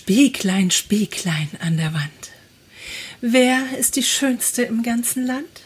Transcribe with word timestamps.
Spieglein, 0.00 0.70
Spieglein 0.70 1.50
an 1.60 1.76
der 1.76 1.92
Wand. 1.92 2.30
Wer 3.20 3.76
ist 3.78 3.96
die 3.96 4.02
Schönste 4.02 4.62
im 4.62 4.82
ganzen 4.82 5.26
Land? 5.26 5.60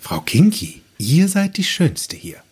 Frau 0.00 0.20
Kinky, 0.22 0.82
ihr 0.98 1.28
seid 1.28 1.56
die 1.56 1.62
Schönste 1.62 2.16
hier. 2.16 2.42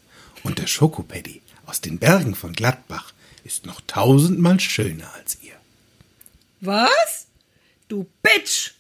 Und 0.45 0.61
der 0.61 0.69
Schokopaddy 0.69 1.43
aus 1.67 1.81
den 1.81 1.99
Bergen 1.99 2.37
von 2.37 2.53
Gladbach 2.53 3.13
ist 3.43 3.67
noch 3.67 3.81
tausendmal 3.89 4.61
schöner 4.61 5.13
als 5.15 5.39
ihr. 5.43 5.57
Was? 6.61 7.27
Du 7.89 8.07
Bitch! 8.23 8.71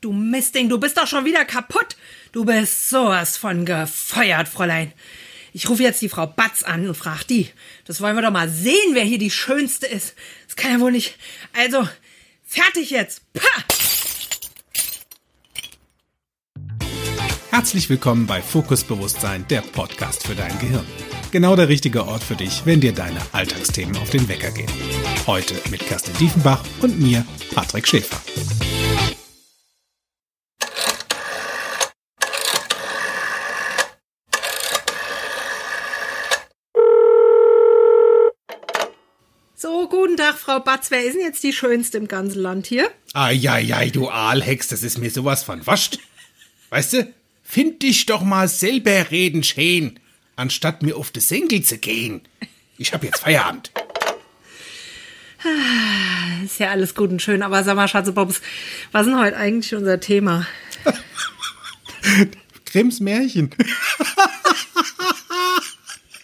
Du 0.00 0.12
Mistding, 0.12 0.68
du 0.68 0.78
bist 0.78 0.96
doch 0.96 1.08
schon 1.08 1.24
wieder 1.24 1.44
kaputt. 1.44 1.96
Du 2.30 2.44
bist 2.44 2.88
sowas 2.88 3.36
von 3.36 3.66
gefeuert, 3.66 4.46
Fräulein. 4.46 4.92
Ich 5.56 5.70
rufe 5.70 5.82
jetzt 5.82 6.02
die 6.02 6.10
Frau 6.10 6.26
Batz 6.26 6.64
an 6.64 6.86
und 6.86 6.94
frag 6.94 7.24
die. 7.24 7.48
Das 7.86 8.02
wollen 8.02 8.14
wir 8.14 8.20
doch 8.20 8.30
mal 8.30 8.46
sehen, 8.46 8.92
wer 8.92 9.04
hier 9.04 9.16
die 9.16 9.30
Schönste 9.30 9.86
ist. 9.86 10.14
Das 10.46 10.54
kann 10.54 10.70
ja 10.70 10.80
wohl 10.80 10.92
nicht. 10.92 11.16
Also, 11.54 11.88
fertig 12.44 12.90
jetzt. 12.90 13.22
Pah! 13.32 13.64
Herzlich 17.48 17.88
willkommen 17.88 18.26
bei 18.26 18.42
Fokus 18.42 18.84
Bewusstsein, 18.84 19.48
der 19.48 19.62
Podcast 19.62 20.26
für 20.26 20.34
dein 20.34 20.58
Gehirn. 20.58 20.84
Genau 21.30 21.56
der 21.56 21.70
richtige 21.70 22.06
Ort 22.06 22.22
für 22.22 22.36
dich, 22.36 22.66
wenn 22.66 22.82
dir 22.82 22.92
deine 22.92 23.22
Alltagsthemen 23.32 23.96
auf 23.96 24.10
den 24.10 24.28
Wecker 24.28 24.50
gehen. 24.50 24.70
Heute 25.26 25.54
mit 25.70 25.80
Kerstin 25.80 26.12
Diefenbach 26.18 26.62
und 26.82 27.00
mir, 27.00 27.24
Patrick 27.54 27.88
Schäfer. 27.88 28.20
So, 39.58 39.88
guten 39.88 40.18
Tag, 40.18 40.35
Frau 40.46 40.60
Batz. 40.60 40.92
Wer 40.92 41.02
ist 41.02 41.14
denn 41.14 41.22
jetzt 41.22 41.42
die 41.42 41.52
Schönste 41.52 41.98
im 41.98 42.06
ganzen 42.06 42.40
Land 42.40 42.68
hier? 42.68 42.88
Eieiei, 43.14 43.90
du 43.90 44.08
Aalhex, 44.08 44.68
das 44.68 44.84
ist 44.84 44.96
mir 44.96 45.10
sowas 45.10 45.42
von 45.42 45.66
wascht. 45.66 45.98
Weißt 46.70 46.92
du, 46.92 47.12
find 47.42 47.82
dich 47.82 48.06
doch 48.06 48.22
mal 48.22 48.46
selber 48.46 49.10
reden 49.10 49.42
schön, 49.42 49.98
anstatt 50.36 50.84
mir 50.84 50.96
auf 50.96 51.10
die 51.10 51.18
Senkel 51.18 51.62
zu 51.62 51.78
gehen. 51.78 52.20
Ich 52.78 52.92
hab 52.92 53.02
jetzt 53.02 53.22
Feierabend. 53.22 53.72
Ist 56.44 56.60
ja 56.60 56.70
alles 56.70 56.94
gut 56.94 57.10
und 57.10 57.20
schön, 57.20 57.42
aber 57.42 57.64
sag 57.64 57.74
mal, 57.74 57.88
Schatzebobs, 57.88 58.40
was 58.92 59.06
ist 59.08 59.12
denn 59.12 59.20
heute 59.20 59.36
eigentlich 59.36 59.74
unser 59.74 59.98
Thema? 59.98 60.46
Grimms 62.66 63.00
Märchen. 63.00 63.50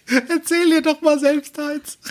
Erzähl 0.29 0.71
dir 0.71 0.83
doch 0.83 1.01
mal 1.01 1.19
selbst 1.19 1.59
eins. 1.59 1.99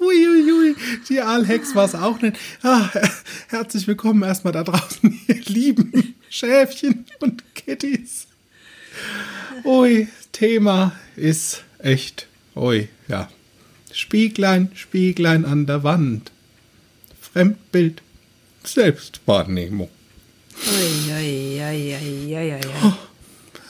Uiuiui, 0.00 0.74
die 1.08 1.20
Aalhex 1.20 1.74
war 1.74 1.84
es 1.84 1.94
auch 1.94 2.20
nicht. 2.20 2.36
Ah, 2.62 2.88
herzlich 3.48 3.86
willkommen 3.86 4.22
erstmal 4.22 4.52
da 4.52 4.64
draußen, 4.64 5.20
ihr 5.28 5.42
lieben 5.46 6.14
Schäfchen 6.28 7.06
und 7.20 7.42
Kitties. 7.54 8.26
Ui, 9.64 10.08
Thema 10.32 10.92
ist 11.16 11.62
echt, 11.78 12.26
ui, 12.56 12.88
ja. 13.08 13.28
Spieglein, 13.92 14.70
Spieglein 14.74 15.44
an 15.44 15.66
der 15.66 15.82
Wand. 15.82 16.30
Fremdbild, 17.20 18.02
Selbstwahrnehmung. 18.64 19.88
Ui, 20.66 21.12
ui, 21.12 21.60
ui, 21.60 21.94
ui, 21.94 22.36
ui, 22.36 22.54
ui. 22.54 22.60
Oh, 22.84 22.92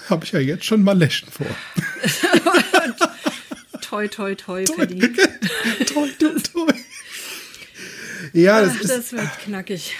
Habe 0.09 0.25
ich 0.25 0.33
ja 0.33 0.41
jetzt 0.41 0.65
schon 0.65 0.83
mal 0.83 0.97
Lächen 0.97 1.29
vor. 1.31 1.47
Toi, 3.91 4.07
toi, 4.09 4.35
toi, 4.37 4.65
Paddy. 4.77 5.01
toi, 5.87 6.09
toi, 6.19 6.35
toi. 6.53 6.67
Ja, 8.33 8.61
das 8.63 8.75
Ach, 8.77 8.81
ist, 8.83 8.91
das 8.91 9.13
wird 9.13 9.29
knackig. 9.45 9.97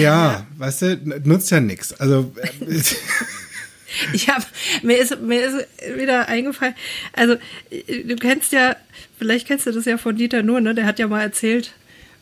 ja, 0.00 0.46
weißt 0.56 0.82
du, 0.82 0.96
nutzt 1.24 1.50
ja 1.50 1.60
nichts. 1.60 1.92
Also, 2.00 2.32
Ich 4.14 4.28
habe 4.28 4.44
mir 4.82 4.96
ist 4.98 5.20
mir 5.20 5.42
ist 5.44 5.66
wieder 5.98 6.28
eingefallen. 6.28 6.74
Also 7.12 7.36
du 7.70 8.16
kennst 8.16 8.52
ja, 8.52 8.76
vielleicht 9.18 9.46
kennst 9.48 9.66
du 9.66 9.72
das 9.72 9.84
ja 9.84 9.98
von 9.98 10.16
Dieter 10.16 10.42
Nuhr, 10.42 10.60
ne? 10.60 10.74
Der 10.74 10.86
hat 10.86 10.98
ja 11.00 11.08
mal 11.08 11.20
erzählt, 11.22 11.72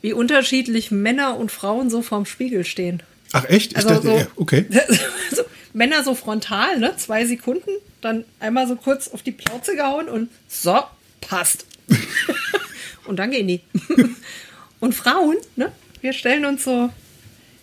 wie 0.00 0.12
unterschiedlich 0.15 0.91
Männer 0.91 1.37
und 1.37 1.53
Frauen 1.53 1.91
so 1.91 2.00
vorm 2.03 2.25
Spiegel 2.27 2.65
stehen. 2.65 3.03
ach 3.33 3.44
echt? 3.49 3.73
Ich 3.73 3.77
Also 3.77 3.91
dachte, 3.91 4.03
so- 4.09 4.17
ja, 4.17 4.27
okay. 4.37 4.65
so, 5.31 5.43
Männer 5.78 6.03
so 6.03 6.16
frontal, 6.16 6.81
ne? 6.81 6.97
Zwei 6.97 7.25
Sekunden, 7.25 7.71
dann 8.00 8.25
einmal 8.41 8.66
so 8.66 8.75
kurz 8.75 9.06
auf 9.06 9.22
die 9.22 9.31
Plauze 9.31 9.77
gehauen 9.77 10.09
und 10.09 10.28
so, 10.49 10.77
passt. 11.21 11.66
und 13.06 13.16
dann 13.16 13.31
gehen 13.31 13.47
die. 13.47 13.61
und 14.81 14.93
Frauen, 14.93 15.37
ne? 15.55 15.72
Wir 16.00 16.12
stellen 16.12 16.44
uns 16.47 16.65
so 16.65 16.93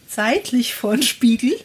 seitlich 0.07 0.75
vor 0.75 0.95
den 0.95 1.03
Spiegel 1.03 1.59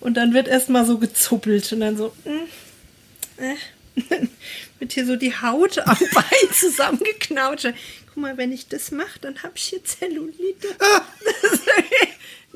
und 0.00 0.14
dann 0.14 0.32
wird 0.32 0.48
erstmal 0.48 0.86
so 0.86 0.96
gezuppelt 0.96 1.70
und 1.74 1.80
dann 1.80 1.98
so, 1.98 2.14
mm, 2.24 3.42
äh, 3.42 3.56
wird 4.78 4.92
hier 4.92 5.04
so 5.04 5.16
die 5.16 5.34
Haut 5.34 5.78
am 5.78 5.98
Bein 6.14 6.52
zusammengeknautscht. 6.54 7.74
Guck 8.06 8.16
mal, 8.16 8.38
wenn 8.38 8.50
ich 8.50 8.68
das 8.68 8.92
mache, 8.92 9.18
dann 9.20 9.42
habe 9.42 9.52
ich 9.56 9.64
hier 9.64 9.84
Zellulite. 9.84 10.68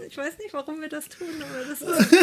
Ich 0.08 0.16
weiß 0.16 0.38
nicht, 0.38 0.52
warum 0.52 0.80
wir 0.80 0.88
das 0.88 1.08
tun, 1.08 1.28
aber 1.40 1.64
das 1.68 1.80
ist 1.80 2.16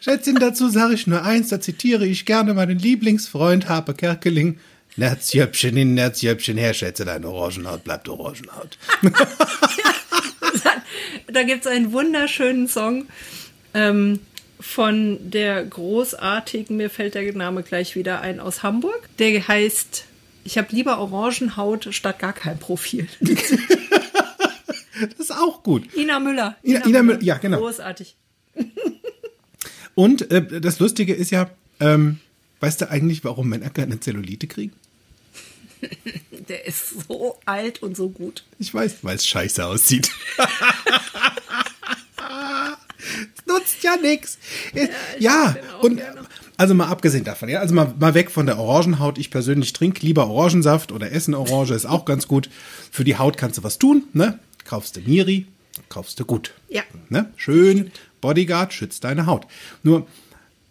Schätzchen, 0.00 0.36
dazu 0.36 0.68
sage 0.68 0.94
ich 0.94 1.06
nur 1.06 1.22
eins, 1.22 1.48
da 1.48 1.60
zitiere 1.60 2.06
ich 2.06 2.26
gerne 2.26 2.54
meinen 2.54 2.78
Lieblingsfreund 2.78 3.68
Harpe 3.68 3.94
Kerkeling. 3.94 4.58
Nerzjöpfchen 4.96 5.76
hin, 5.76 5.94
Nerzjöpfchen 5.94 6.56
her, 6.56 6.72
schätze, 6.72 7.04
deine 7.04 7.28
Orangenhaut 7.28 7.82
bleibt 7.82 8.08
Orangenhaut. 8.08 8.78
da 11.26 11.42
gibt 11.42 11.66
es 11.66 11.70
einen 11.70 11.92
wunderschönen 11.92 12.68
Song 12.68 13.08
ähm, 13.74 14.20
von 14.60 15.18
der 15.30 15.64
großartigen, 15.64 16.76
mir 16.76 16.90
fällt 16.90 17.16
der 17.16 17.32
Name 17.34 17.64
gleich 17.64 17.96
wieder 17.96 18.20
ein, 18.20 18.38
aus 18.38 18.62
Hamburg. 18.62 19.08
Der 19.18 19.46
heißt, 19.46 20.04
ich 20.44 20.58
habe 20.58 20.68
lieber 20.70 20.98
Orangenhaut 20.98 21.88
statt 21.90 22.20
gar 22.20 22.32
kein 22.32 22.58
Profil. 22.58 23.08
Das 25.06 25.20
ist 25.20 25.32
auch 25.32 25.62
gut. 25.62 25.94
Ina 25.94 26.18
Müller. 26.20 26.56
Ina- 26.62 26.86
Ina 26.86 27.02
Müller, 27.02 27.22
ja, 27.22 27.36
genau. 27.38 27.58
Großartig. 27.58 28.16
Und 29.94 30.30
äh, 30.30 30.60
das 30.60 30.78
Lustige 30.80 31.14
ist 31.14 31.30
ja, 31.30 31.50
ähm, 31.80 32.18
weißt 32.60 32.80
du 32.82 32.90
eigentlich, 32.90 33.24
warum 33.24 33.48
Männer 33.48 33.70
keine 33.70 34.00
Zellulite 34.00 34.46
kriegen? 34.46 34.72
Der 36.48 36.66
ist 36.66 37.06
so 37.08 37.38
alt 37.46 37.82
und 37.82 37.96
so 37.96 38.08
gut. 38.10 38.44
Ich 38.58 38.72
weiß, 38.74 38.96
weil 39.02 39.16
es 39.16 39.26
scheiße 39.26 39.64
aussieht. 39.64 40.10
Es 43.36 43.46
nutzt 43.46 43.82
ja 43.82 43.96
nichts. 43.96 44.38
Ja, 45.18 45.54
auch 45.78 45.82
und 45.84 45.96
gerne. 45.96 46.22
also 46.56 46.74
mal 46.74 46.86
abgesehen 46.88 47.22
davon, 47.24 47.48
ja, 47.48 47.60
also 47.60 47.74
mal, 47.74 47.92
mal 47.98 48.14
weg 48.14 48.30
von 48.30 48.46
der 48.46 48.58
Orangenhaut. 48.58 49.18
Ich 49.18 49.30
persönlich 49.30 49.72
trinke 49.72 50.04
lieber 50.04 50.26
Orangensaft 50.28 50.90
oder 50.90 51.12
essen 51.12 51.34
Orange, 51.34 51.74
ist 51.74 51.86
auch 51.86 52.06
ganz 52.06 52.26
gut. 52.26 52.48
Für 52.90 53.04
die 53.04 53.16
Haut 53.16 53.36
kannst 53.36 53.58
du 53.58 53.62
was 53.62 53.78
tun, 53.78 54.04
ne? 54.14 54.38
Kaufst 54.64 54.96
du 54.96 55.00
Miri, 55.00 55.46
kaufst 55.88 56.18
du 56.20 56.24
gut. 56.24 56.52
Ja. 56.68 56.82
Ne? 57.08 57.30
Schön, 57.36 57.90
Bodyguard 58.20 58.72
schützt 58.72 59.04
deine 59.04 59.26
Haut. 59.26 59.46
Nur 59.82 60.06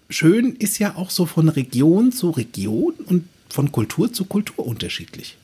schön 0.10 0.56
ist 0.56 0.80
ja 0.80 0.96
auch 0.96 1.10
so 1.10 1.26
von 1.26 1.50
Region 1.50 2.12
zu 2.12 2.32
Region 2.32 2.94
und 3.06 3.28
von 3.50 3.72
Kultur 3.72 4.12
zu 4.12 4.26
Kultur 4.26 4.66
unterschiedlich. 4.66 5.38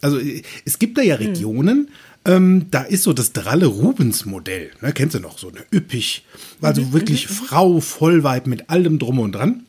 Also 0.00 0.18
äh, 0.18 0.42
es 0.64 0.78
gibt 0.78 0.98
da 0.98 1.02
ja 1.02 1.16
Regionen, 1.16 1.90
ähm, 2.24 2.66
da 2.70 2.82
ist 2.82 3.04
so 3.04 3.12
das 3.12 3.32
dralle 3.32 3.66
Rubens-Modell. 3.66 4.70
Ne, 4.80 4.92
kennst 4.92 5.14
du 5.14 5.20
noch 5.20 5.38
so 5.38 5.48
eine 5.48 5.64
üppig, 5.72 6.24
also 6.60 6.92
wirklich 6.92 7.26
Frau 7.26 7.80
Vollweib 7.80 8.46
mit 8.46 8.70
allem 8.70 8.98
drum 8.98 9.18
und 9.18 9.32
dran. 9.32 9.64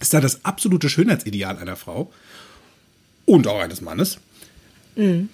Ist 0.00 0.12
da 0.12 0.20
das 0.20 0.44
absolute 0.44 0.88
Schönheitsideal 0.88 1.56
einer 1.56 1.76
Frau 1.76 2.12
und 3.24 3.46
auch 3.46 3.60
eines 3.60 3.80
Mannes. 3.80 4.18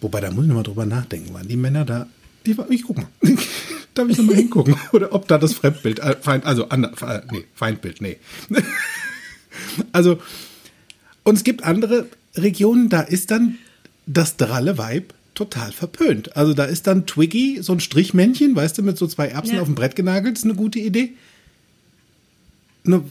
Wobei, 0.00 0.20
da 0.20 0.30
muss 0.30 0.44
ich 0.44 0.48
nochmal 0.48 0.64
drüber 0.64 0.86
nachdenken, 0.86 1.34
waren 1.34 1.46
die 1.48 1.56
Männer 1.56 1.84
da, 1.84 2.06
die 2.46 2.56
war, 2.56 2.70
ich 2.70 2.82
guck 2.82 2.96
mal, 2.96 3.08
darf 3.94 4.08
ich 4.08 4.18
nochmal 4.18 4.36
hingucken, 4.36 4.74
oder 4.92 5.12
ob 5.12 5.28
da 5.28 5.38
das 5.38 5.52
Fremdbild, 5.54 5.98
äh, 5.98 6.16
Feind, 6.20 6.46
also, 6.46 6.68
ander, 6.68 6.92
äh, 7.02 7.20
nee, 7.30 7.44
Feindbild, 7.54 8.00
nee. 8.00 8.16
also, 9.92 10.18
und 11.24 11.34
es 11.34 11.44
gibt 11.44 11.64
andere 11.64 12.06
Regionen, 12.36 12.88
da 12.88 13.02
ist 13.02 13.30
dann 13.30 13.58
das 14.06 14.36
dralle 14.36 14.78
Weib 14.78 15.12
total 15.34 15.72
verpönt. 15.72 16.36
Also 16.36 16.54
da 16.54 16.64
ist 16.64 16.86
dann 16.86 17.06
Twiggy, 17.06 17.58
so 17.62 17.72
ein 17.72 17.80
Strichmännchen, 17.80 18.54
weißt 18.54 18.78
du, 18.78 18.82
mit 18.82 18.98
so 18.98 19.06
zwei 19.06 19.28
Erbsen 19.28 19.56
Ja. 19.56 19.62
auf 19.62 19.68
dem 19.68 19.74
Brett 19.74 19.96
genagelt, 19.96 20.36
ist 20.36 20.44
eine 20.44 20.54
gute 20.54 20.78
Idee. 20.78 21.14
Nur, 22.84 23.04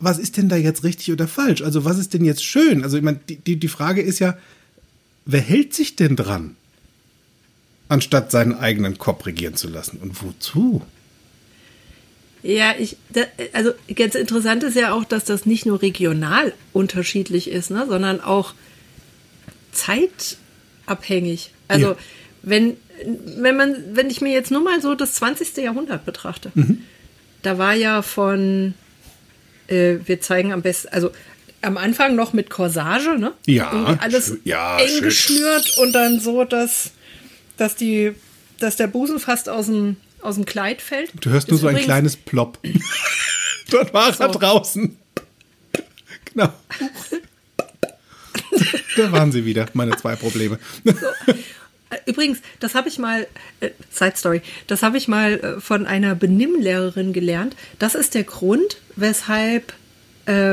was 0.00 0.18
ist 0.18 0.36
denn 0.36 0.48
da 0.48 0.56
jetzt 0.56 0.84
richtig 0.84 1.12
oder 1.12 1.26
falsch? 1.28 1.62
Also 1.62 1.84
was 1.84 1.98
ist 1.98 2.14
denn 2.14 2.24
jetzt 2.24 2.44
schön? 2.44 2.84
Also 2.84 2.96
ich 2.96 3.02
meine, 3.02 3.20
die, 3.28 3.36
die, 3.36 3.56
die 3.56 3.68
Frage 3.68 4.00
ist 4.00 4.18
ja, 4.18 4.36
wer 5.28 5.40
hält 5.40 5.72
sich 5.74 5.94
denn 5.94 6.16
dran? 6.16 6.56
Anstatt 7.88 8.30
seinen 8.32 8.54
eigenen 8.54 8.98
Kopf 8.98 9.24
regieren 9.26 9.54
zu 9.54 9.68
lassen. 9.68 9.98
Und 9.98 10.20
wozu? 10.22 10.82
Ja, 12.42 12.74
ich, 12.78 12.96
da, 13.10 13.22
also 13.52 13.72
ganz 13.94 14.14
interessant 14.14 14.62
ist 14.64 14.74
ja 14.76 14.92
auch, 14.92 15.04
dass 15.04 15.24
das 15.24 15.46
nicht 15.46 15.66
nur 15.66 15.80
regional 15.82 16.52
unterschiedlich 16.72 17.48
ist, 17.50 17.70
ne, 17.70 17.86
sondern 17.88 18.20
auch 18.20 18.54
abhängig. 20.86 21.50
Also 21.68 21.88
Ja. 21.88 21.96
wenn, 22.42 22.76
wenn 23.36 23.56
man, 23.56 23.74
wenn 23.92 24.10
ich 24.10 24.20
mir 24.20 24.32
jetzt 24.32 24.50
nur 24.50 24.62
mal 24.62 24.80
so 24.80 24.94
das 24.94 25.14
20. 25.14 25.56
Jahrhundert 25.58 26.04
betrachte, 26.04 26.50
Mhm. 26.54 26.82
da 27.42 27.58
war 27.58 27.74
ja 27.74 28.02
von, 28.02 28.74
äh, 29.68 29.96
wir 30.04 30.20
zeigen 30.20 30.52
am 30.52 30.62
besten, 30.62 30.88
also 30.88 31.10
am 31.62 31.76
Anfang 31.76 32.14
noch 32.16 32.32
mit 32.32 32.50
Corsage, 32.50 33.18
ne? 33.18 33.32
Ja, 33.46 33.72
Irgendwie 33.72 34.00
alles. 34.00 34.36
Ja, 34.44 34.78
eng 34.78 34.88
schön. 34.88 35.02
geschnürt 35.02 35.76
und 35.78 35.92
dann 35.92 36.20
so, 36.20 36.44
dass, 36.44 36.90
dass 37.56 37.74
die, 37.76 38.12
dass 38.58 38.76
der 38.76 38.86
Busen 38.86 39.18
fast 39.18 39.48
aus 39.48 39.66
dem, 39.66 39.96
aus 40.20 40.36
dem 40.36 40.44
Kleid 40.44 40.80
fällt. 40.82 41.12
Du 41.20 41.30
hörst 41.30 41.48
nur 41.48 41.56
Ist 41.56 41.62
so 41.62 41.68
ein 41.68 41.76
kleines 41.76 42.16
Plop. 42.16 42.58
Dort 43.70 43.92
war 43.92 44.08
er 44.08 44.32
So. 44.32 44.38
draußen. 44.38 44.96
Genau. 46.34 46.52
da 48.96 49.12
waren 49.12 49.32
sie 49.32 49.44
wieder, 49.44 49.66
meine 49.74 49.96
zwei 49.96 50.16
Probleme. 50.16 50.58
Äh, 50.84 51.96
Übrigens, 52.06 52.38
das 52.60 52.74
habe 52.74 52.88
ich 52.88 52.98
mal, 52.98 53.26
äh, 53.60 53.70
Side 53.90 54.14
Story, 54.16 54.42
das 54.66 54.82
habe 54.82 54.98
ich 54.98 55.08
mal 55.08 55.32
äh, 55.34 55.60
von 55.60 55.86
einer 55.86 56.14
Benimmlehrerin 56.14 57.12
gelernt. 57.12 57.56
Das 57.78 57.94
ist 57.94 58.14
der 58.14 58.24
Grund, 58.24 58.78
weshalb 58.96 59.72
äh, 60.28 60.52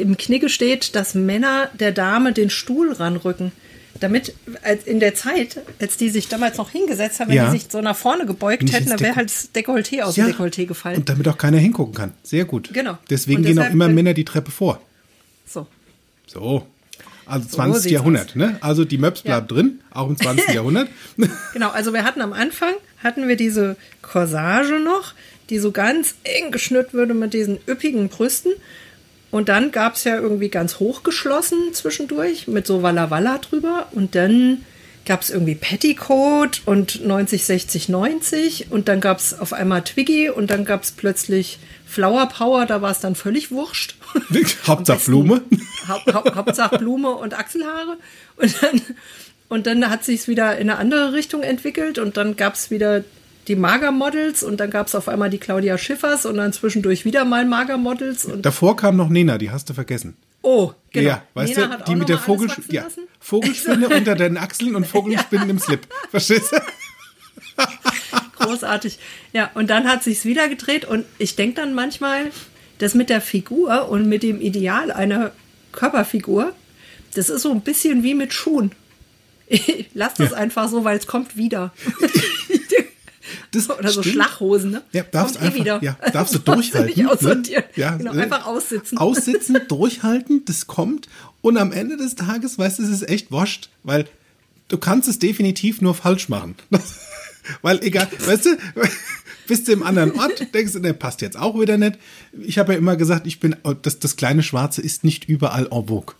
im 0.00 0.16
Knigge 0.16 0.48
steht, 0.48 0.96
dass 0.96 1.14
Männer 1.14 1.70
der 1.78 1.92
Dame 1.92 2.32
den 2.32 2.50
Stuhl 2.50 2.92
ranrücken. 2.92 3.52
Damit 4.00 4.32
als 4.62 4.84
in 4.84 4.98
der 4.98 5.14
Zeit, 5.14 5.60
als 5.78 5.96
die 5.98 6.08
sich 6.08 6.28
damals 6.28 6.56
noch 6.56 6.70
hingesetzt 6.70 7.20
haben, 7.20 7.28
wenn 7.28 7.36
Ja. 7.36 7.50
die 7.50 7.58
sich 7.58 7.66
so 7.70 7.82
nach 7.82 7.96
vorne 7.96 8.24
gebeugt 8.24 8.62
Nicht 8.62 8.74
hätten, 8.74 8.88
dann 8.88 9.00
wäre 9.00 9.14
halt 9.16 9.28
das 9.28 9.50
Dekolleté 9.54 10.00
aus 10.02 10.14
dem 10.14 10.26
Dekolleté 10.28 10.64
gefallen. 10.66 10.96
Und 10.96 11.08
damit 11.10 11.28
auch 11.28 11.36
keiner 11.36 11.58
hingucken 11.58 11.94
kann. 11.94 12.12
Sehr 12.22 12.46
gut. 12.46 12.70
Genau. 12.72 12.96
Deswegen 13.10 13.42
gehen 13.42 13.58
auch 13.58 13.68
immer 13.70 13.88
Männer 13.88 14.14
die 14.14 14.24
Treppe 14.24 14.50
vor. 14.50 14.80
So. 15.46 15.66
So. 16.26 16.66
Also 17.26 17.46
20. 17.48 17.82
sieht's 17.82 17.92
Jahrhundert, 17.92 18.36
ne? 18.36 18.56
Also 18.60 18.84
die 18.84 18.96
Möps 18.98 19.22
Ja. 19.24 19.36
bleibt 19.38 19.52
drin, 19.52 19.80
auch 19.92 20.08
im 20.08 20.16
20. 20.16 20.48
Jahrhundert. 20.54 20.88
Genau, 21.52 21.68
also 21.70 21.92
wir 21.92 22.02
hatten 22.04 22.22
am 22.22 22.32
Anfang, 22.32 22.72
hatten 23.02 23.28
wir 23.28 23.36
diese 23.36 23.76
Corsage 24.02 24.80
noch, 24.80 25.12
die 25.50 25.58
so 25.58 25.72
ganz 25.72 26.14
eng 26.24 26.50
geschnürt 26.52 26.94
würde 26.94 27.12
mit 27.14 27.34
diesen 27.34 27.58
üppigen 27.68 28.08
Brüsten. 28.08 28.52
Und 29.30 29.48
dann 29.48 29.70
gab 29.70 29.94
es 29.94 30.04
ja 30.04 30.16
irgendwie 30.16 30.48
ganz 30.48 30.80
hochgeschlossen 30.80 31.72
zwischendurch 31.72 32.48
mit 32.48 32.66
so 32.66 32.82
Walla 32.82 33.10
Walla 33.10 33.38
drüber. 33.38 33.86
Und 33.92 34.14
dann 34.14 34.64
gab 35.06 35.22
es 35.22 35.30
irgendwie 35.30 35.54
Petticoat 35.54 36.62
und 36.66 37.06
90, 37.06 37.44
60, 37.44 37.88
90. 37.88 38.66
Und 38.70 38.88
dann 38.88 39.00
gab 39.00 39.18
es 39.18 39.38
auf 39.38 39.52
einmal 39.52 39.82
Twiggy 39.82 40.30
und 40.30 40.50
dann 40.50 40.64
gab 40.64 40.82
es 40.82 40.92
plötzlich 40.92 41.58
Flower 41.86 42.28
Power, 42.28 42.66
da 42.66 42.82
war 42.82 42.92
es 42.92 43.00
dann 43.00 43.16
völlig 43.16 43.50
wurscht. 43.50 43.96
Hauptsache 44.66 45.00
Blume. 45.04 45.42
Haupt, 45.88 46.14
Haupt, 46.14 46.34
Hauptsache 46.36 46.78
Blume 46.78 47.10
und 47.10 47.34
Achselhaare. 47.34 47.96
Und 48.36 48.62
dann, 48.62 48.80
und 49.48 49.66
dann 49.66 49.90
hat 49.90 50.04
sich 50.04 50.28
wieder 50.28 50.56
in 50.58 50.70
eine 50.70 50.78
andere 50.78 51.12
Richtung 51.12 51.42
entwickelt 51.42 51.98
und 51.98 52.16
dann 52.16 52.36
gab 52.36 52.54
es 52.54 52.70
wieder 52.70 53.02
die 53.48 53.56
Magermodels 53.56 54.42
und 54.42 54.58
dann 54.60 54.70
gab 54.70 54.86
es 54.86 54.94
auf 54.94 55.08
einmal 55.08 55.30
die 55.30 55.38
Claudia 55.38 55.76
Schiffers 55.78 56.26
und 56.26 56.36
dann 56.36 56.52
zwischendurch 56.52 57.04
wieder 57.04 57.24
mal 57.24 57.44
Magermodels 57.44 58.24
und 58.26 58.44
Davor 58.46 58.76
kam 58.76 58.96
noch 58.96 59.08
Nena, 59.08 59.38
die 59.38 59.50
hast 59.50 59.68
du 59.70 59.74
vergessen. 59.74 60.16
oh, 60.42 60.72
genau. 60.92 61.08
Ja, 61.08 61.22
weißt 61.34 61.56
Nena 61.56 61.76
du, 61.78 61.84
die 61.84 61.96
mit 61.96 62.08
der 62.08 62.18
Vogel, 62.18 62.48
ja. 62.70 62.86
Vogelspinne 63.18 63.88
unter 63.96 64.14
den 64.14 64.36
Achseln 64.36 64.74
und 64.76 64.86
Vogelspinnen 64.86 65.50
im 65.50 65.58
Slip. 65.58 65.86
Verstehst 66.10 66.52
du? 66.52 66.56
Großartig. 68.38 68.98
Ja, 69.32 69.50
und 69.54 69.68
dann 69.70 69.86
hat 69.88 70.02
sich's 70.02 70.24
wieder 70.24 70.48
gedreht 70.48 70.84
und 70.84 71.04
ich 71.18 71.36
denke 71.36 71.60
dann 71.60 71.74
manchmal, 71.74 72.30
das 72.78 72.94
mit 72.94 73.10
der 73.10 73.20
Figur 73.20 73.88
und 73.88 74.08
mit 74.08 74.22
dem 74.22 74.40
Ideal 74.40 74.90
einer 74.90 75.32
Körperfigur, 75.72 76.52
das 77.14 77.28
ist 77.28 77.42
so 77.42 77.50
ein 77.52 77.60
bisschen 77.60 78.02
wie 78.02 78.14
mit 78.14 78.32
Schuhen. 78.32 78.72
Ich 79.46 79.90
lass 79.94 80.14
das 80.14 80.30
Ja. 80.30 80.36
einfach 80.38 80.68
so, 80.68 80.84
weil 80.84 80.96
es 80.96 81.06
kommt 81.06 81.36
wieder. 81.36 81.72
Das 83.52 83.68
Oder 83.70 83.88
so 83.90 84.02
stimmt. 84.02 84.14
Schlachhosen, 84.14 84.70
ne? 84.70 84.82
Ja, 84.92 85.02
darfst 85.02 85.34
Kommt 85.34 85.44
eh 85.44 85.46
einfach, 85.48 85.60
wieder. 85.60 85.82
ja, 85.82 85.96
darfst 86.12 86.34
du 86.34 86.38
durchhalten. 86.52 87.04
Ne? 87.04 87.64
Ja, 87.76 87.96
genau, 87.96 88.14
äh, 88.14 88.22
einfach 88.22 88.46
aussitzen. 88.46 88.98
Aussitzen, 88.98 89.58
durchhalten, 89.68 90.44
das 90.44 90.66
kommt. 90.66 91.08
Und 91.42 91.56
am 91.56 91.72
Ende 91.72 91.96
des 91.96 92.14
Tages, 92.14 92.58
weißt 92.58 92.78
du, 92.78 92.82
es 92.82 92.90
ist 92.90 93.08
echt 93.08 93.32
wascht, 93.32 93.70
weil 93.82 94.06
du 94.68 94.78
kannst 94.78 95.08
es 95.08 95.18
definitiv 95.18 95.80
nur 95.80 95.94
falsch 95.94 96.28
machen. 96.28 96.54
weil 97.62 97.82
egal, 97.82 98.08
weißt 98.24 98.46
du, 98.46 98.50
bist 99.46 99.66
du 99.66 99.72
im 99.72 99.82
anderen 99.82 100.12
Ort, 100.18 100.54
denkst 100.54 100.74
du, 100.74 100.78
der 100.78 100.92
passt 100.92 101.22
jetzt 101.22 101.36
auch 101.36 101.58
wieder 101.58 101.76
nicht. 101.76 101.98
Ich 102.40 102.58
habe 102.58 102.72
ja 102.72 102.78
immer 102.78 102.96
gesagt, 102.96 103.26
ich 103.26 103.40
bin, 103.40 103.56
das, 103.82 103.98
das 103.98 104.16
kleine 104.16 104.42
Schwarze 104.42 104.80
ist 104.80 105.02
nicht 105.02 105.24
überall 105.28 105.66
en 105.72 105.86
vogue. 105.88 106.14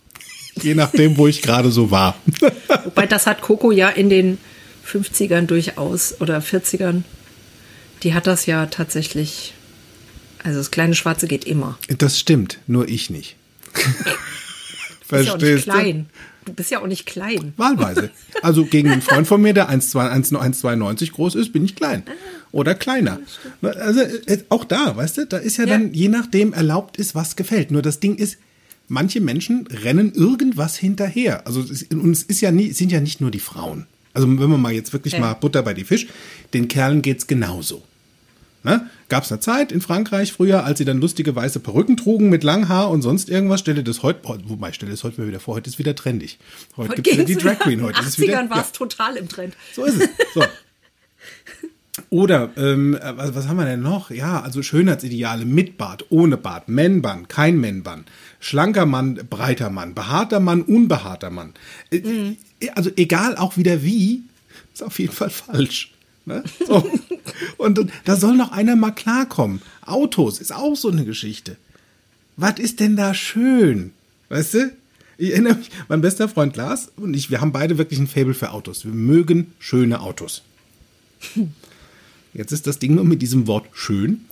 Je 0.61 0.75
nachdem, 0.75 1.15
wo 1.17 1.27
ich 1.27 1.41
gerade 1.41 1.71
so 1.71 1.91
war. 1.91 2.15
Wobei 2.83 3.07
das 3.07 3.25
hat 3.25 3.39
Coco 3.41 3.71
ja 3.71 3.87
in 3.87 4.09
den 4.09 4.37
50ern 4.91 5.45
durchaus 5.45 6.19
oder 6.19 6.39
40ern. 6.39 7.03
Die 8.03 8.13
hat 8.13 8.27
das 8.27 8.45
ja 8.45 8.65
tatsächlich. 8.67 9.53
Also 10.43 10.57
das 10.57 10.71
kleine 10.71 10.95
Schwarze 10.95 11.27
geht 11.27 11.45
immer. 11.45 11.77
Das 11.99 12.19
stimmt, 12.19 12.59
nur 12.67 12.87
ich 12.89 13.09
nicht. 13.09 13.35
Du 13.73 13.81
bist 15.17 15.25
ja 15.27 15.33
auch 15.33 15.37
nicht 15.37 15.45
Verstehst 15.45 15.67
du? 15.67 15.71
klein. 15.71 16.05
Du 16.45 16.53
bist 16.53 16.71
ja 16.71 16.81
auch 16.81 16.87
nicht 16.87 17.05
klein. 17.05 17.53
Wahlweise. 17.57 18.09
Also 18.41 18.65
gegen 18.65 18.89
einen 18.89 19.03
Freund 19.03 19.27
von 19.27 19.39
mir, 19.41 19.53
der 19.53 19.69
1,92 19.69 21.11
groß 21.11 21.35
ist, 21.35 21.53
bin 21.53 21.63
ich 21.63 21.75
klein. 21.75 22.01
Oder 22.51 22.73
kleiner. 22.73 23.19
Also 23.61 24.01
äh, 24.01 24.39
auch 24.49 24.65
da, 24.65 24.97
weißt 24.97 25.17
du, 25.19 25.25
da 25.27 25.37
ist 25.37 25.57
ja, 25.57 25.65
Ja. 25.65 25.77
dann 25.77 25.93
je 25.93 26.07
nachdem 26.07 26.53
erlaubt 26.53 26.97
ist, 26.97 27.13
was 27.13 27.35
gefällt. 27.35 27.69
Nur 27.69 27.83
das 27.83 27.99
Ding 27.99 28.15
ist, 28.15 28.37
manche 28.87 29.21
Menschen 29.21 29.67
rennen 29.67 30.13
irgendwas 30.13 30.75
hinterher. 30.75 31.45
Also 31.45 31.59
und 31.91 32.11
es 32.11 32.23
ist 32.23 32.41
ja 32.41 32.51
nie, 32.51 32.71
es 32.71 32.77
sind 32.79 32.91
ja 32.91 32.99
nicht 33.01 33.21
nur 33.21 33.29
die 33.29 33.39
Frauen. 33.39 33.85
Also 34.13 34.27
wenn 34.27 34.49
man 34.49 34.61
mal 34.61 34.71
jetzt 34.73 34.93
wirklich 34.93 35.13
Ja. 35.13 35.19
mal 35.19 35.33
Butter 35.33 35.63
bei 35.63 35.73
die 35.73 35.83
Fisch, 35.83 36.07
den 36.53 36.67
Kerlen 36.67 37.01
geht's 37.01 37.27
genauso. 37.27 37.83
Ne? 38.63 38.87
Gab 39.09 39.23
es 39.23 39.31
eine 39.31 39.41
Zeit 39.41 39.71
in 39.71 39.81
Frankreich 39.81 40.31
früher, 40.33 40.63
als 40.63 40.77
sie 40.77 40.85
dann 40.85 41.01
lustige 41.01 41.35
weiße 41.35 41.59
Perücken 41.61 41.97
trugen 41.97 42.29
mit 42.29 42.43
Langhaar 42.43 42.91
und 42.91 43.01
sonst 43.01 43.27
irgendwas. 43.27 43.59
Stelle 43.59 43.83
das 43.83 44.03
heute, 44.03 44.19
oh, 44.23 44.37
wobei 44.45 44.69
ich 44.69 44.75
stelle 44.75 44.91
das 44.91 45.03
heute 45.03 45.19
mal 45.19 45.27
wieder 45.27 45.39
vor, 45.39 45.55
heute 45.55 45.67
ist 45.69 45.79
wieder 45.79 45.95
trendig. 45.95 46.37
Heute, 46.77 46.93
gibt 47.01 47.07
es 47.07 47.13
wieder 47.13 47.23
die 47.25 47.35
Drag 47.37 47.57
Queen. 47.59 47.81
Heute 47.81 47.99
In 47.99 48.05
ist 48.07 48.17
den 48.19 48.23
es 48.25 48.29
wieder. 48.29 48.39
80ern 48.39 48.49
war 48.51 48.57
Ja, 48.57 48.63
es 48.63 48.71
total 48.71 49.15
im 49.17 49.27
Trend. 49.29 49.55
so 49.73 49.83
ist 49.83 49.95
es. 49.99 50.09
So. 50.35 50.43
Oder, 52.09 52.51
ähm, 52.55 52.95
äh, 52.95 53.17
was, 53.17 53.35
was 53.35 53.47
haben 53.47 53.57
wir 53.57 53.65
denn 53.65 53.81
noch? 53.81 54.11
Ja, 54.11 54.41
also 54.41 54.61
Schönheitsideale 54.63 55.45
mit 55.45 55.77
Bart, 55.77 56.05
ohne 56.09 56.37
Bart, 56.37 56.69
Männband, 56.69 57.27
kein 57.29 57.59
Männband, 57.59 58.09
schlanker 58.39 58.85
Mann, 58.85 59.15
breiter 59.29 59.69
Mann, 59.69 59.93
behaarter 59.93 60.39
Mann, 60.39 60.61
unbehaarter 60.61 61.29
Mann. 61.31 61.53
Äh, 61.91 62.33
Also 62.75 62.91
egal 62.95 63.37
auch 63.37 63.57
wieder 63.57 63.83
wie, 63.83 64.23
ist 64.73 64.83
auf 64.83 64.99
jeden 64.99 65.13
Fall 65.13 65.29
falsch. 65.29 65.91
Ne? 66.25 66.43
So. 66.67 66.89
Und 67.57 67.79
da 68.05 68.15
soll 68.15 68.35
noch 68.35 68.51
einer 68.51 68.75
mal 68.75 68.91
klarkommen. 68.91 69.61
Autos 69.85 70.39
ist 70.39 70.53
auch 70.53 70.75
so 70.75 70.89
eine 70.89 71.05
Geschichte. 71.05 71.57
Was 72.37 72.59
ist 72.59 72.79
denn 72.79 72.95
da 72.95 73.13
schön? 73.13 73.91
Weißt 74.29 74.53
du? 74.53 74.71
Ich 75.17 75.31
erinnere 75.31 75.55
mich, 75.55 75.69
mein 75.87 76.01
bester 76.01 76.27
Freund 76.29 76.55
Lars 76.55 76.91
und 76.95 77.13
ich, 77.13 77.29
wir 77.29 77.41
haben 77.41 77.51
beide 77.51 77.77
wirklich 77.77 77.99
ein 77.99 78.07
Faible 78.07 78.33
für 78.33 78.51
Autos. 78.51 78.85
Wir 78.85 78.93
mögen 78.93 79.53
schöne 79.59 79.99
Autos. 79.99 80.41
Jetzt 82.33 82.51
ist 82.51 82.65
das 82.65 82.79
Ding 82.79 82.95
nur 82.95 83.03
mit 83.03 83.21
diesem 83.21 83.45
Wort 83.45 83.65
schön 83.73 84.25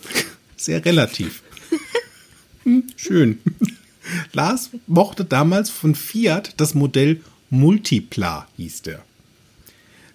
sehr 0.60 0.84
relativ. 0.86 1.42
Hm, 2.64 2.84
Schön. 2.96 3.40
Lars 4.34 4.72
mochte 4.88 5.24
damals 5.24 5.70
von 5.70 5.96
Fiat 5.96 6.54
das 6.58 6.74
Modell 6.74 7.22
Multipla, 7.50 8.48
hieß 8.58 8.84
der. 8.84 9.04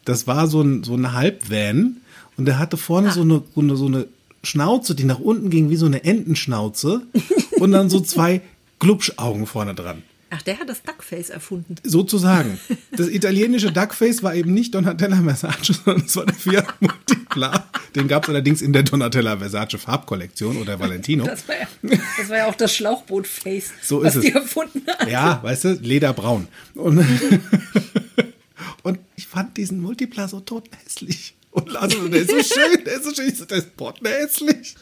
Das 0.05 0.27
war 0.27 0.47
so 0.47 0.61
ein, 0.61 0.85
so 0.85 0.95
ein 0.95 1.13
Halbvan 1.13 1.97
und 2.37 2.45
der 2.47 2.59
hatte 2.59 2.77
vorne 2.77 3.11
so, 3.13 3.23
eine, 3.23 3.43
so 3.55 3.61
eine 3.61 3.77
so 3.77 3.87
eine 3.87 4.07
Schnauze, 4.43 4.95
die 4.95 5.05
nach 5.05 5.19
unten 5.19 5.51
ging 5.51 5.71
wie 5.71 5.77
so 5.77 5.87
eine 5.87 6.05
Entenschnauze 6.05 7.03
und 7.59 7.73
dann 7.73 7.89
so 7.91 8.01
zwei 8.01 8.43
Glubschaugen 8.79 9.47
vorne 9.47 9.75
dran. 9.75 10.03
Ach, 10.37 10.43
der 10.43 10.59
hat 10.59 10.69
das 10.69 10.83
Duckface 10.83 11.31
erfunden. 11.31 11.77
Sozusagen. 11.85 12.59
Das 12.91 13.09
italienische 13.09 13.71
Duckface 13.71 14.25
war 14.25 14.35
eben 14.35 14.53
nicht 14.53 14.75
Donatella 14.75 15.23
Versace, 15.23 15.81
sondern 15.85 16.05
es 16.07 16.17
war 16.17 16.27
der 16.27 16.35
Fiat 16.35 16.67
Multipla. 16.81 17.69
Den 17.95 18.09
gab 18.09 18.25
es 18.25 18.31
allerdings 18.31 18.61
in 18.61 18.73
der 18.73 18.83
Donatella 18.83 19.37
Versace 19.37 19.79
Farbkollektion 19.79 20.57
oder 20.57 20.81
Valentino. 20.81 21.25
Das 21.25 21.47
war 21.47 21.55
ja, 21.55 21.69
das, 22.19 22.29
war 22.29 22.37
ja 22.37 22.47
auch 22.47 22.57
das 22.57 22.75
Schlauchboot-Face, 22.75 23.71
So 23.83 24.03
was 24.03 24.17
ist 24.17 24.25
die 24.25 24.29
es. 24.31 24.35
erfunden 24.35 24.83
hat. 24.89 25.09
Ja, 25.09 25.39
weißt 25.41 25.65
du, 25.65 25.73
lederbraun. 25.75 26.49
Und, 26.75 26.99
und 28.83 28.99
ich 29.15 29.29
fand 29.29 29.57
diesen 29.57 29.81
Multipla 29.81 30.27
so 30.27 30.41
tothässlich. 30.41 31.37
Und 31.53 31.77
also, 31.77 32.09
der 32.09 32.23
ist 32.23 32.31
so 32.31 32.43
schön, 32.43 32.85
der 32.85 32.95
ist 32.95 33.05
so 33.05 33.15
schön. 33.15 33.33
Der 33.49 33.59
ist 33.59 33.77
pottenhässlich. 33.77 34.75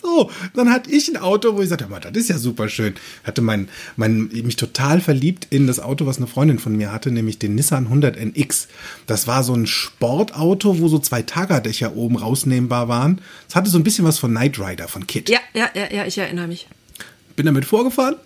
So, 0.00 0.30
dann 0.54 0.70
hatte 0.70 0.90
ich 0.90 1.08
ein 1.08 1.18
Auto, 1.18 1.54
wo 1.54 1.60
ich 1.60 1.68
sagte, 1.68 1.86
"Mann, 1.88 2.00
das 2.00 2.16
ist 2.16 2.28
ja 2.28 2.38
super 2.38 2.68
schön. 2.68 2.94
Hatte 3.24 3.42
mein, 3.42 3.68
mein, 3.96 4.28
mich 4.28 4.56
total 4.56 5.00
verliebt 5.00 5.46
in 5.50 5.66
das 5.66 5.78
Auto, 5.78 6.06
was 6.06 6.16
eine 6.16 6.26
Freundin 6.26 6.58
von 6.58 6.74
mir 6.74 6.90
hatte, 6.90 7.10
nämlich 7.10 7.38
den 7.38 7.54
Nissan 7.54 7.84
100 7.84 8.16
NX. 8.16 8.68
Das 9.06 9.26
war 9.26 9.44
so 9.44 9.54
ein 9.54 9.66
Sportauto, 9.66 10.80
wo 10.80 10.88
so 10.88 10.98
zwei 10.98 11.22
Tagerdächer 11.22 11.96
oben 11.96 12.16
rausnehmbar 12.16 12.88
waren. 12.88 13.20
Es 13.46 13.54
hatte 13.54 13.68
so 13.68 13.78
ein 13.78 13.84
bisschen 13.84 14.04
was 14.06 14.18
von 14.18 14.30
Knight 14.30 14.58
Rider, 14.58 14.88
von 14.88 15.06
Kit. 15.06 15.28
Ja, 15.28 15.40
ja, 15.52 15.70
ja, 15.74 15.92
ja, 15.92 16.06
ich 16.06 16.16
erinnere 16.16 16.48
mich. 16.48 16.66
Bin 17.36 17.46
damit 17.46 17.66
vorgefahren. 17.66 18.16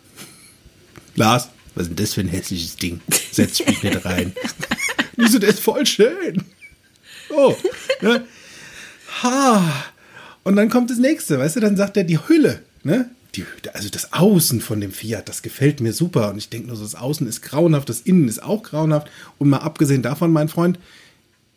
Lars, 1.16 1.48
was 1.74 1.82
ist 1.84 1.88
denn 1.90 1.96
das 1.96 2.14
für 2.14 2.20
ein 2.20 2.28
hässliches 2.28 2.76
Ding? 2.76 3.00
Setz 3.32 3.64
mich 3.66 3.82
nicht 3.82 4.04
rein. 4.04 4.32
Wieso, 5.16 5.38
der 5.38 5.50
ist 5.50 5.60
voll 5.60 5.84
schön. 5.86 6.44
Oh, 7.30 7.54
ne? 8.00 8.26
Ha. 9.22 9.91
Und 10.44 10.56
dann 10.56 10.68
kommt 10.68 10.90
das 10.90 10.98
nächste, 10.98 11.38
weißt 11.38 11.56
du, 11.56 11.60
dann 11.60 11.76
sagt 11.76 11.96
er 11.96 12.04
die 12.04 12.18
Hülle, 12.18 12.60
ne? 12.82 13.10
Die, 13.34 13.44
also 13.72 13.88
das 13.88 14.12
Außen 14.12 14.60
von 14.60 14.80
dem 14.80 14.92
Fiat, 14.92 15.28
das 15.28 15.40
gefällt 15.40 15.80
mir 15.80 15.94
super. 15.94 16.30
Und 16.30 16.38
ich 16.38 16.50
denke 16.50 16.68
nur 16.68 16.76
so, 16.76 16.82
das 16.82 16.94
Außen 16.94 17.26
ist 17.26 17.40
grauenhaft, 17.40 17.88
das 17.88 18.02
Innen 18.02 18.28
ist 18.28 18.42
auch 18.42 18.62
grauenhaft. 18.62 19.08
Und 19.38 19.48
mal 19.48 19.58
abgesehen 19.58 20.02
davon, 20.02 20.32
mein 20.32 20.48
Freund, 20.48 20.78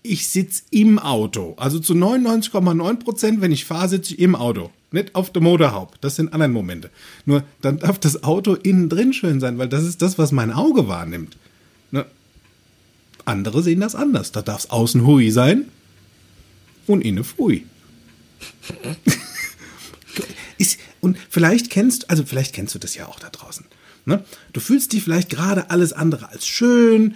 ich 0.01 0.29
sitze 0.29 0.63
im 0.69 0.99
Auto. 0.99 1.55
Also 1.57 1.79
zu 1.79 1.93
99,9 1.93 2.99
Prozent, 2.99 3.41
wenn 3.41 3.51
ich 3.51 3.65
fahre, 3.65 3.89
sitze 3.89 4.13
ich 4.13 4.19
im 4.19 4.35
Auto. 4.35 4.71
Nicht 4.91 5.15
auf 5.15 5.31
dem 5.31 5.43
Motorhaupt. 5.43 5.97
Das 6.01 6.15
sind 6.15 6.31
andere 6.31 6.47
Momente. 6.47 6.89
Nur 7.25 7.43
dann 7.61 7.79
darf 7.79 7.99
das 7.99 8.23
Auto 8.23 8.53
innen 8.53 8.87
drin 8.87 9.11
schön 9.11 9.41
sein, 9.41 9.57
weil 9.57 9.67
das 9.67 9.83
ist 9.83 10.01
das, 10.01 10.17
was 10.17 10.31
mein 10.31 10.53
Auge 10.53 10.87
wahrnimmt. 10.87 11.35
Ne? 11.91 12.05
Andere 13.25 13.63
sehen 13.63 13.81
das 13.81 13.95
anders. 13.95 14.31
Da 14.31 14.41
darf 14.41 14.59
es 14.59 14.69
außen 14.69 15.05
hui 15.05 15.31
sein 15.31 15.65
und 16.87 17.01
innen 17.01 17.25
fui. 17.25 17.65
ist, 20.57 20.79
und 21.01 21.17
vielleicht 21.29 21.69
kennst, 21.69 22.09
also 22.09 22.25
vielleicht 22.25 22.53
kennst 22.53 22.75
du 22.75 22.79
das 22.79 22.95
ja 22.95 23.07
auch 23.07 23.19
da 23.19 23.29
draußen. 23.29 23.65
Ne? 24.05 24.23
Du 24.53 24.59
fühlst 24.59 24.93
dich 24.93 25.03
vielleicht 25.03 25.29
gerade 25.29 25.69
alles 25.69 25.93
andere 25.93 26.29
als 26.29 26.47
schön 26.47 27.15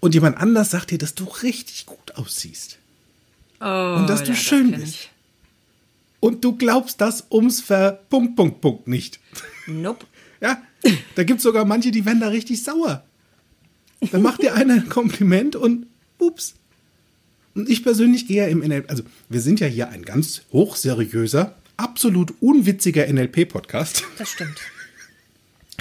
und 0.00 0.14
jemand 0.14 0.38
anders 0.38 0.70
sagt 0.70 0.90
dir, 0.90 0.98
dass 0.98 1.14
du 1.14 1.24
richtig 1.24 1.86
gut 1.86 2.16
aussiehst. 2.16 2.78
Oh, 3.60 3.96
und 3.98 4.08
dass 4.08 4.22
du 4.22 4.30
ja, 4.30 4.36
schön 4.36 4.70
kenn 4.70 4.80
bist. 4.80 4.94
ich. 4.94 5.10
Und 6.20 6.44
du 6.44 6.56
glaubst 6.56 7.00
das 7.00 7.26
ums 7.30 7.60
Ver 7.60 7.92
Punkt, 8.08 8.36
Punkt, 8.36 8.60
Punkt 8.60 8.88
nicht. 8.88 9.20
Nope. 9.66 10.06
Ja, 10.42 10.62
da 11.16 11.24
gibt 11.24 11.40
es 11.40 11.42
sogar 11.42 11.66
manche, 11.66 11.90
die 11.90 12.06
werden 12.06 12.20
da 12.20 12.28
richtig 12.28 12.62
sauer. 12.62 13.04
Dann 14.10 14.22
macht 14.22 14.40
dir 14.40 14.54
einer 14.54 14.72
ein 14.72 14.88
Kompliment 14.88 15.54
und 15.54 15.86
ups. 16.18 16.54
Und 17.54 17.68
ich 17.68 17.82
persönlich 17.82 18.26
gehe 18.26 18.42
ja 18.44 18.48
im 18.48 18.60
NLP, 18.60 18.88
also 18.90 19.02
wir 19.28 19.40
sind 19.40 19.60
ja 19.60 19.66
hier 19.66 19.88
ein 19.88 20.02
ganz 20.02 20.42
hochseriöser, 20.52 21.56
absolut 21.76 22.34
unwitziger 22.40 23.06
NLP-Podcast. 23.12 24.04
Das 24.18 24.30
stimmt. 24.30 24.58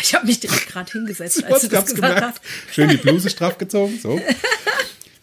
Ich 0.02 0.14
habe 0.16 0.26
mich 0.26 0.40
direkt 0.40 0.68
gerade 0.68 0.92
hingesetzt, 0.92 1.44
als 1.44 1.62
du 1.62 1.68
das 1.68 1.88
gesagt 1.88 1.96
gemerkt. 1.96 2.22
hast. 2.22 2.42
Schön 2.74 2.90
die 2.90 2.98
Bluse 2.98 3.30
straff 3.30 3.58
gezogen, 3.58 4.00
so. 4.02 4.20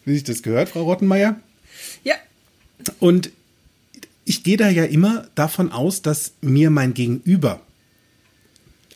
Wie 0.05 0.13
sich 0.13 0.23
das 0.23 0.43
gehört, 0.43 0.69
Frau 0.69 0.83
Rottenmeier. 0.83 1.39
Ja, 2.03 2.15
Und 2.99 3.31
ich 4.23 4.43
gehe 4.43 4.57
da 4.57 4.69
ja 4.69 4.83
immer 4.83 5.27
davon 5.35 5.71
aus, 5.71 6.01
dass 6.01 6.33
mir 6.41 6.69
mein 6.69 6.93
Gegenüber 6.93 7.61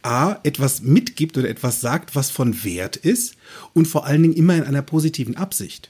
A, 0.04 0.38
etwas 0.44 0.82
mitgibt 0.82 1.38
oder 1.38 1.50
etwas 1.50 1.80
sagt, 1.80 2.16
was 2.16 2.32
von 2.32 2.64
Wert 2.64 2.96
ist 2.96 3.36
und 3.74 3.88
vor 3.88 4.06
allen 4.06 4.24
Dingen 4.24 4.36
immer 4.36 4.56
in 4.56 4.64
einer 4.64 4.82
positiven 4.82 5.36
Absicht. 5.38 5.90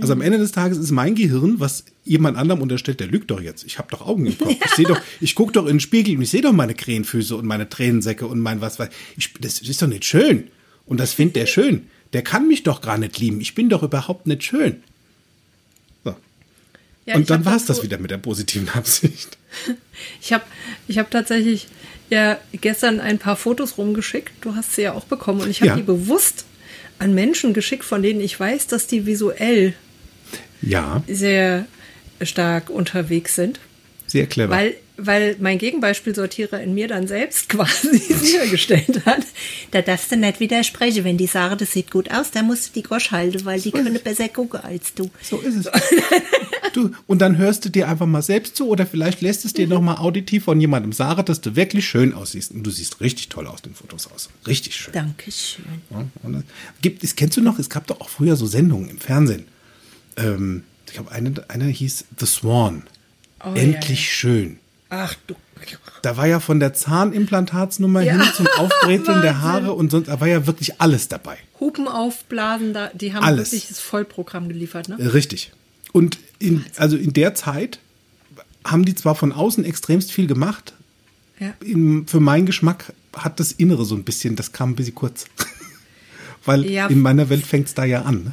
Also 0.00 0.12
am 0.12 0.20
Ende 0.20 0.38
des 0.38 0.52
Tages 0.52 0.78
ist 0.78 0.90
mein 0.92 1.14
Gehirn, 1.14 1.58
was 1.58 1.84
jemand 2.04 2.36
anderem 2.36 2.62
unterstellt, 2.62 3.00
der 3.00 3.08
lügt 3.08 3.30
doch 3.30 3.40
jetzt. 3.40 3.64
Ich 3.64 3.78
habe 3.78 3.88
doch 3.90 4.00
Augen 4.06 4.26
im 4.26 4.38
Kopf. 4.38 4.54
Ich 4.64 4.70
sehe 4.74 4.86
doch, 4.86 5.00
ich 5.20 5.34
gucke 5.34 5.52
doch 5.52 5.64
in 5.64 5.74
den 5.74 5.80
Spiegel 5.80 6.14
und 6.16 6.22
ich 6.22 6.30
sehe 6.30 6.40
doch 6.42 6.52
meine 6.52 6.74
Krähenfüße 6.74 7.34
und 7.34 7.46
meine 7.46 7.68
Tränensäcke 7.68 8.26
und 8.26 8.38
mein 8.38 8.60
was 8.60 8.78
weiß 8.78 8.88
ich. 9.16 9.32
Das 9.40 9.60
ist 9.60 9.82
doch 9.82 9.86
nicht 9.88 10.04
schön. 10.04 10.48
Und 10.86 10.98
das 11.00 11.12
findet 11.14 11.36
der 11.36 11.46
schön. 11.46 11.86
Der 12.12 12.22
kann 12.22 12.46
mich 12.48 12.62
doch 12.62 12.80
gar 12.80 12.96
nicht 12.96 13.18
lieben. 13.18 13.40
Ich 13.40 13.54
bin 13.54 13.68
doch 13.68 13.82
überhaupt 13.82 14.26
nicht 14.26 14.44
schön. 14.44 14.82
So. 16.04 16.14
ja 17.06 17.16
und 17.16 17.28
dann 17.28 17.44
war 17.44 17.56
es 17.56 17.66
das 17.66 17.82
wieder 17.82 17.98
mit 17.98 18.10
der 18.10 18.18
positiven 18.18 18.68
Absicht. 18.70 19.36
Ich 20.22 20.32
habe 20.32 20.44
ich 20.86 20.98
hab 20.98 21.10
tatsächlich 21.10 21.66
ja 22.08 22.38
gestern 22.52 23.00
ein 23.00 23.18
paar 23.18 23.34
Fotos 23.34 23.78
rumgeschickt. 23.78 24.30
Du 24.42 24.54
hast 24.54 24.76
sie 24.76 24.82
ja 24.82 24.92
auch 24.92 25.06
bekommen. 25.06 25.40
Und 25.40 25.50
ich 25.50 25.60
habe 25.60 25.70
Ja. 25.70 25.76
die 25.76 25.82
bewusst 25.82 26.44
an 27.00 27.14
Menschen 27.14 27.52
geschickt, 27.52 27.84
von 27.84 28.00
denen 28.00 28.20
ich 28.20 28.38
weiß, 28.38 28.68
dass 28.68 28.86
die 28.86 29.06
visuell 29.06 29.74
Ja, 30.62 31.02
sehr 31.08 31.66
stark 32.22 32.68
unterwegs 32.70 33.34
sind. 33.36 33.60
sehr 34.06 34.26
clever. 34.26 34.50
Weil, 34.50 34.74
weil 34.96 35.36
mein 35.38 35.58
Gegenbeispielsortierer 35.58 36.60
in 36.60 36.74
mir 36.74 36.88
dann 36.88 37.06
selbst 37.06 37.48
quasi 37.50 37.98
sichergestellt 37.98 39.06
hat. 39.06 39.22
Da 39.70 39.82
darfst 39.82 40.10
du 40.10 40.16
nicht 40.16 40.40
widersprechen. 40.40 41.04
Wenn 41.04 41.16
die 41.18 41.26
sagen, 41.28 41.56
das 41.58 41.72
sieht 41.72 41.90
gut 41.92 42.10
aus, 42.10 42.30
dann 42.32 42.46
musst 42.46 42.68
du 42.68 42.80
die 42.80 42.82
Gosch 42.82 43.10
halten, 43.12 43.44
weil 43.44 43.60
die 43.60 43.70
können 43.70 43.98
besser 44.02 44.28
gucken 44.28 44.60
als 44.60 44.94
du. 44.94 45.10
so 45.22 45.38
ist 45.38 45.54
es. 45.56 45.66
Du, 46.74 46.90
und 47.06 47.22
dann 47.22 47.38
hörst 47.38 47.64
du 47.64 47.70
dir 47.70 47.88
einfach 47.88 48.04
mal 48.04 48.20
selbst 48.20 48.54
zu 48.54 48.68
oder 48.68 48.86
vielleicht 48.86 49.22
lässt 49.22 49.46
es 49.46 49.54
dir 49.54 49.66
Mhm. 49.66 49.72
noch 49.72 49.80
mal 49.80 49.94
auditiv 49.96 50.44
von 50.44 50.60
jemandem 50.60 50.92
sagen, 50.92 51.24
dass 51.24 51.40
du 51.40 51.56
wirklich 51.56 51.88
schön 51.88 52.12
aussiehst. 52.12 52.52
Und 52.52 52.62
du 52.62 52.70
siehst 52.70 53.00
richtig 53.00 53.30
toll 53.30 53.46
aus 53.46 53.62
den 53.62 53.74
Fotos 53.74 54.06
aus. 54.12 54.28
Richtig 54.46 54.76
schön. 54.76 54.92
Dankeschön. 54.92 55.64
Ja, 55.90 56.04
und 56.22 56.32
das 56.34 56.42
gibt, 56.82 57.02
es 57.02 57.16
kennst 57.16 57.38
du 57.38 57.40
noch, 57.40 57.58
es 57.58 57.70
gab 57.70 57.86
doch 57.86 58.00
auch 58.02 58.10
früher 58.10 58.36
so 58.36 58.46
Sendungen 58.46 58.90
im 58.90 58.98
Fernsehen. 58.98 59.46
Ähm, 60.18 60.64
ich 60.86 60.92
glaube, 60.94 61.12
eine, 61.12 61.32
eine 61.48 61.64
hieß 61.66 62.04
The 62.18 62.26
Swan. 62.26 62.82
Oh, 63.44 63.54
Endlich 63.54 64.00
ja. 64.00 64.12
schön. 64.12 64.58
Ach 64.90 65.14
du. 65.26 65.34
Da 66.02 66.16
war 66.16 66.26
ja 66.26 66.38
von 66.40 66.60
der 66.60 66.72
Zahnimplantatsnummer 66.72 68.00
Ja. 68.02 68.12
hin 68.14 68.22
zum 68.34 68.46
Aufbrezeln 68.58 69.22
der. 69.22 69.40
Haare 69.42 69.72
und 69.72 69.90
sonst, 69.90 70.06
da 70.08 70.20
war 70.20 70.28
ja 70.28 70.46
wirklich 70.46 70.80
alles 70.80 71.08
dabei. 71.08 71.36
Hupen 71.60 71.88
aufblasen, 71.88 72.72
da, 72.72 72.90
die 72.94 73.12
haben 73.14 73.24
Alles. 73.24 73.50
wirklich 73.52 73.68
das 73.68 73.80
Vollprogramm 73.80 74.48
geliefert, 74.48 74.88
ne? 74.88 74.96
Äh, 74.98 75.08
Richtig. 75.08 75.52
Und 75.92 76.18
in, 76.38 76.64
also 76.76 76.96
in 76.96 77.12
der 77.12 77.34
Zeit 77.34 77.80
haben 78.64 78.84
die 78.84 78.94
zwar 78.94 79.14
von 79.16 79.32
außen 79.32 79.64
extremst 79.64 80.12
viel 80.12 80.26
gemacht, 80.28 80.74
Ja. 81.40 81.52
in, 81.60 82.06
für 82.06 82.20
meinen 82.20 82.46
Geschmack 82.46 82.92
hat 83.16 83.40
das 83.40 83.50
Innere 83.52 83.84
so 83.84 83.94
ein 83.96 84.04
bisschen, 84.04 84.36
das 84.36 84.52
kam 84.52 84.70
ein 84.70 84.76
bisschen 84.76 84.94
kurz. 84.94 85.26
Weil 86.44 86.64
Ja. 86.70 86.86
in 86.86 87.00
meiner 87.00 87.28
Welt 87.28 87.44
fängt 87.46 87.66
es 87.68 87.74
da 87.74 87.84
ja 87.84 88.02
an. 88.02 88.24
Ne? 88.24 88.32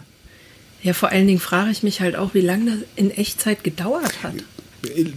Ja, 0.85 0.93
vor 0.93 1.09
allen 1.09 1.25
Dingen 1.25 1.39
frage 1.39 1.71
ich 1.71 1.81
mich 1.81 1.99
halt 1.99 2.15
auch, 2.15 2.35
wie 2.35 2.41
lange 2.41 2.65
das 2.69 2.79
in 2.95 3.09
Echtzeit 3.09 3.63
gedauert 3.63 4.21
hat. 4.21 4.35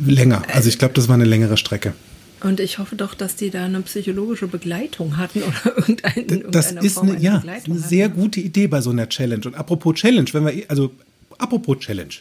Länger. 0.06 0.42
Also 0.50 0.70
ich 0.70 0.78
glaube, 0.78 0.94
das 0.94 1.08
war 1.08 1.14
eine 1.14 1.26
längere 1.26 1.58
Strecke. 1.58 1.92
Und 2.40 2.58
ich 2.58 2.78
hoffe 2.78 2.96
doch, 2.96 3.12
dass 3.12 3.36
die 3.36 3.50
da 3.50 3.66
eine 3.66 3.82
psychologische 3.82 4.46
Begleitung 4.46 5.18
hatten 5.18 5.42
oder 5.42 5.76
irgendein, 5.76 6.14
in 6.24 6.50
Das 6.50 6.68
irgendeiner 6.72 6.82
ist 6.86 6.94
Form 6.94 7.10
eine, 7.10 7.20
ja, 7.20 7.38
eine 7.40 7.56
hatten. 7.56 7.78
sehr 7.78 8.08
gute 8.08 8.40
Idee 8.40 8.66
bei 8.66 8.80
so 8.80 8.88
einer 8.88 9.10
Challenge. 9.10 9.44
Und 9.44 9.56
apropos 9.56 9.96
Challenge, 9.96 10.32
wenn 10.32 10.46
wir, 10.46 10.64
also 10.68 10.90
apropos 11.36 11.80
Challenge. 11.80 12.14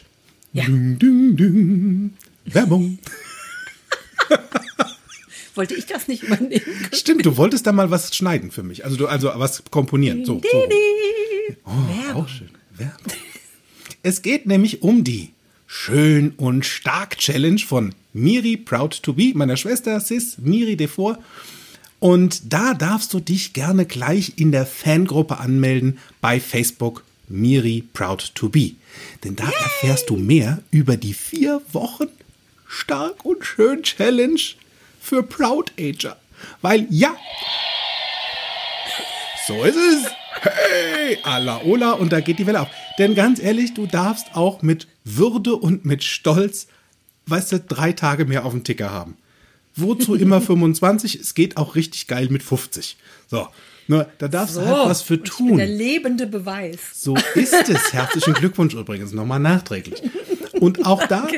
Ja. 0.52 0.64
Ding, 0.66 0.98
ding, 0.98 1.36
ding. 1.38 2.12
Werbung. 2.44 2.98
Wollte 5.54 5.72
ich 5.74 5.86
das 5.86 6.06
nicht 6.06 6.22
übernehmen? 6.24 6.60
Stimmt, 6.92 7.24
du 7.24 7.38
wolltest 7.38 7.66
da 7.66 7.72
mal 7.72 7.90
was 7.90 8.14
schneiden 8.14 8.50
für 8.50 8.62
mich. 8.62 8.84
Also 8.84 8.98
du, 8.98 9.06
also 9.06 9.30
was 9.36 9.62
komponieren. 9.70 10.26
So, 10.26 10.42
so. 10.52 10.68
Oh, 11.64 11.70
Werbung. 11.88 12.22
auch 12.24 12.28
schön. 12.28 12.50
Werbung. 12.76 13.12
Es 14.02 14.22
geht 14.22 14.46
nämlich 14.46 14.82
um 14.82 15.02
die 15.02 15.30
Schön 15.66 16.30
und 16.36 16.64
Stark 16.64 17.18
Challenge 17.18 17.58
von 17.58 17.94
Miri 18.12 18.56
Proud 18.56 19.02
to 19.02 19.12
Be, 19.12 19.32
meiner 19.34 19.56
Schwester 19.56 19.98
Sis 20.00 20.38
Miri 20.38 20.76
Devor. 20.76 21.18
Und 21.98 22.52
da 22.52 22.74
darfst 22.74 23.12
du 23.12 23.20
dich 23.20 23.52
gerne 23.52 23.86
gleich 23.86 24.34
in 24.36 24.52
der 24.52 24.66
Fangruppe 24.66 25.38
anmelden 25.38 25.98
bei 26.20 26.38
Facebook 26.38 27.02
Miri 27.28 27.84
Proud 27.92 28.34
to 28.36 28.48
Be. 28.48 28.72
Denn 29.24 29.34
da 29.34 29.50
erfährst 29.50 30.08
du 30.08 30.16
mehr 30.16 30.62
über 30.70 30.96
die 30.96 31.14
vier 31.14 31.60
Wochen 31.72 32.06
Stark 32.68 33.24
und 33.24 33.44
Schön 33.44 33.82
Challenge 33.82 34.40
für 35.00 35.24
Proud 35.24 35.72
Ager. 35.78 36.16
Weil 36.62 36.86
ja, 36.88 37.16
so 39.48 39.64
ist 39.64 39.76
es. 39.76 40.04
Hey, 40.40 41.18
alla 41.24 41.62
ola, 41.62 41.92
und 41.92 42.12
da 42.12 42.20
geht 42.20 42.38
die 42.38 42.46
Welle 42.46 42.60
auf. 42.60 42.68
Denn 42.98 43.14
ganz 43.14 43.40
ehrlich, 43.40 43.74
du 43.74 43.86
darfst 43.86 44.34
auch 44.34 44.62
mit 44.62 44.88
Würde 45.04 45.54
und 45.54 45.84
mit 45.84 46.02
Stolz, 46.04 46.66
weißt 47.26 47.52
du, 47.52 47.60
drei 47.60 47.92
Tage 47.92 48.24
mehr 48.24 48.44
auf 48.44 48.52
dem 48.52 48.64
Ticker 48.64 48.90
haben. 48.90 49.16
Wozu 49.76 50.14
immer 50.16 50.40
25? 50.40 51.14
Es 51.16 51.34
geht 51.34 51.56
auch 51.56 51.76
richtig 51.76 52.08
geil 52.08 52.28
mit 52.30 52.42
50. 52.42 52.96
So, 53.28 53.48
nur 53.86 54.08
da 54.18 54.28
darfst 54.28 54.56
du 54.56 54.60
halt 54.60 54.88
was 54.88 55.02
für 55.02 55.16
bin 55.16 55.24
der 55.24 55.32
tun. 55.32 55.58
lebende 55.58 56.26
Beweis. 56.26 56.80
So 56.94 57.16
ist 57.34 57.68
es. 57.68 57.92
Herzlichen 57.92 58.34
Glückwunsch 58.34 58.74
übrigens, 58.74 59.12
nochmal 59.12 59.40
nachträglich. 59.40 60.02
Und 60.60 60.84
auch 60.84 61.06
da, 61.06 61.28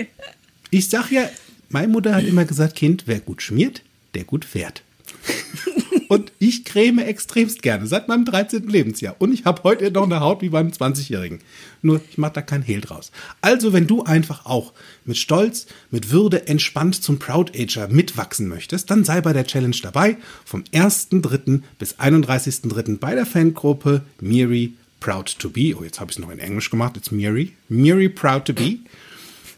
ich 0.71 0.89
sag 0.89 1.11
ja, 1.13 1.29
meine 1.69 1.89
Mutter 1.89 2.15
hat 2.15 2.25
immer 2.25 2.45
gesagt, 2.45 2.75
Kind, 2.75 3.05
wer 3.07 3.21
gut 3.21 3.43
schmiert, 3.43 3.83
der 4.15 4.25
gut 4.25 4.45
fährt. 4.45 4.83
Und 6.11 6.33
ich 6.41 6.65
creme 6.65 6.99
extremst 6.99 7.63
gerne, 7.63 7.87
seit 7.87 8.09
meinem 8.09 8.25
13. 8.25 8.67
Lebensjahr. 8.67 9.15
Und 9.21 9.33
ich 9.33 9.45
habe 9.45 9.63
heute 9.63 9.93
noch 9.93 10.03
eine 10.03 10.19
Haut 10.19 10.43
wie 10.43 10.49
beim 10.49 10.71
20-Jährigen. 10.71 11.39
Nur, 11.83 12.01
ich 12.11 12.19
mache 12.19 12.33
da 12.33 12.43
kein 12.43 12.63
Hehl 12.63 12.81
draus. 12.81 13.13
Also, 13.43 13.73
wenn 13.73 13.87
du 13.87 14.03
einfach 14.03 14.45
auch 14.45 14.73
mit 15.05 15.19
Stolz, 15.19 15.69
mit 15.93 16.11
Würde, 16.11 16.49
entspannt 16.49 17.01
zum 17.01 17.21
Proud 17.21 17.57
Ager 17.57 17.87
mitwachsen 17.87 18.49
möchtest, 18.49 18.91
dann 18.91 19.05
sei 19.05 19.21
bei 19.21 19.33
der 19.33 19.47
Challenge 19.47 19.77
dabei. 19.81 20.17
Vom 20.45 20.65
1.3. 20.73 21.63
bis 21.79 22.01
31.3. 22.01 22.99
bei 22.99 23.15
der 23.15 23.25
Fangruppe 23.25 24.03
Miri 24.21 24.73
Proud 24.99 25.39
to 25.39 25.49
Be. 25.49 25.77
Oh, 25.79 25.85
jetzt 25.85 26.01
habe 26.01 26.11
ich 26.11 26.17
es 26.17 26.21
noch 26.21 26.33
in 26.33 26.41
Englisch 26.41 26.71
gemacht. 26.71 26.97
Jetzt 26.97 27.13
Miri. 27.13 27.53
Miri 27.69 28.09
Proud 28.09 28.47
to 28.47 28.53
Be. 28.53 28.79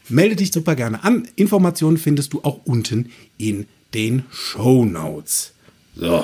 Melde 0.07 0.35
dich 0.35 0.51
super 0.51 0.75
gerne 0.75 1.03
an. 1.03 1.27
Informationen 1.35 1.97
findest 1.97 2.31
du 2.31 2.43
auch 2.43 2.61
unten 2.65 3.09
in 3.39 3.65
den 3.95 4.25
Show 4.29 4.85
Notes. 4.85 5.53
So. 5.95 6.23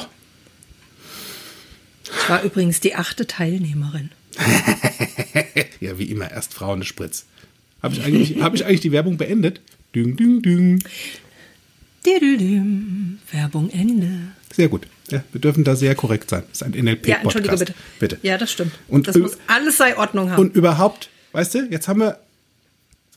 Ich 2.11 2.29
war 2.29 2.43
übrigens 2.43 2.79
die 2.79 2.95
achte 2.95 3.27
Teilnehmerin. 3.27 4.11
ja, 5.79 5.97
wie 5.97 6.05
immer, 6.05 6.31
erst 6.31 6.53
Frauen 6.53 6.83
Spritz. 6.83 7.25
Habe 7.81 7.95
ich, 7.95 8.03
eigentlich, 8.03 8.41
hab 8.41 8.53
ich 8.55 8.65
eigentlich 8.65 8.81
die 8.81 8.91
Werbung 8.91 9.17
beendet? 9.17 9.61
Ding, 9.95 10.15
ding, 10.17 10.41
ding. 10.41 10.83
Didüdüm. 12.05 13.19
Werbung 13.31 13.69
Ende. 13.69 14.31
Sehr 14.53 14.67
gut. 14.67 14.87
Ja, 15.09 15.23
wir 15.31 15.41
dürfen 15.41 15.63
da 15.63 15.75
sehr 15.75 15.95
korrekt 15.95 16.29
sein. 16.29 16.43
Das 16.49 16.61
ist 16.61 16.63
ein 16.63 16.71
NLP-Podcast. 16.71 17.07
Ja, 17.07 17.21
entschuldige 17.21 17.57
bitte. 17.57 17.73
Bitte. 17.99 18.19
Ja, 18.21 18.37
das 18.37 18.51
stimmt. 18.51 18.73
Und 18.87 19.07
das 19.07 19.17
muss 19.17 19.37
alles 19.47 19.77
sei 19.77 19.97
Ordnung 19.97 20.29
haben. 20.29 20.39
Und 20.39 20.55
überhaupt, 20.55 21.09
weißt 21.31 21.55
du, 21.55 21.67
jetzt 21.69 21.87
haben 21.87 22.01
wir 22.01 22.19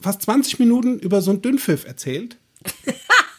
fast 0.01 0.23
20 0.23 0.59
Minuten 0.59 0.99
über 0.99 1.21
so 1.21 1.31
einen 1.31 1.43
Dünnpfiff 1.43 1.85
erzählt. 1.85 2.37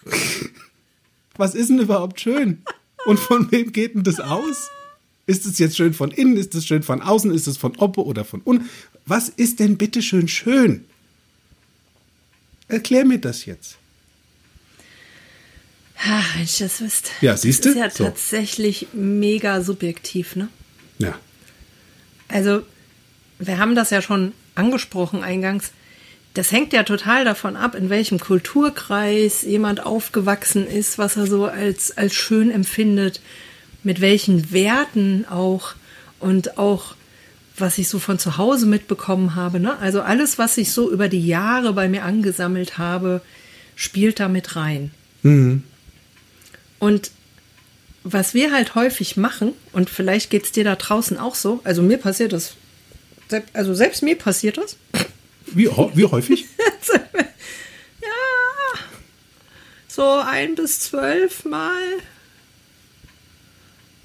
Was 1.38 1.56
ist 1.56 1.70
denn 1.70 1.80
überhaupt 1.80 2.20
schön? 2.20 2.62
Und 3.06 3.20
von 3.20 3.52
wem 3.52 3.72
geht 3.72 3.96
denn 3.96 4.04
das 4.04 4.20
aus? 4.20 4.70
Ist 5.26 5.46
es 5.46 5.58
jetzt 5.60 5.78
schön 5.78 5.94
von 5.94 6.12
innen? 6.12 6.36
Ist 6.38 6.54
es 6.56 6.66
schön 6.66 6.84
von 6.84 7.02
außen? 7.02 7.32
Ist 7.34 7.48
es 7.48 7.58
von 7.58 7.76
Oppe 7.78 8.04
oder 8.04 8.26
von 8.26 8.42
unten? 8.42 8.70
Was 9.06 9.30
ist 9.30 9.60
denn 9.60 9.78
bitte 9.78 10.02
schön 10.02 10.28
schön? 10.28 10.86
Erklär 12.68 13.06
mir 13.06 13.20
das 13.20 13.46
jetzt. 13.46 13.78
Ah, 16.06 16.22
wenn 16.36 16.44
ich 16.44 16.58
das 16.58 16.82
wüsste. 16.82 17.10
Ja, 17.22 17.38
siehst 17.38 17.64
du? 17.64 17.70
Das 17.70 17.76
ist 17.76 17.82
ja 17.82 17.90
So. 17.90 18.04
tatsächlich 18.06 18.88
mega 18.94 19.62
subjektiv, 19.62 20.36
ne? 20.36 20.50
Ja. 20.98 21.18
Also, 22.28 22.64
wir 23.40 23.58
haben 23.58 23.76
das 23.76 23.90
ja 23.90 24.02
schon 24.02 24.34
angesprochen 24.56 25.24
eingangs. 25.24 25.72
Das 26.34 26.52
hängt 26.52 26.74
ja 26.74 26.84
total 26.84 27.26
davon 27.26 27.56
ab, 27.56 27.76
in 27.76 27.90
welchem 27.90 28.20
Kulturkreis 28.20 29.44
jemand 29.44 29.86
aufgewachsen 29.86 30.68
ist, 30.68 30.98
was 30.98 31.16
er 31.16 31.28
so 31.28 31.46
als, 31.46 31.96
als 31.96 32.16
schön 32.16 32.50
empfindet, 32.50 33.22
mit 33.84 34.02
welchen 34.02 34.52
Werten 34.52 35.26
auch 35.30 35.74
und 36.20 36.58
auch, 36.58 36.96
was 37.58 37.78
ich 37.78 37.90
so 37.90 38.00
von 38.00 38.18
zu 38.20 38.38
Hause 38.38 38.66
mitbekommen 38.66 39.36
habe. 39.36 39.60
Ne? 39.60 39.78
Also 39.80 40.02
alles, 40.02 40.38
was 40.38 40.58
ich 40.58 40.72
so 40.72 40.92
über 40.92 41.10
die 41.10 41.26
Jahre 41.26 41.74
bei 41.74 41.88
mir 41.88 42.04
angesammelt 42.04 42.78
habe, 42.78 43.22
spielt 43.76 44.20
da 44.20 44.28
mit 44.28 44.56
rein. 44.56 44.92
Und 46.80 47.12
was 48.04 48.34
wir 48.34 48.52
halt 48.52 48.76
häufig 48.76 49.18
machen, 49.18 49.54
und 49.72 49.90
vielleicht 49.90 50.30
geht 50.30 50.46
es 50.46 50.52
dir 50.52 50.64
da 50.64 50.76
draußen 50.76 51.18
auch 51.18 51.36
so, 51.36 51.62
also 51.64 51.82
mir 51.82 51.98
passiert 51.98 52.34
das, 52.34 52.56
also 53.54 53.74
selbst 53.74 54.04
mir 54.04 54.18
passiert 54.18 54.58
das, 54.58 54.78
Wie, 55.56 55.68
wie 55.68 56.06
häufig? 56.06 56.46
ja, 58.02 58.10
so 59.88 60.04
ein 60.26 60.56
bis 60.56 60.80
zwölf 60.80 61.46
Mal 61.46 61.82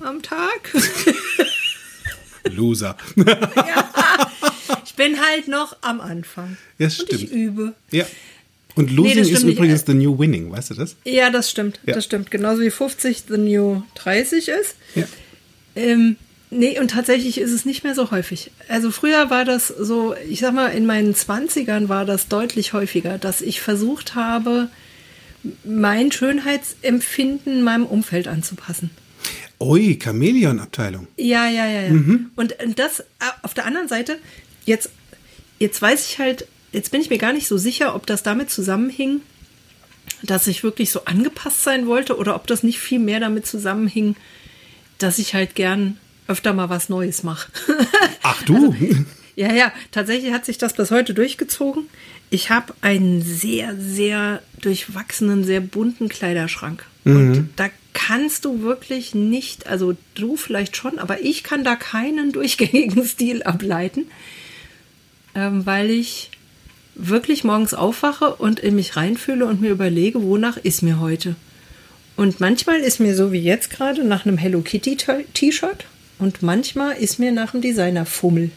am 0.00 0.22
Tag. 0.22 0.72
Loser. 2.50 2.96
Ich 4.84 4.94
bin 4.94 5.20
halt 5.20 5.48
noch 5.48 5.76
am 5.82 6.00
Anfang. 6.00 6.56
Ja, 6.78 6.86
Und 6.86 6.92
stimmt. 6.92 7.12
ich 7.12 7.30
übe. 7.30 7.74
ja. 7.90 8.06
Und 8.74 8.92
Losing 8.92 9.18
das 9.18 9.26
ist 9.26 9.30
stimmt 9.38 9.46
nicht. 9.46 9.56
übrigens 9.58 9.82
the 9.86 9.94
new 9.94 10.16
winning, 10.18 10.52
weißt 10.52 10.70
du 10.70 10.74
das? 10.74 10.94
Ja, 11.04 11.30
das 11.30 11.50
stimmt. 11.50 11.80
Ja. 11.84 11.94
Das 11.94 12.04
stimmt. 12.04 12.30
Genauso 12.30 12.62
wie 12.62 12.70
50 12.70 13.24
the 13.28 13.36
new 13.36 13.82
30 13.96 14.48
ist. 14.48 14.76
Ja. 14.94 15.04
Ähm, 15.74 16.14
nee, 16.50 16.78
und 16.78 16.92
tatsächlich 16.92 17.38
ist 17.38 17.50
es 17.50 17.64
nicht 17.64 17.82
mehr 17.82 17.96
so 17.96 18.12
häufig. 18.12 18.52
Also 18.68 18.92
früher 18.92 19.30
war 19.30 19.44
das 19.44 19.66
so, 19.66 20.14
ich 20.28 20.38
sag 20.40 20.54
mal, 20.54 20.68
in 20.68 20.86
meinen 20.86 21.12
20ern 21.14 21.88
war 21.88 22.04
das 22.04 22.28
deutlich 22.28 22.72
häufiger, 22.72 23.18
dass 23.18 23.40
ich 23.40 23.60
versucht 23.60 24.14
habe, 24.14 24.68
mein 25.64 26.12
Schönheitsempfinden 26.12 27.62
meinem 27.62 27.84
Umfeld 27.86 28.28
anzupassen. 28.28 28.90
Ui, 29.60 29.98
Chamäleon-Abteilung. 30.02 31.08
Ja, 31.16 31.48
ja, 31.48 31.66
ja, 31.66 31.82
ja. 31.82 31.90
Mhm. 31.90 32.30
Und 32.36 32.54
das 32.76 33.00
äh, 33.00 33.04
auf 33.42 33.54
der 33.54 33.66
anderen 33.66 33.88
Seite, 33.88 34.18
jetzt, 34.64 34.90
jetzt 35.58 35.82
weiß 35.82 36.08
ich 36.08 36.18
halt, 36.18 36.46
jetzt 36.72 36.90
bin 36.90 37.00
ich 37.00 37.10
mir 37.10 37.18
gar 37.18 37.32
nicht 37.32 37.48
so 37.48 37.58
sicher, 37.58 37.94
ob 37.94 38.06
das 38.06 38.22
damit 38.22 38.50
zusammenhing, 38.50 39.20
dass 40.22 40.46
ich 40.46 40.62
wirklich 40.62 40.90
so 40.90 41.04
angepasst 41.04 41.62
sein 41.64 41.86
wollte 41.86 42.16
oder 42.16 42.34
ob 42.34 42.46
das 42.46 42.62
nicht 42.62 42.78
viel 42.78 42.98
mehr 42.98 43.20
damit 43.20 43.46
zusammenhing, 43.46 44.16
dass 44.98 45.18
ich 45.18 45.34
halt 45.34 45.54
gern 45.54 45.98
öfter 46.28 46.52
mal 46.52 46.68
was 46.68 46.88
Neues 46.88 47.22
mache. 47.22 47.50
Ach 48.22 48.42
du. 48.42 48.74
Ja, 49.34 49.52
ja, 49.52 49.72
tatsächlich 49.92 50.32
hat 50.32 50.44
sich 50.44 50.58
das 50.58 50.74
bis 50.74 50.90
heute 50.90 51.14
durchgezogen. 51.14 51.86
Ich 52.30 52.50
habe 52.50 52.74
einen 52.80 53.22
sehr, 53.22 53.76
sehr 53.78 54.42
durchwachsenen, 54.60 55.44
sehr 55.44 55.60
bunten 55.60 56.08
Kleiderschrank. 56.08 56.84
Und 57.04 57.50
da 57.56 57.70
kannst 57.92 58.44
du 58.44 58.62
wirklich 58.62 59.14
nicht, 59.14 59.66
also 59.66 59.96
du 60.14 60.36
vielleicht 60.36 60.76
schon, 60.76 60.98
aber 60.98 61.22
ich 61.22 61.42
kann 61.42 61.64
da 61.64 61.76
keinen 61.76 62.32
durchgängigen 62.32 63.04
Stil 63.06 63.42
ableiten, 63.42 64.06
ähm, 65.34 65.66
weil 65.66 65.90
ich 65.90 66.30
wirklich 66.94 67.44
morgens 67.44 67.74
aufwache 67.74 68.34
und 68.34 68.58
in 68.60 68.74
mich 68.74 68.96
reinfühle 68.96 69.46
und 69.46 69.60
mir 69.60 69.70
überlege, 69.70 70.22
wonach 70.22 70.56
ist 70.56 70.82
mir 70.82 71.00
heute. 71.00 71.36
Und 72.16 72.40
manchmal 72.40 72.80
ist 72.80 72.98
mir 72.98 73.14
so 73.14 73.30
wie 73.30 73.40
jetzt 73.40 73.70
gerade 73.70 74.04
nach 74.04 74.26
einem 74.26 74.38
Hello 74.38 74.60
Kitty 74.60 74.96
T-Shirt 74.96 75.86
und 76.18 76.42
manchmal 76.42 76.96
ist 76.96 77.20
mir 77.20 77.30
nach 77.30 77.54
einem 77.54 77.62
Designer-Fummel. 77.62 78.50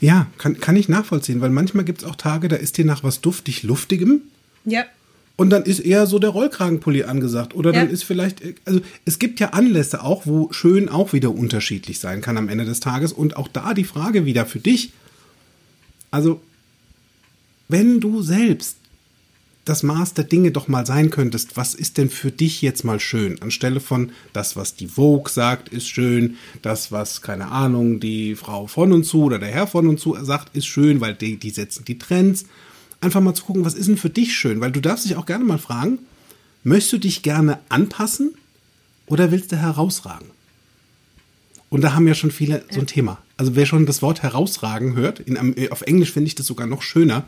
Ja, 0.00 0.26
kann, 0.38 0.58
kann 0.58 0.76
ich 0.76 0.88
nachvollziehen, 0.88 1.40
weil 1.40 1.50
manchmal 1.50 1.84
gibt 1.84 2.02
es 2.02 2.08
auch 2.08 2.16
Tage, 2.16 2.48
da 2.48 2.56
ist 2.56 2.76
dir 2.78 2.84
nach 2.84 3.04
was 3.04 3.20
duftig 3.20 3.62
Luftigem 3.62 4.22
Ja. 4.64 4.84
Und 5.36 5.50
dann 5.50 5.64
ist 5.64 5.80
eher 5.80 6.06
so 6.06 6.18
der 6.18 6.30
Rollkragenpulli 6.30 7.04
angesagt. 7.04 7.54
Oder 7.54 7.72
dann 7.72 7.88
Ja. 7.88 7.92
ist 7.92 8.04
vielleicht, 8.04 8.40
also 8.64 8.80
es 9.04 9.18
gibt 9.18 9.40
ja 9.40 9.48
Anlässe 9.50 10.02
auch, 10.02 10.26
wo 10.26 10.52
schön 10.52 10.88
auch 10.88 11.12
wieder 11.12 11.30
unterschiedlich 11.34 11.98
sein 11.98 12.20
kann 12.20 12.36
am 12.36 12.48
Ende 12.48 12.64
des 12.64 12.80
Tages. 12.80 13.12
Und 13.12 13.36
auch 13.36 13.48
da 13.48 13.74
die 13.74 13.84
Frage 13.84 14.26
wieder 14.26 14.46
für 14.46 14.60
dich. 14.60 14.92
Also, 16.12 16.40
wenn 17.68 17.98
du 17.98 18.22
selbst 18.22 18.76
das 19.64 19.82
Maß 19.82 20.14
der 20.14 20.24
Dinge 20.24 20.52
doch 20.52 20.68
mal 20.68 20.86
sein 20.86 21.10
könntest, 21.10 21.56
was 21.56 21.74
ist 21.74 21.96
denn 21.96 22.10
für 22.10 22.30
dich 22.30 22.60
jetzt 22.62 22.84
mal 22.84 23.00
schön? 23.00 23.40
Anstelle 23.42 23.80
von 23.80 24.12
das, 24.34 24.56
was 24.56 24.76
die 24.76 24.86
Vogue 24.88 25.32
sagt, 25.32 25.70
ist 25.70 25.88
schön, 25.88 26.36
das, 26.62 26.92
was, 26.92 27.22
keine 27.22 27.48
Ahnung, 27.50 27.98
die 27.98 28.36
Frau 28.36 28.66
von 28.66 28.92
und 28.92 29.04
zu 29.04 29.24
oder 29.24 29.38
der 29.38 29.48
Herr 29.48 29.66
von 29.66 29.88
und 29.88 29.98
zu 29.98 30.16
sagt, 30.22 30.54
ist 30.54 30.66
schön, 30.66 31.00
weil 31.00 31.14
die, 31.14 31.38
die 31.38 31.50
setzen 31.50 31.84
die 31.86 31.98
Trends. 31.98 32.44
Einfach 33.04 33.20
mal 33.20 33.34
zu 33.34 33.44
gucken, 33.44 33.66
was 33.66 33.74
ist 33.74 33.86
denn 33.86 33.98
für 33.98 34.08
dich 34.08 34.34
schön? 34.34 34.60
Weil 34.62 34.72
du 34.72 34.80
darfst 34.80 35.04
dich 35.04 35.16
auch 35.16 35.26
gerne 35.26 35.44
mal 35.44 35.58
fragen, 35.58 35.98
möchtest 36.62 36.94
du 36.94 36.98
dich 36.98 37.22
gerne 37.22 37.58
anpassen 37.68 38.34
oder 39.06 39.30
willst 39.30 39.52
du 39.52 39.56
herausragen? 39.56 40.28
Und 41.68 41.82
da 41.82 41.92
haben 41.92 42.08
ja 42.08 42.14
schon 42.14 42.30
viele 42.30 42.64
so 42.70 42.80
ein 42.80 42.86
Thema. 42.86 43.18
Also 43.36 43.56
wer 43.56 43.66
schon 43.66 43.84
das 43.84 44.00
Wort 44.00 44.22
herausragen 44.22 44.94
hört, 44.96 45.20
in, 45.20 45.36
auf 45.70 45.82
Englisch 45.82 46.12
finde 46.12 46.28
ich 46.28 46.34
das 46.34 46.46
sogar 46.46 46.66
noch 46.66 46.80
schöner. 46.80 47.24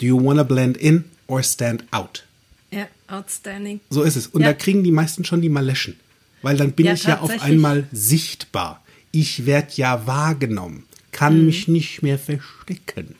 Do 0.00 0.06
you 0.06 0.24
wanna 0.24 0.44
blend 0.44 0.78
in 0.78 1.04
or 1.26 1.42
stand 1.42 1.84
out? 1.90 2.24
Ja, 2.70 2.86
outstanding. 3.08 3.80
So 3.90 4.02
ist 4.04 4.16
es. 4.16 4.28
Und 4.28 4.40
Ja. 4.42 4.48
da 4.48 4.52
kriegen 4.54 4.82
die 4.82 4.92
meisten 4.92 5.24
schon 5.26 5.42
die 5.42 5.48
Maleschen. 5.50 5.96
Weil 6.40 6.56
dann 6.56 6.72
bin 6.72 6.86
Ja, 6.86 6.94
ich 6.94 7.04
ja 7.04 7.18
auf 7.20 7.42
einmal 7.42 7.86
sichtbar. 7.92 8.82
Ich 9.10 9.44
werde 9.44 9.72
ja 9.74 10.06
wahrgenommen. 10.06 10.84
Kann 11.12 11.40
Mhm. 11.40 11.46
mich 11.46 11.68
nicht 11.68 12.02
mehr 12.02 12.18
verstecken. 12.18 13.16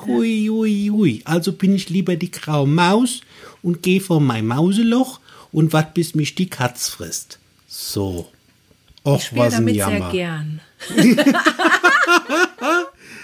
Hui, 0.00 0.48
hui, 0.50 0.88
hui. 0.92 1.22
Also 1.24 1.52
bin 1.52 1.74
ich 1.74 1.88
lieber 1.88 2.16
die 2.16 2.30
graue 2.30 2.66
Maus 2.66 3.20
und 3.62 3.82
gehe 3.82 4.00
vor 4.00 4.20
mein 4.20 4.46
Mauseloch 4.46 5.20
und 5.52 5.72
wart 5.72 5.94
bis 5.94 6.14
mich 6.14 6.34
die 6.34 6.50
Katz 6.50 6.88
frisst. 6.88 7.38
So. 7.66 8.30
Och, 9.04 9.18
Ich 9.18 9.26
spiele 9.26 9.50
damit 9.50 9.74
sehr 9.76 9.88
Jammer. 9.88 10.10
gern. 10.10 10.60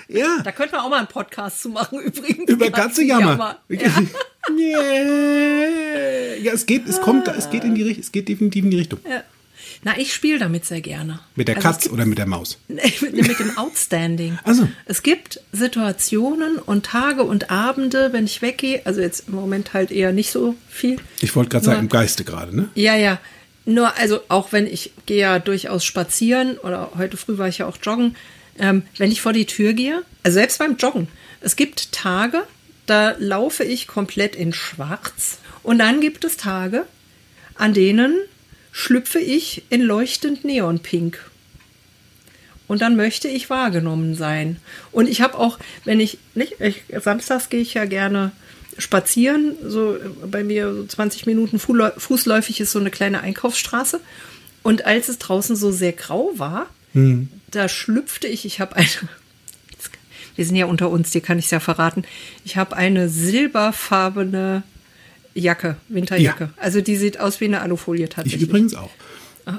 Ja, 0.08 0.40
Da 0.44 0.52
könnten 0.52 0.74
wir 0.74 0.82
auch 0.84 0.90
mal 0.90 0.98
einen 0.98 1.06
Podcast 1.06 1.62
zu 1.62 1.70
machen, 1.70 2.00
übrigens. 2.00 2.50
über 2.50 2.70
Katzenjammer. 2.70 3.58
Ja. 3.68 3.78
Yeah. 4.58 6.36
ja, 6.42 6.52
es 6.52 6.66
geht, 6.66 6.86
es 6.86 7.00
kommt, 7.00 7.28
es 7.28 7.48
geht 7.48 7.64
in 7.64 7.74
die 7.74 7.82
Richtung, 7.82 8.02
es 8.02 8.12
geht 8.12 8.28
definitiv 8.28 8.64
in 8.64 8.70
die 8.72 8.76
Richtung. 8.78 8.98
Ja. 9.08 9.22
Na, 9.84 9.98
ich 9.98 10.14
spiele 10.14 10.38
damit 10.38 10.64
sehr 10.64 10.80
gerne. 10.80 11.18
Mit 11.34 11.48
der 11.48 11.56
Also 11.56 11.68
Katz 11.68 11.82
gibt- 11.82 11.94
oder 11.94 12.06
mit 12.06 12.16
der 12.18 12.26
Maus? 12.26 12.58
mit, 12.68 13.02
mit 13.02 13.38
dem 13.38 13.58
Outstanding. 13.58 14.38
Ach 14.44 14.54
so. 14.54 14.68
Es 14.86 15.02
gibt 15.02 15.40
Situationen 15.52 16.56
und 16.58 16.86
Tage 16.86 17.24
und 17.24 17.50
Abende, 17.50 18.12
wenn 18.12 18.24
ich 18.24 18.42
weggehe, 18.42 18.82
also 18.84 19.00
jetzt 19.00 19.28
im 19.28 19.34
Moment 19.34 19.74
halt 19.74 19.90
eher 19.90 20.12
nicht 20.12 20.30
so 20.30 20.54
viel. 20.68 20.98
Ich 21.20 21.34
wollte 21.34 21.50
gerade 21.50 21.64
sagen, 21.64 21.80
im 21.80 21.88
Geiste 21.88 22.22
gerade, 22.22 22.54
ne? 22.54 22.68
Ja, 22.74 22.94
ja. 22.94 23.18
Nur, 23.64 23.96
also 23.96 24.20
auch 24.28 24.52
wenn 24.52 24.66
ich 24.66 24.92
gehe 25.06 25.18
ja 25.20 25.38
durchaus 25.38 25.84
spazieren 25.84 26.58
oder 26.58 26.92
heute 26.96 27.16
früh 27.16 27.38
war 27.38 27.48
ich 27.48 27.58
ja 27.58 27.66
auch 27.66 27.78
joggen, 27.82 28.16
ähm, 28.58 28.82
wenn 28.98 29.10
ich 29.10 29.20
vor 29.20 29.32
die 29.32 29.46
Tür 29.46 29.72
gehe, 29.72 30.02
also 30.22 30.34
selbst 30.34 30.58
beim 30.58 30.76
Joggen, 30.76 31.08
es 31.40 31.56
gibt 31.56 31.92
Tage, 31.92 32.44
da 32.86 33.14
laufe 33.18 33.64
ich 33.64 33.86
komplett 33.86 34.34
in 34.36 34.52
Schwarz 34.52 35.38
und 35.62 35.78
dann 35.78 36.00
gibt 36.00 36.24
es 36.24 36.36
Tage, 36.36 36.86
an 37.54 37.72
denen 37.72 38.16
schlüpfe 38.72 39.20
ich 39.20 39.62
in 39.68 39.82
leuchtend 39.82 40.44
Neonpink. 40.44 41.24
Und 42.66 42.80
dann 42.80 42.96
möchte 42.96 43.28
ich 43.28 43.50
wahrgenommen 43.50 44.14
sein. 44.14 44.56
Und 44.92 45.08
ich 45.08 45.20
habe 45.20 45.38
auch, 45.38 45.58
wenn 45.84 46.00
ich 46.00 46.18
nicht, 46.34 46.54
ich, 46.58 46.82
samstags 47.02 47.50
gehe 47.50 47.60
ich 47.60 47.74
ja 47.74 47.84
gerne 47.84 48.32
spazieren, 48.78 49.56
so 49.62 49.98
bei 50.26 50.42
mir 50.42 50.72
so 50.72 50.86
20 50.86 51.26
Minuten 51.26 51.58
fußläu- 51.58 51.98
fußläufig 51.98 52.60
ist 52.60 52.72
so 52.72 52.78
eine 52.78 52.90
kleine 52.90 53.20
Einkaufsstraße. 53.20 54.00
Und 54.62 54.86
als 54.86 55.08
es 55.10 55.18
draußen 55.18 55.54
so 55.54 55.70
sehr 55.70 55.92
grau 55.92 56.30
war, 56.36 56.66
da 57.50 57.68
schlüpfte 57.68 58.26
ich, 58.26 58.46
ich 58.46 58.60
habe 58.60 58.76
eine, 58.76 58.88
wir 60.36 60.46
sind 60.46 60.56
ja 60.56 60.66
unter 60.66 60.88
uns, 60.88 61.10
dir 61.10 61.20
kann 61.20 61.38
ich 61.38 61.46
es 61.46 61.50
ja 61.50 61.60
verraten. 61.60 62.04
Ich 62.44 62.56
habe 62.56 62.76
eine 62.76 63.08
silberfarbene 63.10 64.62
Jacke, 65.34 65.76
Winterjacke. 65.88 66.44
Ja. 66.44 66.50
Also 66.62 66.80
die 66.80 66.96
sieht 66.96 67.20
aus 67.20 67.40
wie 67.40 67.46
eine 67.46 67.60
Alufolie 67.60 68.04
Ich 68.04 68.10
tatsächlich. 68.10 68.42
übrigens 68.42 68.74
auch. 68.74 68.90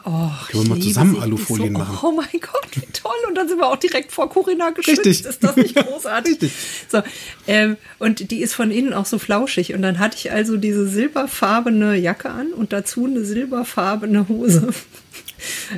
Oh, 0.06 0.30
Können 0.50 0.64
wir 0.64 0.76
mal 0.76 0.80
zusammen 0.80 1.22
Alufolien 1.22 1.74
so, 1.74 1.80
machen? 1.80 1.98
Oh 2.04 2.12
mein 2.14 2.40
Gott, 2.40 2.68
wie 2.76 2.86
toll. 2.94 3.12
Und 3.28 3.36
dann 3.36 3.50
sind 3.50 3.58
wir 3.58 3.68
auch 3.68 3.76
direkt 3.76 4.14
vor 4.14 4.30
Corinna 4.30 4.70
geschützt. 4.70 5.06
Richtig. 5.06 5.26
Ist 5.26 5.44
das 5.44 5.58
nicht 5.58 5.76
großartig? 5.76 6.42
Richtig. 6.42 6.54
So, 6.88 7.02
ähm, 7.48 7.76
und 8.00 8.32
die 8.32 8.42
ist 8.42 8.54
von 8.54 8.72
innen 8.72 8.94
auch 8.94 9.06
so 9.06 9.20
flauschig. 9.20 9.74
Und 9.74 9.82
dann 9.82 10.00
hatte 10.00 10.16
ich 10.18 10.32
also 10.32 10.56
diese 10.56 10.88
silberfarbene 10.88 11.98
Jacke 11.98 12.30
an 12.30 12.54
und 12.54 12.72
dazu 12.72 13.06
eine 13.06 13.26
silberfarbene 13.26 14.30
Hose. 14.30 14.70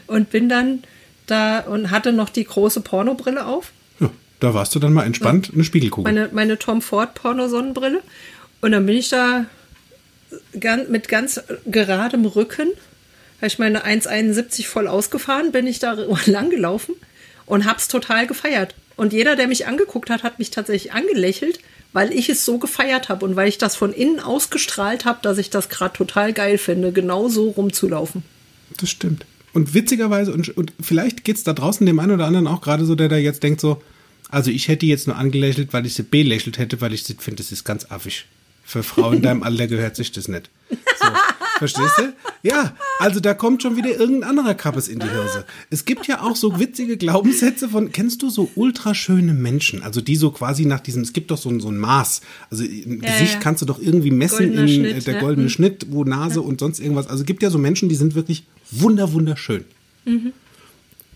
Und 0.06 0.30
bin 0.30 0.48
dann 0.48 0.84
da 1.26 1.62
und 1.62 1.90
hatte 1.90 2.14
noch 2.14 2.30
die 2.30 2.44
große 2.44 2.82
Pornobrille 2.82 3.48
auf. 3.48 3.72
Ja, 4.00 4.12
da 4.40 4.54
warst 4.54 4.76
du 4.76 4.80
dann 4.80 4.94
mal 4.94 5.06
entspannt, 5.06 5.50
eine 5.54 5.64
Spiegelkugel. 5.64 6.14
Meine, 6.14 6.30
meine 6.32 6.60
Tom 6.60 6.84
Ford 6.84 7.16
Porno-Sonnenbrille. 7.16 8.04
Und 8.62 8.72
dann 8.74 8.86
bin 8.86 8.96
ich 8.96 9.10
da 9.10 9.46
mit 10.90 11.08
ganz 11.08 11.42
geradem 11.66 12.26
Rücken, 12.26 12.70
habe 13.38 13.48
ich 13.48 13.60
meine 13.60 13.86
1,71 13.86 14.66
voll 14.66 14.88
ausgefahren, 14.88 15.52
bin 15.52 15.68
ich 15.68 15.80
da 15.80 15.94
lang 16.26 16.50
gelaufen 16.50 16.96
und 17.46 17.66
hab's 17.66 17.88
total 17.88 18.28
gefeiert. 18.28 18.76
Und 18.96 19.14
jeder, 19.14 19.36
der 19.36 19.48
mich 19.48 19.68
angeguckt 19.68 20.10
hat, 20.10 20.24
hat 20.24 20.40
mich 20.40 20.52
tatsächlich 20.52 20.94
angelächelt, 20.94 21.60
weil 21.92 22.14
ich 22.14 22.30
es 22.30 22.46
so 22.46 22.58
gefeiert 22.58 23.10
habe 23.10 23.26
und 23.26 23.36
weil 23.36 23.48
ich 23.48 23.58
das 23.58 23.76
von 23.76 23.94
innen 23.94 24.20
ausgestrahlt 24.20 25.06
habe, 25.06 25.20
dass 25.22 25.38
ich 25.38 25.50
das 25.50 25.70
gerade 25.70 25.96
total 25.96 26.34
geil 26.34 26.58
finde, 26.58 26.92
genau 26.92 27.30
so 27.30 27.50
rumzulaufen. 27.50 28.24
Das 28.78 28.90
stimmt. 28.90 29.26
Und 29.54 29.74
witzigerweise, 29.74 30.34
und, 30.34 30.50
und 30.58 30.74
vielleicht 30.82 31.24
geht's 31.24 31.44
da 31.44 31.54
draußen 31.54 31.86
dem 31.86 32.00
einen 32.00 32.12
oder 32.12 32.26
anderen 32.26 32.48
auch 32.48 32.62
gerade 32.62 32.86
so, 32.86 32.96
der 32.96 33.08
da 33.08 33.16
jetzt 33.16 33.44
denkt 33.44 33.62
so, 33.62 33.82
also 34.30 34.52
ich 34.52 34.68
hätte 34.68 34.86
jetzt 34.86 35.08
nur 35.08 35.16
angelächelt, 35.16 35.72
weil 35.72 35.86
ich 35.86 35.94
sie 35.94 36.04
belächelt 36.04 36.58
hätte, 36.58 36.82
weil 36.82 36.94
ich 36.94 37.04
finde, 37.04 37.38
das 37.38 37.52
ist 37.52 37.64
ganz 37.64 37.90
affig. 37.90 38.26
Für 38.68 38.82
Frauen 38.84 39.18
in 39.18 39.22
deinem 39.22 39.44
Alter 39.44 39.68
gehört 39.68 39.96
sich 39.96 40.12
das 40.12 40.28
nicht. 40.28 40.50
So, 40.70 41.08
verstehst 41.60 41.94
du? 42.00 42.14
Ja, 42.42 42.76
also 43.00 43.20
da 43.20 43.36
kommt 43.36 43.62
schon 43.62 43.76
wieder 43.78 43.92
irgendein 43.92 44.28
anderer 44.32 44.56
Kappes 44.56 44.88
in 44.88 44.98
die 45.00 45.08
Hirse. 45.08 45.46
Es 45.70 45.86
gibt 45.86 46.08
ja 46.08 46.22
auch 46.22 46.36
so 46.36 46.60
witzige 46.60 46.98
Glaubenssätze 46.98 47.70
von, 47.70 47.92
kennst 47.92 48.24
du 48.24 48.30
so 48.32 48.50
ultraschöne 48.56 49.34
Menschen? 49.34 49.84
Also 49.84 50.02
die 50.02 50.16
so 50.16 50.32
quasi 50.32 50.66
nach 50.66 50.80
diesem, 50.80 51.04
es 51.04 51.14
gibt 51.14 51.30
doch 51.30 51.38
so 51.38 51.50
ein, 51.50 51.60
so 51.60 51.70
ein 51.70 51.78
Maß. 51.78 52.22
Also 52.50 52.64
ein 52.64 53.02
Ja, 53.04 53.12
Gesicht 53.12 53.34
ja. 53.36 53.40
kannst 53.40 53.62
du 53.62 53.68
doch 53.68 53.80
irgendwie 53.80 54.10
messen 54.12 54.38
Goldener 54.48 54.62
in 54.64 54.68
Schnitt, 54.68 55.08
der 55.08 55.14
ne? 55.16 55.20
goldene 55.20 55.46
Mhm. 55.46 55.52
Schnitt, 55.52 55.86
wo 55.92 56.04
Nase 56.04 56.42
und 56.42 56.60
sonst 56.60 56.80
irgendwas. 56.80 57.06
Also 57.08 57.22
es 57.22 57.28
gibt 57.28 57.44
ja 57.44 57.52
so 57.52 57.60
Menschen, 57.60 57.88
die 57.88 57.96
sind 57.96 58.16
wirklich 58.16 58.46
wunder, 58.72 59.14
wunderschön. 59.14 59.66
Mhm. 60.06 60.34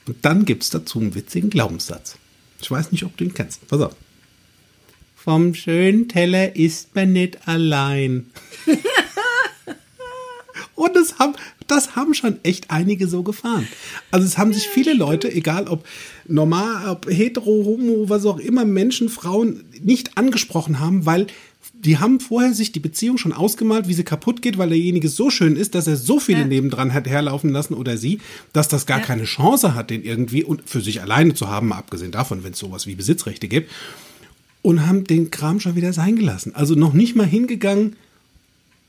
Und 0.06 0.18
dann 0.22 0.46
gibt 0.46 0.64
es 0.64 0.70
dazu 0.70 1.00
einen 1.00 1.16
witzigen 1.16 1.50
Glaubenssatz. 1.50 2.16
Ich 2.62 2.70
weiß 2.70 2.92
nicht, 2.92 3.04
ob 3.06 3.18
du 3.18 3.24
ihn 3.24 3.34
kennst. 3.34 3.68
Pass 3.68 3.82
auf. 3.82 3.96
Vom 5.30 5.54
schönen 5.54 6.08
Teller 6.08 6.56
isst 6.56 6.96
man 6.96 7.14
nicht 7.14 7.48
allein. 7.48 8.32
Und 10.74 10.96
das 10.96 11.20
haben, 11.20 11.34
das 11.68 11.96
haben 11.96 12.16
schon 12.16 12.40
echt 12.42 12.72
einige 12.72 13.08
so 13.08 13.22
gefahren. 13.22 13.68
Also 14.10 14.26
es 14.26 14.40
haben 14.40 14.54
sich 14.54 14.68
viele 14.68 14.94
Leute, 14.96 15.32
egal 15.32 15.68
ob 15.68 15.86
normal, 16.28 16.90
ob 16.90 17.08
hetero, 17.12 17.46
homo, 17.46 18.10
was 18.10 18.26
auch 18.26 18.40
immer, 18.40 18.66
Menschen, 18.66 19.08
Frauen 19.08 19.66
nicht 19.84 20.18
angesprochen 20.18 20.80
haben, 20.80 21.06
weil 21.06 21.28
die 21.76 22.00
haben 22.00 22.20
vorher 22.20 22.56
sich 22.56 22.72
die 22.72 22.80
Beziehung 22.80 23.20
schon 23.20 23.32
ausgemalt, 23.32 23.88
wie 23.88 23.94
sie 23.94 24.04
kaputt 24.04 24.42
geht, 24.42 24.58
weil 24.58 24.70
derjenige 24.70 25.10
so 25.10 25.30
schön 25.30 25.56
ist, 25.58 25.76
dass 25.76 25.86
er 25.86 25.96
so 25.96 26.20
viele 26.20 26.40
Ja. 26.40 26.46
nebendran 26.48 26.92
hat 26.92 27.08
herlaufen 27.08 27.52
lassen 27.52 27.76
oder 27.76 27.98
sie, 27.98 28.20
dass 28.52 28.68
das 28.68 28.88
gar 28.88 28.98
Ja. 29.02 29.06
keine 29.06 29.26
Chance 29.26 29.76
hat, 29.76 29.92
den 29.92 30.04
irgendwie 30.04 30.44
und 30.44 30.68
für 30.68 30.82
sich 30.82 31.04
alleine 31.04 31.36
zu 31.36 31.50
haben, 31.50 31.68
mal 31.68 31.78
abgesehen 31.78 32.12
davon, 32.12 32.44
wenn 32.44 32.54
es 32.54 32.60
sowas 32.60 32.88
wie 32.88 32.96
Besitzrechte 32.96 33.48
gibt. 33.48 33.70
Und 34.62 34.86
haben 34.86 35.06
den 35.06 35.32
Kram 35.32 35.60
schon 35.60 35.76
wieder 35.76 35.94
sein 35.94 36.16
gelassen. 36.18 36.54
Also 36.54 36.76
noch 36.76 36.94
nicht 36.94 37.16
mal 37.16 37.26
hingegangen 37.26 37.96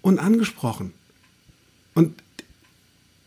und 0.03 0.19
angesprochen. 0.19 0.93
Und 1.95 2.15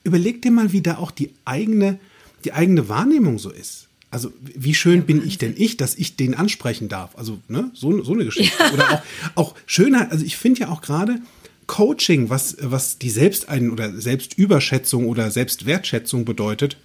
überleg 0.04 0.42
dir 0.42 0.52
mal, 0.52 0.72
wie 0.72 0.82
da 0.82 0.98
auch 0.98 1.12
die 1.12 1.32
eigene, 1.46 2.00
die 2.44 2.54
eigene 2.54 2.90
Wahrnehmung 2.90 3.40
so 3.40 3.50
ist. 3.50 3.88
Also 4.12 4.32
wie 4.42 4.76
schön 4.76 5.06
bin 5.06 5.26
ich 5.26 5.40
denn 5.40 5.56
ich, 5.58 5.78
dass 5.78 5.96
ich 5.96 6.16
den 6.16 6.36
ansprechen 6.36 6.88
darf? 6.88 7.18
Also 7.18 7.40
ne, 7.48 7.72
so, 7.74 8.04
so 8.04 8.14
eine 8.14 8.26
Geschichte. 8.26 8.56
Oder 8.74 8.92
auch, 8.92 9.02
auch 9.36 9.56
Schönheit. 9.66 10.12
Also 10.12 10.24
ich 10.24 10.38
finde 10.38 10.62
ja 10.62 10.70
auch 10.70 10.82
gerade 10.82 11.20
Coaching, 11.66 12.30
was, 12.30 12.58
was 12.60 13.00
die 13.00 13.10
Selbstein- 13.10 13.72
oder 13.72 14.00
Selbstüberschätzung 14.00 15.08
oder 15.08 15.32
Selbstwertschätzung 15.32 16.26
bedeutet, 16.26 16.78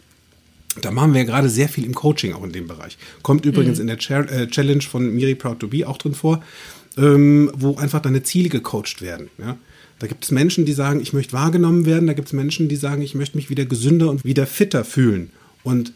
da 0.81 0.91
machen 0.91 1.12
wir 1.12 1.21
ja 1.21 1.27
gerade 1.27 1.49
sehr 1.49 1.69
viel 1.69 1.85
im 1.85 1.95
Coaching 1.95 2.33
auch 2.33 2.45
in 2.45 2.53
dem 2.53 2.67
Bereich. 2.67 2.99
Kommt 3.23 3.47
übrigens 3.47 3.79
in 3.79 3.87
der 3.87 3.99
äh, 3.99 4.47
Challenge 4.49 4.83
von 4.83 5.14
Miri 5.14 5.35
Proud 5.35 5.61
to 5.61 5.69
Be 5.69 5.87
auch 5.87 5.99
drin 5.99 6.14
vor, 6.14 6.43
ähm, 6.97 7.51
wo 7.55 7.77
einfach 7.77 8.01
deine 8.01 8.23
Ziele 8.23 8.49
gecoacht 8.49 9.01
werden. 9.01 9.31
Ja? 9.38 9.57
Da 9.99 10.07
gibt 10.07 10.25
es 10.25 10.31
Menschen, 10.31 10.64
die 10.64 10.73
sagen, 10.73 11.01
ich 11.01 11.12
möchte 11.12 11.33
wahrgenommen 11.33 11.87
werden. 11.87 12.07
Da 12.07 12.12
gibt 12.12 12.29
es 12.29 12.33
Menschen, 12.33 12.69
die 12.69 12.77
sagen, 12.77 13.03
ich 13.03 13.14
möchte 13.14 13.37
mich 13.37 13.51
wieder 13.51 13.64
gesünder 13.64 14.11
und 14.11 14.25
wieder 14.25 14.47
fitter 14.47 14.85
fühlen. 14.85 15.31
Und 15.64 15.93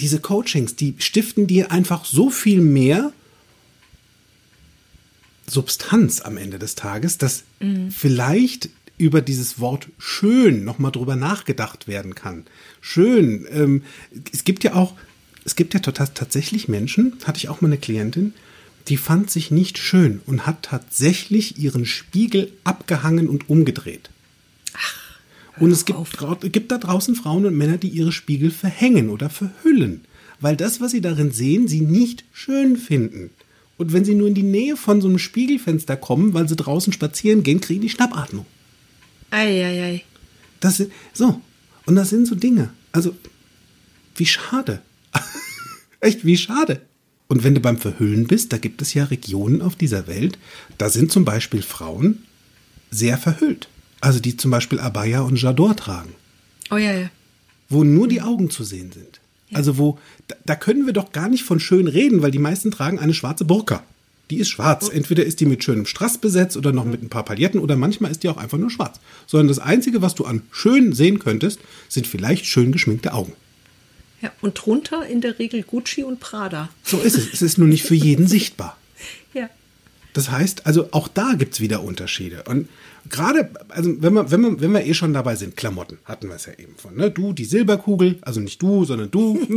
diese 0.00 0.20
Coachings, 0.20 0.76
die 0.76 0.94
stiften 0.98 1.46
dir 1.46 1.70
einfach 1.70 2.04
so 2.04 2.30
viel 2.30 2.60
mehr 2.60 3.12
Substanz 5.46 6.20
am 6.20 6.36
Ende 6.36 6.58
des 6.58 6.74
Tages, 6.74 7.18
dass 7.18 7.44
vielleicht 7.90 8.68
über 8.98 9.20
dieses 9.22 9.58
Wort 9.60 9.88
schön 9.98 10.64
nochmal 10.64 10.92
drüber 10.92 11.16
nachgedacht 11.16 11.88
werden 11.88 12.14
kann. 12.14 12.44
Schön. 12.80 13.46
Ähm, 13.50 13.82
es 14.32 14.44
gibt 14.44 14.64
ja 14.64 14.74
auch, 14.74 14.94
es 15.44 15.56
gibt 15.56 15.74
ja 15.74 15.80
tatsächlich 15.80 16.68
Menschen, 16.68 17.14
hatte 17.24 17.38
ich 17.38 17.48
auch 17.48 17.60
mal 17.60 17.68
eine 17.68 17.78
Klientin, 17.78 18.34
die 18.88 18.96
fand 18.96 19.30
sich 19.30 19.50
nicht 19.50 19.78
schön 19.78 20.20
und 20.26 20.46
hat 20.46 20.62
tatsächlich 20.62 21.58
ihren 21.58 21.86
Spiegel 21.86 22.52
abgehangen 22.64 23.28
und 23.28 23.48
umgedreht. 23.48 24.10
Und 25.60 25.72
es 25.72 25.84
gibt, 25.84 25.98
gibt 26.52 26.72
da 26.72 26.78
draußen 26.78 27.14
Frauen 27.14 27.46
und 27.46 27.56
Männer, 27.56 27.78
die 27.78 27.88
ihre 27.88 28.12
Spiegel 28.12 28.50
verhängen 28.50 29.10
oder 29.10 29.28
verhüllen, 29.28 30.02
weil 30.40 30.56
das, 30.56 30.80
was 30.80 30.92
sie 30.92 31.00
darin 31.00 31.32
sehen, 31.32 31.68
sie 31.68 31.80
nicht 31.80 32.24
schön 32.32 32.76
finden. 32.76 33.30
Und 33.76 33.92
wenn 33.92 34.04
sie 34.04 34.14
nur 34.14 34.28
in 34.28 34.34
die 34.34 34.42
Nähe 34.42 34.76
von 34.76 35.00
so 35.00 35.08
einem 35.08 35.18
Spiegelfenster 35.18 35.96
kommen, 35.96 36.34
weil 36.34 36.48
sie 36.48 36.56
draußen 36.56 36.92
spazieren 36.92 37.42
gehen, 37.42 37.60
kriegen 37.60 37.82
die 37.82 37.88
Schnappatmung. 37.88 38.46
Eieiei. 39.30 40.02
Das 40.60 40.78
sind, 40.78 40.92
so. 41.12 41.40
Und 41.86 41.96
das 41.96 42.10
sind 42.10 42.26
so 42.26 42.34
Dinge. 42.34 42.70
Also, 42.92 43.14
wie 44.16 44.26
schade. 44.26 44.82
Echt, 46.00 46.24
wie 46.24 46.36
schade. 46.36 46.82
Und 47.28 47.44
wenn 47.44 47.54
du 47.54 47.60
beim 47.60 47.78
Verhüllen 47.78 48.26
bist, 48.26 48.52
da 48.52 48.58
gibt 48.58 48.80
es 48.82 48.94
ja 48.94 49.04
Regionen 49.04 49.60
auf 49.62 49.76
dieser 49.76 50.06
Welt, 50.06 50.38
da 50.78 50.88
sind 50.88 51.12
zum 51.12 51.24
Beispiel 51.24 51.62
Frauen 51.62 52.24
sehr 52.90 53.18
verhüllt. 53.18 53.68
Also 54.00 54.18
die 54.20 54.36
zum 54.36 54.50
Beispiel 54.50 54.80
Abaya 54.80 55.20
und 55.20 55.40
Jador 55.40 55.76
tragen, 55.76 56.14
Oh 56.70 56.76
ja, 56.76 56.92
ja. 56.92 57.10
wo 57.68 57.84
nur 57.84 58.08
die 58.08 58.22
Augen 58.22 58.48
zu 58.48 58.64
sehen 58.64 58.92
sind. 58.92 59.20
Also 59.52 59.76
wo, 59.78 59.98
da, 60.28 60.36
da 60.46 60.56
können 60.56 60.86
wir 60.86 60.92
doch 60.92 61.12
gar 61.12 61.28
nicht 61.28 61.42
von 61.42 61.58
schön 61.60 61.88
reden, 61.88 62.22
weil 62.22 62.30
die 62.30 62.38
meisten 62.38 62.70
tragen 62.70 62.98
eine 62.98 63.14
schwarze 63.14 63.44
Burka. 63.44 63.82
Die 64.30 64.38
ist 64.38 64.50
schwarz. 64.50 64.88
Entweder 64.88 65.24
ist 65.24 65.40
die 65.40 65.46
mit 65.46 65.64
schönem 65.64 65.86
Strass 65.86 66.18
besetzt 66.18 66.56
oder 66.56 66.72
noch 66.72 66.84
mit 66.84 67.02
ein 67.02 67.08
paar 67.08 67.24
Pailletten 67.24 67.60
oder 67.60 67.76
manchmal 67.76 68.10
ist 68.10 68.22
die 68.22 68.28
auch 68.28 68.36
einfach 68.36 68.58
nur 68.58 68.70
schwarz. 68.70 69.00
Sondern 69.26 69.48
das 69.48 69.58
Einzige, 69.58 70.02
was 70.02 70.14
du 70.14 70.24
an 70.24 70.42
schön 70.50 70.92
sehen 70.92 71.18
könntest, 71.18 71.60
sind 71.88 72.06
vielleicht 72.06 72.46
schön 72.46 72.72
geschminkte 72.72 73.14
Augen. 73.14 73.32
Ja, 74.20 74.32
und 74.40 74.54
drunter 74.54 75.06
in 75.06 75.20
der 75.20 75.38
Regel 75.38 75.62
Gucci 75.62 76.02
und 76.02 76.20
Prada. 76.20 76.68
So 76.82 76.98
ist 76.98 77.16
es. 77.16 77.32
Es 77.32 77.42
ist 77.42 77.58
nur 77.58 77.68
nicht 77.68 77.84
für 77.84 77.94
jeden 77.94 78.26
sichtbar. 78.28 78.76
Ja. 79.32 79.48
Das 80.12 80.30
heißt, 80.30 80.66
also 80.66 80.88
auch 80.90 81.08
da 81.08 81.34
gibt's 81.34 81.60
wieder 81.60 81.82
Unterschiede. 81.82 82.42
Und 82.48 82.68
gerade, 83.08 83.50
also 83.68 84.02
wenn 84.02 84.12
wir, 84.14 84.30
wenn, 84.30 84.40
wir, 84.40 84.60
wenn 84.60 84.72
wir 84.72 84.84
eh 84.84 84.94
schon 84.94 85.14
dabei 85.14 85.36
sind, 85.36 85.56
Klamotten, 85.56 85.98
hatten 86.04 86.28
wir 86.28 86.34
es 86.34 86.46
ja 86.46 86.52
eben 86.58 86.74
von. 86.76 86.96
Ne? 86.96 87.10
Du, 87.10 87.32
die 87.32 87.44
Silberkugel, 87.44 88.18
also 88.22 88.40
nicht 88.40 88.60
du, 88.60 88.84
sondern 88.84 89.10
du. 89.10 89.40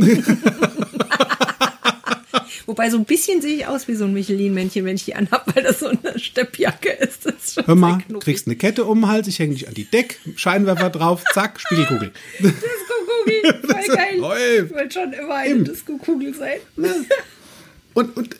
Wobei 2.66 2.90
so 2.90 2.98
ein 2.98 3.04
bisschen 3.04 3.42
sehe 3.42 3.56
ich 3.56 3.66
aus 3.66 3.88
wie 3.88 3.94
so 3.94 4.04
ein 4.04 4.12
Michelin-Männchen, 4.12 4.84
wenn 4.84 4.96
ich 4.96 5.04
die 5.04 5.14
anhab, 5.14 5.54
weil 5.54 5.62
das 5.62 5.80
so 5.80 5.88
eine 5.88 6.18
Steppjacke 6.18 6.90
ist. 6.90 7.26
Das 7.26 7.34
ist 7.34 7.54
schon 7.54 7.66
Hör 7.66 7.74
mal, 7.74 8.02
kriegst 8.20 8.46
eine 8.46 8.56
Kette 8.56 8.84
um 8.84 9.00
den 9.00 9.08
Hals, 9.08 9.28
ich 9.28 9.38
hänge 9.38 9.54
dich 9.54 9.68
an 9.68 9.74
die 9.74 9.84
Deck, 9.84 10.18
Scheinwerfer 10.36 10.90
drauf, 10.90 11.24
zack, 11.32 11.60
Spiegelkugel. 11.60 12.12
Disco-Kugel, 12.38 13.62
voll 13.68 13.96
geil. 13.96 14.18
Läuft. 14.18 14.70
Ich 14.70 14.76
wollte 14.76 14.92
schon 14.92 15.12
immer 15.12 15.34
eine. 15.34 15.64
Disco-Kugel 15.64 16.34
sein. 16.34 16.58
Und, 17.94 18.16
und 18.16 18.36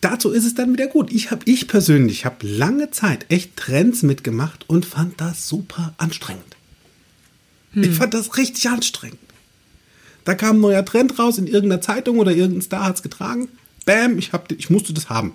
dazu 0.00 0.30
ist 0.30 0.44
es 0.44 0.54
dann 0.54 0.72
wieder 0.72 0.86
gut. 0.86 1.12
Ich 1.12 1.30
habe, 1.30 1.42
ich 1.44 1.68
persönlich 1.68 2.24
habe 2.24 2.46
lange 2.46 2.90
Zeit 2.90 3.26
echt 3.28 3.56
Trends 3.56 4.02
mitgemacht 4.02 4.68
und 4.68 4.86
fand 4.86 5.20
das 5.20 5.48
super 5.48 5.94
anstrengend. 5.98 6.56
Ich 7.72 7.90
fand 7.90 8.14
das 8.14 8.36
richtig 8.36 8.68
anstrengend. 8.68 9.18
Da 10.24 10.34
kam 10.34 10.56
ein 10.56 10.60
neuer 10.60 10.84
Trend 10.84 11.18
raus 11.18 11.38
in 11.38 11.46
irgendeiner 11.46 11.80
Zeitung 11.80 12.18
oder 12.18 12.32
irgendein 12.32 12.62
Star 12.62 12.84
hat's 12.84 13.02
getragen. 13.02 13.48
Bam, 13.86 14.18
ich, 14.18 14.32
hab, 14.32 14.50
ich 14.52 14.70
musste 14.70 14.92
das 14.92 15.08
haben. 15.08 15.32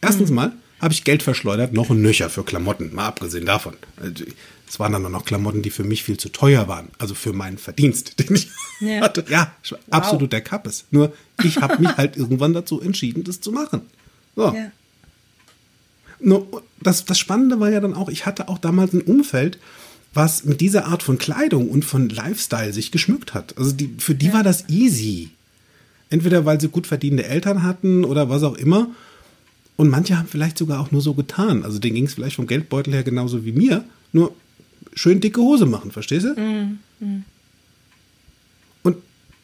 Erstens 0.00 0.30
mal, 0.30 0.52
habe 0.80 0.92
ich 0.92 1.04
Geld 1.04 1.22
verschleudert, 1.22 1.72
noch 1.72 1.90
ein 1.90 2.02
Nöcher 2.02 2.28
für 2.28 2.44
Klamotten, 2.44 2.94
mal 2.94 3.06
abgesehen 3.06 3.46
davon. 3.46 3.74
Also, 3.96 4.24
Es 4.68 4.78
waren 4.80 4.92
dann 4.92 5.10
noch 5.10 5.24
Klamotten, 5.24 5.62
die 5.62 5.70
für 5.70 5.84
mich 5.84 6.02
viel 6.02 6.16
zu 6.18 6.28
teuer 6.28 6.66
waren, 6.68 6.88
also 6.98 7.14
für 7.14 7.32
meinen 7.32 7.56
Verdienst, 7.58 8.18
den 8.18 8.34
ich 8.34 8.48
Ja. 8.80 9.00
hatte. 9.00 9.24
Ja, 9.28 9.52
absolut 9.90 10.32
der 10.32 10.40
Kappes. 10.42 10.84
Nur 10.90 11.12
ich 11.42 11.56
habe 11.58 11.80
mich 11.80 11.96
halt 11.96 12.16
irgendwann 12.16 12.52
dazu 12.52 12.80
entschieden, 12.80 13.24
das 13.24 13.40
zu 13.40 13.52
machen. 13.52 13.82
So. 14.34 14.52
Ja. 14.54 14.70
Nur, 16.18 16.62
das, 16.80 17.04
das 17.04 17.18
Spannende 17.18 17.60
war 17.60 17.70
ja 17.70 17.80
dann 17.80 17.94
auch, 17.94 18.08
ich 18.08 18.26
hatte 18.26 18.48
auch 18.48 18.58
damals 18.58 18.92
ein 18.92 19.02
Umfeld, 19.02 19.58
was 20.16 20.44
mit 20.44 20.60
dieser 20.60 20.86
Art 20.86 21.02
von 21.02 21.18
Kleidung 21.18 21.68
und 21.70 21.84
von 21.84 22.08
Lifestyle 22.08 22.72
sich 22.72 22.90
geschmückt 22.90 23.34
hat. 23.34 23.56
Also 23.58 23.72
die, 23.72 23.94
für 23.98 24.14
die 24.14 24.32
war 24.32 24.42
das 24.42 24.68
easy. 24.68 25.30
Entweder 26.10 26.44
weil 26.44 26.60
sie 26.60 26.68
gut 26.68 26.86
verdienende 26.86 27.24
Eltern 27.26 27.62
hatten 27.62 28.04
oder 28.04 28.28
was 28.28 28.42
auch 28.42 28.56
immer. 28.56 28.88
Und 29.76 29.88
manche 29.90 30.16
haben 30.18 30.28
vielleicht 30.28 30.56
sogar 30.58 30.80
auch 30.80 30.90
nur 30.90 31.02
so 31.02 31.14
getan. 31.14 31.62
Also 31.64 31.78
denen 31.78 31.94
ging 31.96 32.06
es 32.06 32.14
vielleicht 32.14 32.36
vom 32.36 32.46
Geldbeutel 32.46 32.94
her 32.94 33.02
genauso 33.02 33.44
wie 33.44 33.52
mir. 33.52 33.84
Nur 34.12 34.34
schön 34.94 35.20
dicke 35.20 35.40
Hose 35.40 35.66
machen, 35.66 35.90
verstehst 35.92 36.26
du? 36.26 36.78
Und 38.82 38.96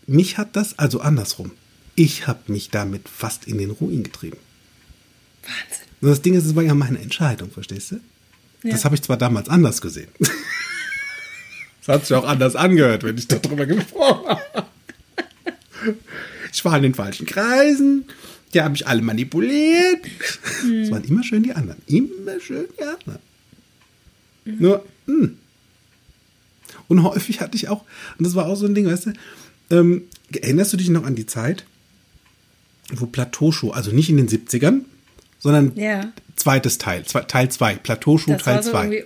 mich 0.06 0.38
hat 0.38 0.56
das, 0.56 0.78
also 0.78 1.00
andersrum, 1.00 1.50
ich 1.94 2.26
habe 2.26 2.50
mich 2.50 2.70
damit 2.70 3.08
fast 3.08 3.46
in 3.46 3.58
den 3.58 3.70
Ruin 3.70 4.02
getrieben. 4.04 4.38
Wahnsinn. 5.42 5.87
Und 6.00 6.08
das 6.08 6.22
Ding 6.22 6.35
ist, 6.35 6.46
es 6.46 6.54
war 6.56 6.62
ja 6.62 6.74
meine 6.74 6.98
Entscheidung, 7.00 7.50
verstehst 7.50 7.90
du? 7.92 8.00
Das 8.62 8.80
Ja. 8.80 8.85
habe 8.85 8.94
ich 8.94 9.02
zwar 9.02 9.16
damals 9.16 9.48
anders 9.48 9.80
gesehen. 9.80 10.08
Das 11.85 11.95
hat 11.97 12.07
sich 12.07 12.16
auch 12.16 12.25
anders 12.27 12.55
angehört, 12.57 13.03
wenn 13.03 13.18
ich 13.18 13.29
darüber 13.29 13.66
gesprochen 13.66 14.29
habe. 14.29 14.66
Ich 16.53 16.64
war 16.64 16.77
in 16.77 16.83
den 16.85 16.95
falschen 16.95 17.27
Kreisen, 17.27 18.05
die 18.55 18.61
haben 18.61 18.73
mich 18.73 18.87
alle 18.87 19.03
manipuliert. 19.03 20.01
Es 20.62 20.90
waren 20.90 21.05
immer 21.05 21.25
schön 21.25 21.42
die 21.42 21.53
anderen. 21.53 21.81
Immer 21.87 22.38
schön 22.40 22.66
die 22.79 22.83
anderen. 22.85 23.18
Nur, 24.45 24.85
mh. 25.07 25.31
Und 26.88 27.03
häufig 27.05 27.40
hatte 27.40 27.57
ich 27.57 27.68
auch, 27.68 27.85
und 28.18 28.27
das 28.27 28.35
war 28.35 28.47
auch 28.47 28.57
so 28.57 28.66
ein 28.66 28.75
Ding, 28.75 28.87
weißt 28.87 29.07
du, 29.07 29.12
ähm, 29.71 30.05
erinnerst 30.33 30.73
du 30.73 30.77
dich 30.77 30.88
noch 30.90 31.05
an 31.05 31.14
die 31.14 31.27
Zeit, 31.27 31.64
wo 32.92 33.07
Plateauschuh, 33.07 33.71
also 33.71 33.90
nicht 33.92 34.11
in 34.11 34.18
den 34.18 34.29
70ern, 34.29 34.81
sondern 35.38 35.75
Ja. 35.77 36.12
zweites 36.37 36.79
Teil, 36.79 37.05
zwei, 37.07 37.23
Teil 37.23 37.51
2, 37.51 37.77
Plateauschuh 37.77 38.35
Teil 38.37 38.62
so 38.62 38.71
2. 38.73 38.85
irgendwie 38.85 39.05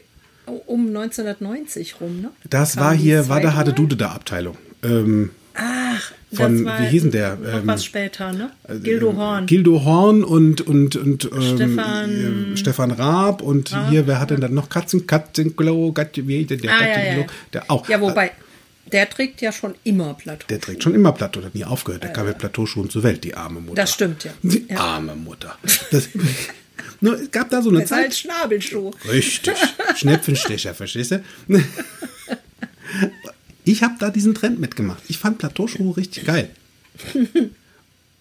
um 0.67 0.87
1990 0.89 2.01
rum, 2.01 2.21
ne? 2.23 2.31
Das 2.49 2.77
war 2.77 2.95
hier, 2.95 3.29
war 3.29 3.37
Hade 3.55 3.71
Mal? 3.71 3.75
Dude 3.75 3.97
da 3.97 4.11
Abteilung. 4.13 4.57
Ähm, 4.83 5.31
Ach, 5.55 6.13
von- 6.33 6.65
das 6.65 6.65
war 6.65 6.81
wie 6.83 6.87
hieß 6.87 7.03
denn 7.03 7.11
der? 7.13 7.37
Noch 7.37 7.55
Ähm, 7.55 7.63
was 7.65 7.85
später, 7.85 8.33
ne? 8.33 8.51
Gildo 8.83 9.15
Horn. 9.17 9.47
Gildo 9.47 9.85
Horn 9.85 10.23
und, 10.25 10.61
und, 10.61 10.97
und 10.97 11.25
ähm, 11.25 11.41
Stefan- 11.57 12.53
äh, 12.53 12.57
Stefan 12.57 12.91
Raab 12.91 13.43
und 13.43 13.75
hier, 13.91 14.07
wer 14.07 14.21
hat 14.21 14.31
denn 14.31 14.41
dann 14.41 14.55
noch 14.55 14.69
Katzen, 14.69 15.07
Katzenklo, 15.07 15.95
wie 16.15 16.45
der, 16.45 16.57
der 16.59 16.71
ah, 16.73 16.81
ja, 16.81 16.87
Katzenklo, 16.95 17.21
ja. 17.23 17.27
der 17.55 17.71
auch. 17.71 17.89
Ja, 17.89 18.01
wobei, 18.01 18.33
der 18.93 19.09
trägt 19.09 19.41
ja 19.41 19.51
schon 19.51 19.75
immer 19.83 20.15
Plateau. 20.15 20.47
Der 20.49 20.61
trägt 20.61 20.83
schon 20.83 20.95
immer 20.95 21.13
Plateau, 21.13 21.41
der 21.41 21.47
hat 21.49 21.55
nie 21.55 21.65
aufgehört. 21.65 22.03
Der 22.05 22.13
kam 22.13 22.27
mit 22.27 22.39
Plateauschuhen 22.39 22.91
zur 22.91 23.03
Welt, 23.03 23.25
die 23.25 23.35
arme 23.35 23.61
Mutter. 23.61 23.75
Das 23.77 23.93
stimmt, 23.93 24.25
ja. 24.25 24.31
Die 24.43 24.67
Ja. 24.69 24.79
arme 24.79 25.17
Mutter. 25.17 25.57
Das, 25.91 26.09
nur, 27.01 27.21
es 27.21 27.31
gab 27.31 27.51
da 27.51 27.63
so 27.63 27.71
eine 27.71 27.81
Das 27.81 27.91
ist 27.91 27.97
halt 27.97 28.13
Zeit. 28.13 28.17
Schnabelschuh. 28.19 28.91
Richtig. 29.11 29.55
Schnepfenstecher, 29.97 30.75
verstehst 30.75 31.13
du? 31.13 31.23
Ich 33.65 33.83
habe 33.83 33.95
da 33.99 34.11
diesen 34.11 34.35
Trend 34.35 34.61
mitgemacht. 34.61 35.03
Ich 35.09 35.19
fand 35.19 35.39
Plateauschuhe 35.39 35.97
richtig 35.97 36.25
geil. 36.25 36.51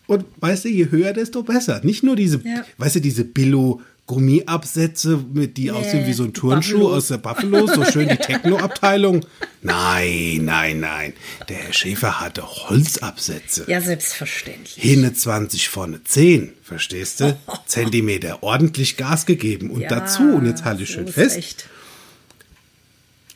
Und 0.07 0.25
weißt 0.38 0.65
du, 0.65 0.69
je 0.69 0.89
höher, 0.89 1.13
desto 1.13 1.43
besser. 1.43 1.81
Nicht 1.83 2.03
nur 2.03 2.15
diese, 2.15 2.41
Ja. 2.43 2.65
weißt 2.77 2.95
du, 2.95 2.99
diese 3.01 3.23
Billo 3.23 3.81
Gummiabsätze, 4.08 5.18
mit 5.34 5.58
die 5.58 5.72
aussehen 5.72 6.06
wie 6.06 6.13
so 6.13 6.24
ein 6.26 6.34
Turnschuh 6.34 6.78
Buffalos. 6.80 6.98
aus 6.98 7.08
der 7.08 7.18
Buffalo, 7.18 7.65
so 7.68 7.84
schön 7.86 8.08
die 8.08 8.15
Techno-Abteilung. 8.18 9.26
Nein, 9.63 10.41
nein, 10.46 10.80
nein. 10.80 11.13
Der 11.50 11.58
Herr 11.58 11.74
Schäfer 11.74 12.20
hatte 12.20 12.44
Holzabsätze. 12.48 13.65
Ja, 13.68 13.82
selbstverständlich. 13.82 14.76
Hinne 14.76 15.13
20 15.13 15.70
vorne 15.70 16.04
10, 16.04 16.54
verstehst 16.62 17.22
du? 17.22 17.36
Zentimeter 17.65 18.44
ordentlich 18.44 18.96
Gas 18.96 19.26
gegeben. 19.26 19.72
Und 19.72 19.82
Ja, 19.82 19.89
dazu, 19.89 20.22
und 20.22 20.46
jetzt 20.46 20.65
halte 20.65 20.84
ich 20.84 20.89
schön 20.91 21.08
fest, 21.08 21.38
Echt. 21.38 21.68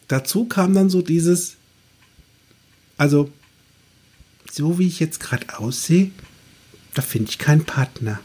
dazu 0.07 0.45
kam 0.45 0.75
dann 0.75 0.91
so 0.91 1.01
dieses, 1.01 1.55
also, 2.97 3.31
so 4.51 4.77
wie 4.77 4.87
ich 4.87 4.99
jetzt 4.99 5.19
gerade 5.19 5.57
aussehe, 5.57 6.11
da 6.93 7.01
finde 7.01 7.29
ich 7.31 7.39
keinen 7.39 7.65
Partner. 7.65 8.19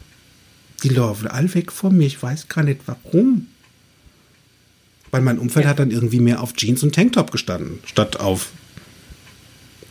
Die 0.89 0.95
laufen 0.95 1.27
all 1.27 1.53
weg 1.53 1.71
von 1.71 1.97
mir, 1.97 2.05
ich 2.05 2.21
weiß 2.21 2.47
gar 2.47 2.63
nicht 2.63 2.81
warum. 2.85 3.47
Weil 5.11 5.21
mein 5.21 5.39
Umfeld 5.39 5.65
hat 5.65 5.79
dann 5.79 5.91
irgendwie 5.91 6.19
mehr 6.19 6.41
auf 6.41 6.53
Jeans 6.53 6.83
und 6.83 6.93
Tanktop 6.93 7.31
gestanden, 7.31 7.79
statt 7.85 8.19
auf 8.19 8.51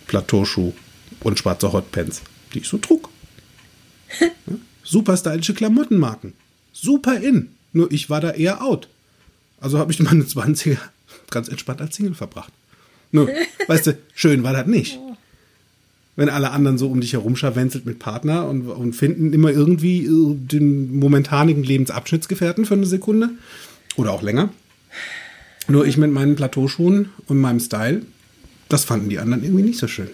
Plateauschuh 0.07 0.73
und 1.21 1.39
schwarze 1.39 1.73
Hotpants, 1.73 2.23
die 2.53 2.61
ich 2.61 2.69
so 2.69 2.79
trug. 2.79 3.11
Ja, 4.21 4.55
Super 4.85 5.17
stylische 5.17 5.55
Klamottenmarken. 5.55 6.35
Super 6.73 7.19
in. 7.19 7.49
Nur 7.73 7.91
ich 7.91 8.11
war 8.11 8.21
da 8.21 8.31
eher 8.31 8.63
out. 8.63 8.89
Also 9.59 9.79
habe 9.79 9.91
ich 9.91 9.99
meine 9.99 10.25
20er 10.25 10.77
ganz 11.31 11.49
entspannt 11.49 11.81
als 11.81 11.97
Single 11.97 12.15
verbracht. 12.15 12.53
Nur, 13.11 13.29
weißt 13.67 13.87
du, 13.89 13.99
schön 14.15 14.43
war 14.43 14.53
das 14.53 14.67
nicht. 14.67 14.99
Wenn 16.17 16.29
alle 16.29 16.51
anderen 16.51 16.79
so 16.79 16.89
um 16.89 17.01
dich 17.01 17.13
herum 17.13 17.35
scharwenzelt 17.35 17.87
mit 17.87 17.99
Partner 17.99 18.49
und, 18.49 18.69
und 18.69 18.93
finden 18.95 19.33
immer 19.33 19.51
irgendwie 19.51 20.05
äh, 20.05 20.37
den 20.37 20.97
momentanigen 20.99 21.65
Lebensabschnittsgefährten 21.65 22.65
für 22.65 22.75
eine 22.75 22.87
Sekunde 22.87 23.31
oder 23.97 24.13
auch 24.13 24.23
länger. 24.23 24.51
Nur 25.67 25.87
ich 25.87 25.97
mit 25.97 26.13
meinen 26.13 26.37
Plateauschuhen 26.37 27.11
und 27.27 27.41
meinem 27.41 27.59
Style, 27.59 28.03
das 28.69 28.85
fanden 28.85 29.09
die 29.09 29.19
anderen 29.19 29.43
irgendwie 29.43 29.65
nicht 29.65 29.79
so 29.79 29.89
schön. 29.89 30.09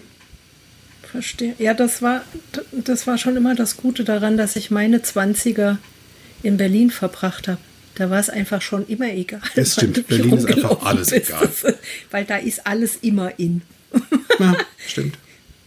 Verstehe. 1.03 1.55
Ja, 1.59 1.73
das 1.73 2.01
war, 2.01 2.23
das 2.71 3.05
war 3.05 3.17
schon 3.17 3.35
immer 3.35 3.53
das 3.53 3.75
Gute 3.75 4.03
daran, 4.03 4.37
dass 4.37 4.55
ich 4.55 4.71
meine 4.71 4.99
20er 4.99 5.77
in 6.41 6.57
Berlin 6.57 6.89
verbracht 6.89 7.47
habe. 7.47 7.59
Da 7.95 8.09
war 8.09 8.19
es 8.19 8.29
einfach 8.29 8.61
schon 8.61 8.87
immer 8.87 9.11
egal. 9.11 9.41
Das 9.55 9.73
stimmt. 9.73 10.07
Berlin 10.07 10.37
ist 10.37 10.47
einfach 10.47 10.81
alles 10.83 11.09
bist. 11.09 11.29
egal. 11.29 11.49
Weil 12.11 12.25
da 12.25 12.37
ist 12.37 12.65
alles 12.65 12.97
immer 13.01 13.37
in. 13.37 13.61
Ja, 14.39 14.55
stimmt. 14.87 15.17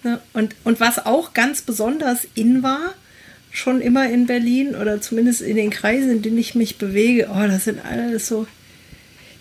Ja, 0.04 0.20
und, 0.34 0.54
und 0.64 0.80
was 0.80 1.04
auch 1.04 1.32
ganz 1.32 1.62
besonders 1.62 2.28
in 2.34 2.62
war, 2.62 2.94
schon 3.50 3.80
immer 3.80 4.08
in 4.08 4.26
Berlin 4.26 4.74
oder 4.74 5.00
zumindest 5.00 5.40
in 5.40 5.56
den 5.56 5.70
Kreisen, 5.70 6.10
in 6.10 6.22
denen 6.22 6.38
ich 6.38 6.54
mich 6.54 6.76
bewege, 6.76 7.28
oh, 7.30 7.46
das 7.46 7.64
sind 7.64 7.84
alles 7.84 8.26
so, 8.26 8.46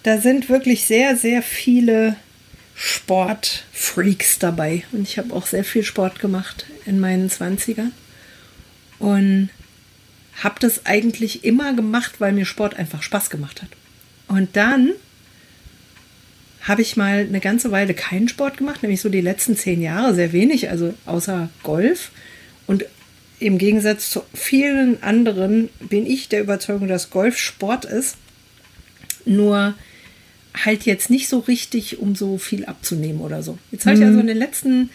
da 0.04 0.20
sind 0.20 0.50
wirklich 0.50 0.86
sehr, 0.86 1.16
sehr 1.16 1.42
viele 1.42 2.16
Sportfreaks 2.76 4.40
dabei. 4.40 4.84
Und 4.92 5.04
ich 5.04 5.18
habe 5.18 5.34
auch 5.34 5.46
sehr 5.46 5.64
viel 5.64 5.84
Sport 5.84 6.20
gemacht 6.20 6.66
in 6.86 7.00
meinen 7.00 7.30
20ern. 7.30 7.92
Und 9.00 9.50
habe 10.42 10.56
das 10.60 10.86
eigentlich 10.86 11.44
immer 11.44 11.74
gemacht, 11.74 12.16
weil 12.20 12.34
mir 12.34 12.46
Sport 12.46 12.76
einfach 12.76 13.04
Spaß 13.04 13.30
gemacht 13.30 13.62
hat. 13.62 13.70
Und 14.28 14.56
dann 14.56 14.94
habe 16.64 16.82
ich 16.82 16.98
mal 16.98 17.20
eine 17.20 17.40
ganze 17.40 17.72
Weile 17.72 17.94
keinen 17.94 18.30
Sport 18.30 18.58
gemacht, 18.58 18.84
nämlich 18.84 19.02
so 19.02 19.10
die 19.10 19.22
letzten 19.22 19.58
zehn 19.58 19.82
Jahre 19.82 20.16
sehr 20.16 20.32
wenig, 20.32 20.70
also 20.70 20.94
außer 21.06 21.50
Golf. 21.62 22.12
Und 22.68 22.86
im 23.40 23.58
Gegensatz 23.58 24.10
zu 24.10 24.24
vielen 24.34 25.04
anderen 25.04 25.70
bin 25.82 26.06
ich 26.06 26.30
der 26.30 26.42
Überzeugung, 26.42 26.88
dass 26.88 27.10
Golf 27.10 27.38
Sport 27.38 27.84
ist. 27.84 28.16
Nur 29.26 29.76
halt 30.54 30.86
jetzt 30.86 31.10
nicht 31.10 31.28
so 31.28 31.40
richtig, 31.40 32.00
um 32.00 32.16
so 32.16 32.38
viel 32.38 32.66
abzunehmen 32.66 33.22
oder 33.22 33.44
so. 33.44 33.58
Jetzt 33.72 33.86
habe 33.86 33.98
ich 33.98 34.06
also 34.06 34.20
in 34.20 34.28
den 34.28 34.38
letzten, 34.38 34.90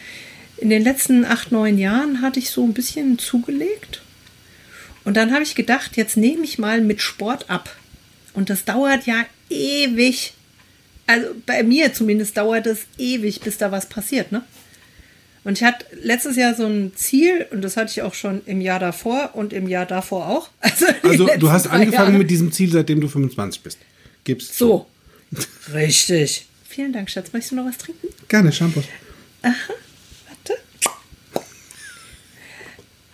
in 0.56 0.70
den 0.70 0.82
letzten 0.82 1.24
acht, 1.24 1.52
neun 1.52 1.78
Jahren 1.78 2.22
hatte 2.22 2.38
ich 2.38 2.50
so 2.50 2.64
ein 2.64 2.72
bisschen 2.72 3.18
zugelegt. 3.18 4.00
Und 5.04 5.16
dann 5.16 5.32
habe 5.32 5.42
ich 5.42 5.54
gedacht, 5.54 5.96
jetzt 5.96 6.16
nehme 6.16 6.44
ich 6.44 6.58
mal 6.58 6.80
mit 6.80 7.02
Sport 7.02 7.50
ab. 7.50 7.76
Und 8.32 8.48
das 8.48 8.64
dauert 8.64 9.06
ja 9.06 9.26
ewig. 9.50 10.32
Also 11.08 11.28
bei 11.46 11.62
mir 11.62 11.92
zumindest 11.94 12.36
dauert 12.36 12.66
es 12.66 12.80
ewig, 12.98 13.40
bis 13.40 13.56
da 13.58 13.72
was 13.72 13.86
passiert, 13.88 14.30
ne? 14.30 14.42
Und 15.42 15.56
ich 15.56 15.64
hatte 15.64 15.86
letztes 16.02 16.36
Jahr 16.36 16.54
so 16.54 16.66
ein 16.66 16.92
Ziel, 16.94 17.46
und 17.50 17.62
das 17.62 17.78
hatte 17.78 17.90
ich 17.92 18.02
auch 18.02 18.12
schon 18.12 18.42
im 18.44 18.60
Jahr 18.60 18.78
davor 18.78 19.30
und 19.32 19.54
im 19.54 19.66
Jahr 19.68 19.86
davor 19.86 20.28
auch. 20.28 20.50
Also, 20.60 20.86
Also 21.02 21.26
du 21.38 21.50
hast 21.50 21.66
angefangen 21.68 22.10
Jahre. 22.10 22.18
mit 22.18 22.30
diesem 22.30 22.52
Ziel, 22.52 22.70
seitdem 22.70 23.00
du 23.00 23.08
25 23.08 23.62
bist. 23.62 23.78
Gibst 24.24 24.58
So. 24.58 24.86
Richtig. 25.72 26.46
Vielen 26.68 26.92
Dank, 26.92 27.08
Schatz. 27.08 27.32
Möchtest 27.32 27.52
du 27.52 27.56
noch 27.56 27.64
was 27.66 27.78
trinken? 27.78 28.08
Gerne, 28.28 28.52
Shampoos. 28.52 28.84
Warte. 29.42 30.58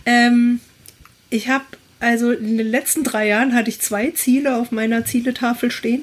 Ähm, 0.07 0.59
ich 1.31 1.49
habe, 1.49 1.65
also 2.01 2.33
in 2.33 2.59
den 2.59 2.67
letzten 2.67 3.05
drei 3.05 3.29
Jahren 3.29 3.55
hatte 3.55 3.71
ich 3.71 3.81
zwei 3.81 4.11
Ziele 4.11 4.57
auf 4.57 4.73
meiner 4.73 5.05
Zieletafel 5.05 5.71
stehen. 5.71 6.03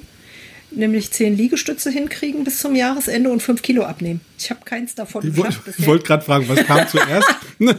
Nämlich 0.71 1.11
zehn 1.11 1.35
Liegestütze 1.35 1.91
hinkriegen 1.91 2.43
bis 2.43 2.59
zum 2.59 2.75
Jahresende 2.75 3.29
und 3.29 3.43
fünf 3.43 3.61
Kilo 3.61 3.83
abnehmen. 3.83 4.21
Ich 4.39 4.49
habe 4.49 4.61
keins 4.63 4.95
davon 4.95 5.27
Ich 5.27 5.35
wollte 5.37 5.59
geschafft 5.59 5.85
wollt 5.85 6.05
gerade 6.05 6.23
fragen, 6.23 6.47
was 6.49 6.65
kam 6.65 6.87
zuerst? 6.87 7.29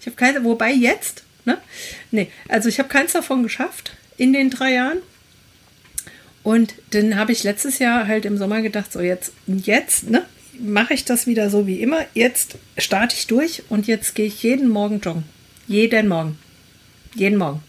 Ich 0.00 0.06
habe 0.06 0.16
keine, 0.16 0.44
wobei 0.44 0.70
jetzt, 0.70 1.24
Ne? 1.48 1.56
Nee, 2.10 2.30
also 2.46 2.68
ich 2.68 2.78
habe 2.78 2.90
keins 2.90 3.14
davon 3.14 3.42
geschafft 3.42 3.92
in 4.18 4.34
den 4.34 4.50
drei 4.50 4.74
Jahren. 4.74 4.98
Und 6.42 6.74
dann 6.90 7.16
habe 7.16 7.32
ich 7.32 7.42
letztes 7.42 7.78
Jahr 7.78 8.06
halt 8.06 8.26
im 8.26 8.36
Sommer 8.36 8.60
gedacht, 8.60 8.92
so 8.92 9.00
jetzt, 9.00 9.32
jetzt, 9.46 10.10
ne, 10.10 10.26
mache 10.60 10.92
ich 10.92 11.06
das 11.06 11.26
wieder 11.26 11.48
so 11.48 11.66
wie 11.66 11.80
immer. 11.80 12.04
Jetzt 12.12 12.56
starte 12.76 13.16
ich 13.16 13.28
durch 13.28 13.62
und 13.70 13.86
jetzt 13.86 14.14
gehe 14.14 14.26
ich 14.26 14.42
jeden 14.42 14.68
Morgen 14.68 15.00
joggen. 15.00 15.24
Jeden 15.66 16.08
Morgen. 16.08 16.38
Jeden 17.14 17.38
Morgen. 17.38 17.62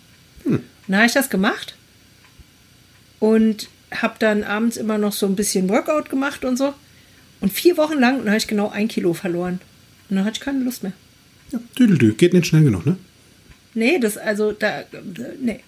Hm. 0.44 0.63
Dann 0.88 0.98
habe 0.98 1.08
ich 1.08 1.13
das 1.13 1.30
gemacht 1.30 1.76
und 3.19 3.69
habe 3.91 4.15
dann 4.19 4.43
abends 4.43 4.77
immer 4.77 4.97
noch 4.97 5.13
so 5.13 5.25
ein 5.25 5.36
bisschen 5.36 5.67
Workout 5.69 6.10
gemacht 6.10 6.45
und 6.45 6.58
so. 6.58 6.73
Und 7.41 7.51
vier 7.53 7.77
Wochen 7.77 7.99
lang, 7.99 8.17
dann 8.19 8.27
habe 8.27 8.38
ich 8.38 8.47
genau 8.47 8.69
ein 8.69 8.88
Kilo 8.88 9.13
verloren. 9.13 9.60
Und 10.10 10.15
dann 10.17 10.25
hatte 10.25 10.38
ich 10.38 10.41
keine 10.41 10.63
Lust 10.63 10.84
mehr. 10.84 10.93
Ja, 11.51 11.60
düdelü. 11.77 12.13
Geht 12.13 12.34
nicht 12.34 12.45
schnell 12.47 12.63
genug, 12.63 12.86
ne? 12.86 12.97
Nee, 13.73 13.99
das, 13.99 14.17
also, 14.17 14.51
da, 14.51 14.84
nee. 15.41 15.62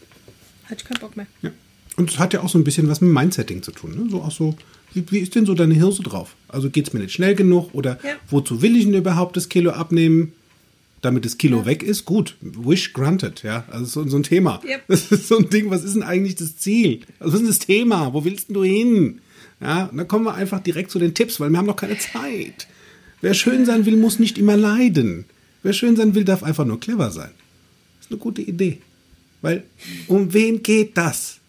Hatte 0.65 0.75
ich 0.77 0.85
keinen 0.85 0.99
Bock 0.99 1.15
mehr. 1.17 1.27
Ja. 1.41 1.51
Und 1.97 2.09
es 2.11 2.19
hat 2.19 2.33
ja 2.33 2.41
auch 2.41 2.49
so 2.49 2.57
ein 2.57 2.63
bisschen 2.63 2.87
was 2.89 3.01
mit 3.01 3.11
Mindsetting 3.11 3.63
zu 3.63 3.71
tun, 3.71 3.91
ne? 3.95 4.09
So 4.09 4.21
auch 4.21 4.31
so, 4.31 4.55
wie, 4.93 5.03
wie 5.11 5.19
ist 5.19 5.35
denn 5.35 5.45
so 5.45 5.53
deine 5.53 5.73
Hirse 5.73 6.03
drauf? 6.03 6.35
Also 6.47 6.69
geht 6.69 6.87
es 6.87 6.93
mir 6.93 6.99
nicht 6.99 7.13
schnell 7.13 7.35
genug 7.35 7.73
oder 7.73 7.99
Ja. 8.03 8.15
wozu 8.29 8.61
will 8.61 8.75
ich 8.75 8.85
denn 8.85 8.93
überhaupt 8.93 9.37
das 9.37 9.49
Kilo 9.49 9.71
abnehmen? 9.71 10.33
Damit 11.01 11.25
das 11.25 11.37
Kilo 11.37 11.65
weg 11.65 11.81
ist, 11.81 12.05
gut. 12.05 12.37
Wish 12.41 12.93
granted, 12.93 13.41
ja. 13.41 13.65
Also 13.71 13.85
so, 13.85 14.07
so 14.07 14.17
ein 14.17 14.23
Thema. 14.23 14.61
Ja. 14.67 14.77
Das 14.87 15.11
ist 15.11 15.27
so 15.27 15.37
ein 15.37 15.49
Ding, 15.49 15.69
was 15.71 15.83
ist 15.83 15.95
denn 15.95 16.03
eigentlich 16.03 16.35
das 16.35 16.57
Ziel? 16.57 17.01
Also 17.19 17.33
was 17.33 17.41
ist 17.41 17.49
das 17.49 17.59
Thema? 17.59 18.13
Wo 18.13 18.23
willst 18.23 18.49
denn 18.49 18.53
du 18.53 18.63
hin? 18.63 19.21
Ja, 19.59 19.85
und 19.85 19.97
dann 19.97 20.07
kommen 20.07 20.25
wir 20.25 20.35
einfach 20.35 20.59
direkt 20.59 20.91
zu 20.91 20.99
den 20.99 21.13
Tipps, 21.13 21.39
weil 21.39 21.49
wir 21.49 21.57
haben 21.57 21.65
noch 21.65 21.75
keine 21.75 21.97
Zeit. 21.97 22.67
Wer 23.21 23.33
schön 23.33 23.65
sein 23.65 23.85
will, 23.85 23.97
muss 23.97 24.19
nicht 24.19 24.37
immer 24.37 24.57
leiden. 24.57 25.25
Wer 25.63 25.73
schön 25.73 25.95
sein 25.95 26.15
will, 26.15 26.23
darf 26.23 26.43
einfach 26.43 26.65
nur 26.65 26.79
clever 26.79 27.11
sein. 27.11 27.31
Das 27.97 28.07
ist 28.07 28.11
eine 28.11 28.19
gute 28.19 28.41
Idee. 28.41 28.79
Weil 29.41 29.63
um 30.07 30.33
wen 30.33 30.63
geht 30.63 30.97
das? 30.97 31.39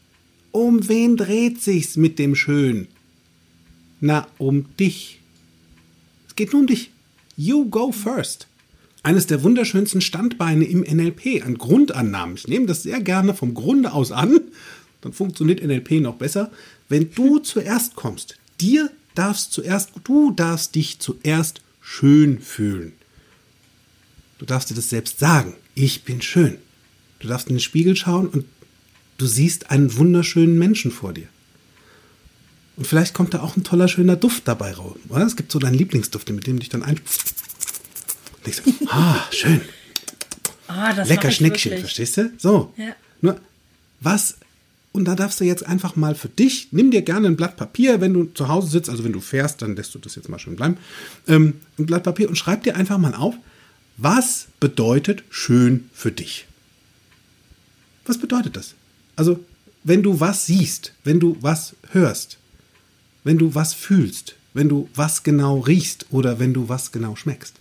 Um 0.50 0.86
wen 0.88 1.16
dreht 1.16 1.62
sich's 1.62 1.96
mit 1.96 2.18
dem 2.18 2.34
Schön? 2.34 2.88
Na, 4.00 4.26
um 4.38 4.76
dich. 4.76 5.20
Es 6.28 6.36
geht 6.36 6.52
nur 6.52 6.62
um 6.62 6.66
dich. 6.66 6.90
You 7.36 7.68
go 7.68 7.92
first. 7.92 8.46
Eines 9.02 9.26
der 9.26 9.42
wunderschönsten 9.42 10.00
Standbeine 10.00 10.64
im 10.64 10.80
NLP 10.80 11.44
an 11.44 11.58
Grundannahmen. 11.58 12.36
Ich 12.36 12.46
nehme 12.46 12.66
das 12.66 12.84
sehr 12.84 13.00
gerne 13.00 13.34
vom 13.34 13.54
Grunde 13.54 13.92
aus 13.92 14.12
an. 14.12 14.40
Dann 15.00 15.12
funktioniert 15.12 15.62
NLP 15.62 16.00
noch 16.00 16.16
besser. 16.16 16.52
Wenn 16.88 17.12
du 17.12 17.38
zuerst 17.40 17.96
kommst, 17.96 18.36
dir 18.60 18.90
darfst 19.14 19.52
zuerst, 19.52 19.90
du 20.04 20.30
darfst 20.30 20.74
dich 20.74 21.00
zuerst 21.00 21.62
schön 21.80 22.40
fühlen. 22.40 22.92
Du 24.38 24.46
darfst 24.46 24.70
dir 24.70 24.74
das 24.74 24.90
selbst 24.90 25.18
sagen. 25.18 25.54
Ich 25.74 26.04
bin 26.04 26.22
schön. 26.22 26.58
Du 27.18 27.28
darfst 27.28 27.48
in 27.48 27.56
den 27.56 27.60
Spiegel 27.60 27.96
schauen 27.96 28.28
und 28.28 28.44
du 29.18 29.26
siehst 29.26 29.70
einen 29.70 29.96
wunderschönen 29.96 30.58
Menschen 30.58 30.90
vor 30.90 31.12
dir. 31.12 31.28
Und 32.76 32.86
vielleicht 32.86 33.14
kommt 33.14 33.34
da 33.34 33.40
auch 33.40 33.56
ein 33.56 33.64
toller, 33.64 33.88
schöner 33.88 34.16
Duft 34.16 34.48
dabei 34.48 34.72
raus. 34.72 34.96
Oder? 35.08 35.26
Es 35.26 35.36
gibt 35.36 35.52
so 35.52 35.58
deinen 35.58 35.74
Lieblingsduft, 35.74 36.30
mit 36.30 36.46
dem 36.46 36.56
du 36.56 36.60
dich 36.60 36.68
dann 36.68 36.82
ein... 36.82 37.00
Denkst, 38.44 38.62
du, 38.64 38.86
ah, 38.88 39.26
schön. 39.30 39.60
Ah, 40.68 40.92
das 40.92 41.08
Lecker 41.08 41.30
Schnickchen, 41.30 41.72
wirklich. 41.72 41.80
verstehst 41.80 42.16
du? 42.16 42.32
So. 42.38 42.72
Ja. 42.76 42.94
Nur, 43.20 43.40
was, 44.00 44.38
und 44.92 45.04
da 45.04 45.14
darfst 45.14 45.40
du 45.40 45.44
jetzt 45.44 45.64
einfach 45.64 45.96
mal 45.96 46.14
für 46.14 46.28
dich, 46.28 46.68
nimm 46.72 46.90
dir 46.90 47.02
gerne 47.02 47.28
ein 47.28 47.36
Blatt 47.36 47.56
Papier, 47.56 48.00
wenn 48.00 48.14
du 48.14 48.24
zu 48.24 48.48
Hause 48.48 48.68
sitzt, 48.68 48.90
also 48.90 49.04
wenn 49.04 49.12
du 49.12 49.20
fährst, 49.20 49.62
dann 49.62 49.76
lässt 49.76 49.94
du 49.94 49.98
das 49.98 50.14
jetzt 50.16 50.28
mal 50.28 50.38
schön 50.38 50.56
bleiben, 50.56 50.76
ähm, 51.28 51.54
ein 51.78 51.86
Blatt 51.86 52.02
Papier 52.02 52.28
und 52.28 52.36
schreib 52.36 52.62
dir 52.62 52.76
einfach 52.76 52.98
mal 52.98 53.14
auf, 53.14 53.34
was 53.96 54.48
bedeutet 54.58 55.22
schön 55.30 55.90
für 55.92 56.10
dich? 56.10 56.46
Was 58.04 58.18
bedeutet 58.18 58.56
das? 58.56 58.74
Also, 59.14 59.38
wenn 59.84 60.02
du 60.02 60.20
was 60.20 60.46
siehst, 60.46 60.92
wenn 61.04 61.20
du 61.20 61.36
was 61.40 61.74
hörst, 61.90 62.38
wenn 63.24 63.38
du 63.38 63.54
was 63.54 63.74
fühlst, 63.74 64.34
wenn 64.54 64.68
du 64.68 64.88
was 64.94 65.22
genau 65.22 65.60
riechst 65.60 66.06
oder 66.10 66.38
wenn 66.38 66.52
du 66.52 66.68
was 66.68 66.92
genau 66.92 67.16
schmeckst. 67.16 67.54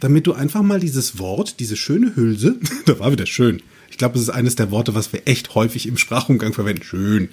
Damit 0.00 0.26
du 0.26 0.32
einfach 0.32 0.62
mal 0.62 0.80
dieses 0.80 1.18
Wort, 1.18 1.58
diese 1.60 1.76
schöne 1.76 2.14
Hülse, 2.14 2.56
da 2.86 2.98
war 2.98 3.12
wieder 3.12 3.26
schön. 3.26 3.62
Ich 3.90 3.98
glaube, 3.98 4.16
es 4.16 4.22
ist 4.22 4.30
eines 4.30 4.56
der 4.56 4.70
Worte, 4.70 4.94
was 4.94 5.12
wir 5.12 5.22
echt 5.26 5.54
häufig 5.54 5.86
im 5.86 5.96
Sprachumgang 5.98 6.52
verwenden. 6.52 6.82
Schön. 6.82 7.28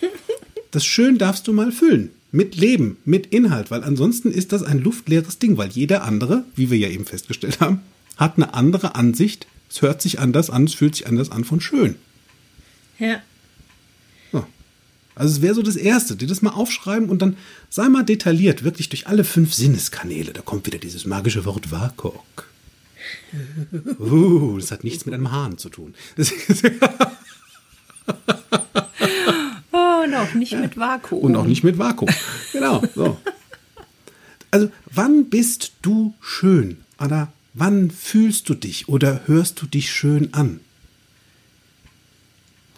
Das 0.72 0.84
Schön 0.84 1.18
darfst 1.18 1.48
du 1.48 1.52
mal 1.52 1.72
füllen. 1.72 2.10
Mit 2.30 2.54
Leben, 2.54 2.98
mit 3.04 3.26
Inhalt, 3.26 3.72
weil 3.72 3.82
ansonsten 3.82 4.30
ist 4.30 4.52
das 4.52 4.62
ein 4.62 4.78
luftleeres 4.78 5.40
Ding, 5.40 5.56
weil 5.56 5.70
jeder 5.70 6.04
andere, 6.04 6.44
wie 6.54 6.70
wir 6.70 6.78
ja 6.78 6.88
eben 6.88 7.06
festgestellt 7.06 7.58
haben, 7.58 7.80
hat 8.16 8.36
eine 8.36 8.54
andere 8.54 8.94
Ansicht. 8.94 9.48
Es 9.68 9.82
hört 9.82 10.00
sich 10.00 10.20
anders 10.20 10.48
an, 10.48 10.62
es 10.66 10.74
fühlt 10.74 10.94
sich 10.94 11.08
anders 11.08 11.32
an 11.32 11.42
von 11.42 11.60
schön. 11.60 11.96
Ja. 13.00 13.20
So. 15.20 15.24
Also 15.24 15.36
es 15.36 15.42
wäre 15.42 15.54
so 15.54 15.62
das 15.62 15.76
Erste, 15.76 16.16
dir 16.16 16.26
das 16.26 16.42
mal 16.42 16.50
aufschreiben 16.50 17.10
und 17.10 17.20
dann 17.20 17.36
sei 17.68 17.88
mal 17.88 18.04
detailliert, 18.04 18.64
wirklich 18.64 18.88
durch 18.88 19.06
alle 19.06 19.24
fünf 19.24 19.52
Sinneskanäle. 19.52 20.32
Da 20.32 20.40
kommt 20.40 20.66
wieder 20.66 20.78
dieses 20.78 21.04
magische 21.04 21.44
Wort 21.44 21.70
WAKOK. 21.70 22.48
Uh, 23.98 24.58
das 24.58 24.70
hat 24.70 24.84
nichts 24.84 25.04
mit 25.06 25.14
einem 25.14 25.30
Hahn 25.30 25.58
zu 25.58 25.68
tun. 25.68 25.94
Oh, 29.72 30.02
und 30.04 30.14
auch 30.14 30.34
nicht 30.34 30.52
mit 30.58 30.76
Vakuum. 30.76 31.20
und 31.22 31.36
auch 31.36 31.46
nicht 31.46 31.62
mit 31.62 31.78
Vakuum. 31.78 32.08
Genau. 32.52 32.82
So. 32.94 33.18
Also, 34.50 34.70
wann 34.92 35.30
bist 35.30 35.72
du 35.82 36.14
schön? 36.20 36.78
Oder 36.98 37.32
wann 37.54 37.90
fühlst 37.90 38.48
du 38.48 38.54
dich 38.54 38.88
oder 38.88 39.20
hörst 39.26 39.62
du 39.62 39.66
dich 39.66 39.92
schön 39.92 40.34
an? 40.34 40.60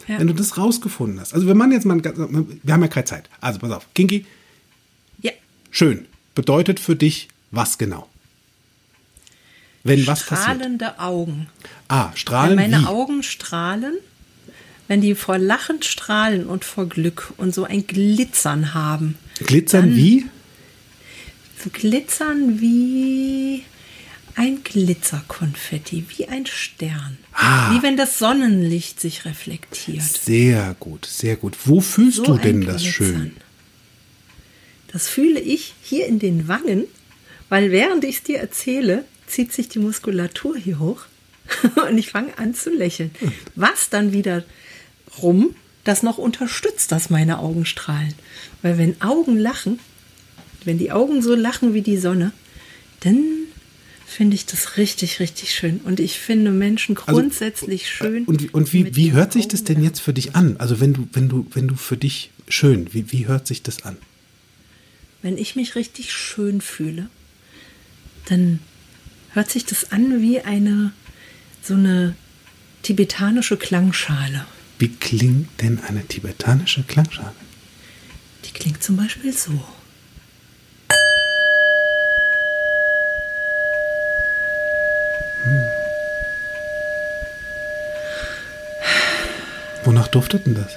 Ja. 0.08 0.18
Wenn 0.18 0.26
du 0.26 0.34
das 0.34 0.56
rausgefunden 0.58 1.20
hast. 1.20 1.34
Also, 1.34 1.46
wenn 1.46 1.56
man 1.56 1.72
jetzt 1.72 1.84
mal, 1.84 2.02
wir 2.02 2.74
haben 2.74 2.82
ja 2.82 2.88
keine 2.88 3.04
Zeit. 3.04 3.28
Also, 3.40 3.58
pass 3.58 3.70
auf. 3.70 3.86
Kinky, 3.94 4.26
ja. 5.20 5.32
schön 5.70 6.06
bedeutet 6.34 6.80
für 6.80 6.96
dich 6.96 7.28
was 7.50 7.78
genau? 7.78 8.08
Wenn 9.84 10.06
was 10.06 10.24
passiert. 10.24 10.56
Strahlende 10.56 10.98
Augen. 11.00 11.48
Ah, 11.88 12.10
Wenn 12.10 12.16
strahlen 12.16 12.56
meine 12.56 12.82
wie? 12.82 12.86
Augen 12.86 13.22
strahlen, 13.22 13.94
wenn 14.88 15.00
die 15.00 15.14
vor 15.14 15.38
Lachen 15.38 15.82
strahlen 15.82 16.46
und 16.46 16.64
vor 16.64 16.88
Glück 16.88 17.32
und 17.36 17.54
so 17.54 17.64
ein 17.64 17.86
Glitzern 17.86 18.74
haben. 18.74 19.18
Glitzern 19.38 19.94
wie? 19.96 20.26
Glitzern 21.72 22.60
wie 22.60 23.64
ein 24.34 24.62
Glitzerkonfetti, 24.64 26.04
wie 26.16 26.28
ein 26.28 26.46
Stern. 26.46 27.18
Ah. 27.32 27.72
Wie 27.74 27.82
wenn 27.82 27.96
das 27.96 28.18
Sonnenlicht 28.18 29.00
sich 29.00 29.24
reflektiert. 29.24 30.02
Sehr 30.02 30.74
gut, 30.80 31.06
sehr 31.06 31.36
gut. 31.36 31.56
Wo 31.64 31.80
fühlst 31.80 32.18
So 32.18 32.24
du 32.24 32.38
denn 32.38 32.62
das 32.62 32.82
Glitzern. 32.82 32.92
schön? 32.92 33.36
Das 34.88 35.08
fühle 35.08 35.40
ich 35.40 35.74
hier 35.82 36.06
in 36.06 36.18
den 36.18 36.48
Wangen, 36.48 36.84
weil 37.48 37.70
während 37.70 38.04
ich 38.04 38.16
es 38.16 38.22
dir 38.22 38.38
erzähle, 38.38 39.04
zieht 39.26 39.52
sich 39.52 39.68
die 39.68 39.78
Muskulatur 39.78 40.56
hier 40.56 40.78
hoch 40.78 41.02
und 41.88 41.96
ich 41.98 42.10
fange 42.10 42.36
an 42.38 42.54
zu 42.54 42.70
lächeln. 42.70 43.10
Was 43.54 43.88
dann 43.88 44.12
wieder 44.12 44.44
rum 45.22 45.54
das 45.84 46.02
noch 46.02 46.18
unterstützt, 46.18 46.92
dass 46.92 47.10
meine 47.10 47.38
Augen 47.38 47.64
strahlen. 47.66 48.14
Weil 48.62 48.78
wenn 48.78 49.00
Augen 49.02 49.36
lachen, 49.36 49.78
wenn 50.64 50.78
die 50.78 50.92
Augen 50.92 51.22
so 51.22 51.34
lachen 51.34 51.74
wie 51.74 51.82
die 51.82 51.96
Sonne, 51.96 52.32
dann 53.00 53.24
finde 54.12 54.34
ich 54.36 54.46
das 54.46 54.76
richtig, 54.76 55.18
richtig 55.20 55.54
schön. 55.54 55.80
Und 55.80 55.98
ich 56.00 56.18
finde 56.18 56.50
Menschen 56.50 56.96
Also, 56.96 57.12
grundsätzlich 57.12 57.90
schön. 57.90 58.24
Und, 58.24 58.42
wie- 58.42 58.50
und 58.50 58.72
wie, 58.72 58.94
wie 58.94 59.12
hört 59.12 59.32
sich 59.32 59.48
das 59.48 59.64
denn 59.64 59.82
jetzt 59.82 60.00
für 60.00 60.12
dich 60.12 60.36
an? 60.36 60.56
Also 60.58 60.78
wenn 60.80 60.92
du, 60.92 61.08
wenn 61.12 61.28
du, 61.28 61.46
wenn 61.52 61.68
du 61.68 61.74
für 61.76 61.96
dich 61.96 62.30
schön, 62.48 62.92
wie, 62.92 63.10
wie 63.12 63.26
hört 63.26 63.46
sich 63.46 63.62
das 63.62 63.82
an? 63.84 63.96
Wenn 65.22 65.38
ich 65.38 65.56
mich 65.56 65.74
richtig 65.74 66.12
schön 66.12 66.60
fühle, 66.60 67.08
dann 68.26 68.60
hört 69.32 69.50
sich 69.50 69.64
das 69.64 69.90
an 69.92 70.20
wie 70.22 70.40
eine 70.40 70.92
so 71.62 71.74
eine 71.74 72.14
tibetanische 72.82 73.56
Klangschale. 73.56 74.44
Wie 74.78 74.88
klingt 74.88 75.48
denn 75.60 75.78
eine 75.80 76.04
tibetanische 76.06 76.82
Klangschale? 76.82 77.32
Die 78.44 78.50
klingt 78.50 78.82
zum 78.82 78.96
Beispiel 78.96 79.32
so. 79.32 79.62
Wonach 90.02 90.10
duftet 90.10 90.46
denn 90.46 90.56
das? 90.56 90.72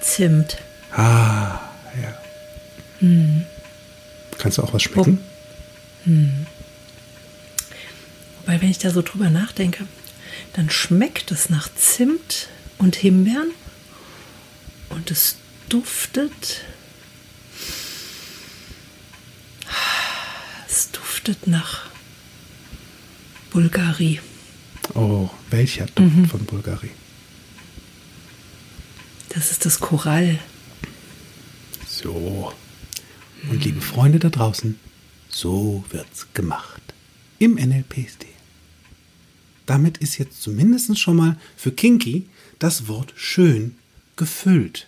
Zimt. 0.00 0.58
Ah, 0.92 1.58
ja. 2.00 2.14
Hm. 3.00 3.44
Kannst 4.38 4.58
du 4.58 4.62
auch 4.62 4.72
was 4.72 4.82
schmecken? 4.84 5.18
Wobei, 8.44 8.62
wenn 8.62 8.70
ich 8.70 8.78
da 8.78 8.90
so 8.90 9.02
drüber 9.02 9.28
nachdenke, 9.28 9.86
dann 10.52 10.70
schmeckt 10.70 11.32
es 11.32 11.50
nach 11.50 11.68
Zimt 11.74 12.46
und 12.78 12.94
Himbeeren 12.94 13.50
und 14.90 15.10
es 15.10 15.34
duftet. 15.68 16.60
Es 20.68 20.92
duftet 20.92 21.48
nach 21.48 21.86
Bulgari. 23.50 24.20
Oh, 24.94 25.28
welcher 25.50 25.86
Duft 25.86 25.98
Mhm. 26.14 26.26
von 26.28 26.44
Bulgari? 26.44 26.90
Das 29.36 29.50
ist 29.50 29.66
das 29.66 29.80
Korall. 29.80 30.38
So. 31.86 32.54
Und 33.50 33.64
liebe 33.66 33.82
Freunde 33.82 34.18
da 34.18 34.30
draußen, 34.30 34.76
so 35.28 35.84
wird's 35.90 36.28
gemacht. 36.32 36.80
Im 37.38 37.56
NLP-Stil. 37.56 38.30
Damit 39.66 39.98
ist 39.98 40.16
jetzt 40.16 40.40
zumindest 40.40 40.98
schon 40.98 41.16
mal 41.16 41.36
für 41.54 41.70
Kinky 41.70 42.24
das 42.58 42.88
Wort 42.88 43.12
schön 43.14 43.74
gefüllt. 44.16 44.86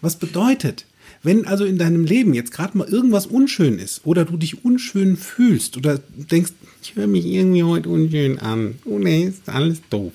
Was 0.00 0.16
bedeutet, 0.16 0.86
wenn 1.22 1.46
also 1.46 1.66
in 1.66 1.76
deinem 1.76 2.06
Leben 2.06 2.32
jetzt 2.32 2.50
gerade 2.50 2.78
mal 2.78 2.88
irgendwas 2.88 3.26
unschön 3.26 3.78
ist 3.78 4.06
oder 4.06 4.24
du 4.24 4.38
dich 4.38 4.64
unschön 4.64 5.18
fühlst 5.18 5.76
oder 5.76 6.00
denkst, 6.16 6.52
ich 6.82 6.96
höre 6.96 7.08
mich 7.08 7.26
irgendwie 7.26 7.62
heute 7.62 7.90
unschön 7.90 8.38
an, 8.38 8.76
oh 8.86 8.98
nee, 8.98 9.24
ist 9.24 9.50
alles 9.50 9.82
doof. 9.90 10.14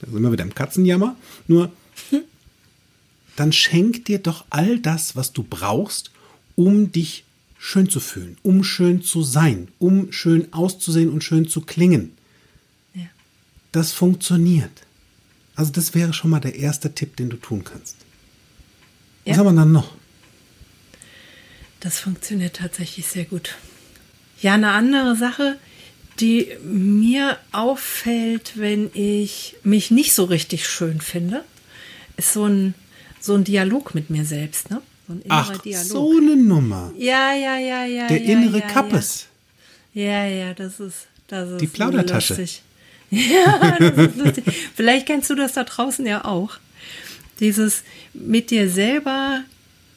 Da 0.00 0.10
sind 0.10 0.22
wir 0.22 0.32
wieder 0.32 0.44
im 0.44 0.54
Katzenjammer. 0.54 1.16
Nur 1.48 1.70
dann 3.36 3.52
schenk 3.52 4.04
dir 4.04 4.18
doch 4.18 4.44
all 4.50 4.78
das, 4.78 5.16
was 5.16 5.32
du 5.32 5.42
brauchst, 5.42 6.10
um 6.56 6.92
dich 6.92 7.24
schön 7.58 7.88
zu 7.88 8.00
fühlen, 8.00 8.36
um 8.42 8.64
schön 8.64 9.02
zu 9.02 9.22
sein, 9.22 9.68
um 9.78 10.12
schön 10.12 10.52
auszusehen 10.52 11.10
und 11.10 11.22
schön 11.24 11.48
zu 11.48 11.60
klingen. 11.60 12.12
Ja. 12.94 13.04
Das 13.72 13.92
funktioniert. 13.92 14.70
Also 15.54 15.70
das 15.72 15.94
wäre 15.94 16.12
schon 16.12 16.30
mal 16.30 16.40
der 16.40 16.56
erste 16.56 16.94
Tipp, 16.94 17.16
den 17.16 17.30
du 17.30 17.36
tun 17.36 17.62
kannst. 17.64 17.96
Was 19.24 19.36
Ja. 19.36 19.38
haben 19.38 19.54
wir 19.54 19.60
dann 19.60 19.72
noch? 19.72 19.92
Das 21.80 21.98
funktioniert 22.00 22.56
tatsächlich 22.56 23.06
sehr 23.06 23.24
gut. 23.24 23.56
Ja, 24.40 24.54
eine 24.54 24.70
andere 24.72 25.16
Sache, 25.16 25.58
die 26.20 26.48
mir 26.64 27.38
auffällt, 27.52 28.52
wenn 28.56 28.90
ich 28.94 29.56
mich 29.62 29.90
nicht 29.90 30.12
so 30.14 30.24
richtig 30.24 30.68
schön 30.68 31.00
finde, 31.00 31.44
ist 32.16 32.32
so 32.32 32.46
ein, 32.46 32.74
so 33.22 33.34
ein 33.34 33.44
Dialog 33.44 33.94
mit 33.94 34.10
mir 34.10 34.24
selbst, 34.24 34.70
ne? 34.70 34.82
So 35.08 35.14
ein 35.14 35.22
innerer 35.22 35.48
Ach, 35.54 35.58
Dialog. 35.62 35.86
so 35.86 36.10
eine 36.16 36.36
Nummer. 36.36 36.92
Ja, 36.98 37.32
ja, 37.34 37.56
ja, 37.56 37.84
ja. 37.84 38.08
Der 38.08 38.18
ja, 38.22 38.32
innere 38.32 38.58
ja, 38.58 38.66
Kappes. 38.66 39.26
Ja. 39.94 40.26
ja, 40.26 40.26
ja, 40.26 40.54
das 40.54 40.78
ist, 40.80 41.06
das 41.28 41.50
ist 41.52 41.60
Die 41.60 41.66
Plaudertasche. 41.68 42.34
lustig. 42.34 42.62
Ja, 43.14 43.76
das 43.78 44.06
ist 44.08 44.16
lustig. 44.16 44.44
Vielleicht 44.74 45.06
kennst 45.06 45.28
du 45.30 45.34
das 45.34 45.52
da 45.52 45.64
draußen 45.64 46.06
ja 46.06 46.24
auch. 46.24 46.52
Dieses 47.40 47.82
mit 48.14 48.50
dir 48.50 48.70
selber 48.70 49.42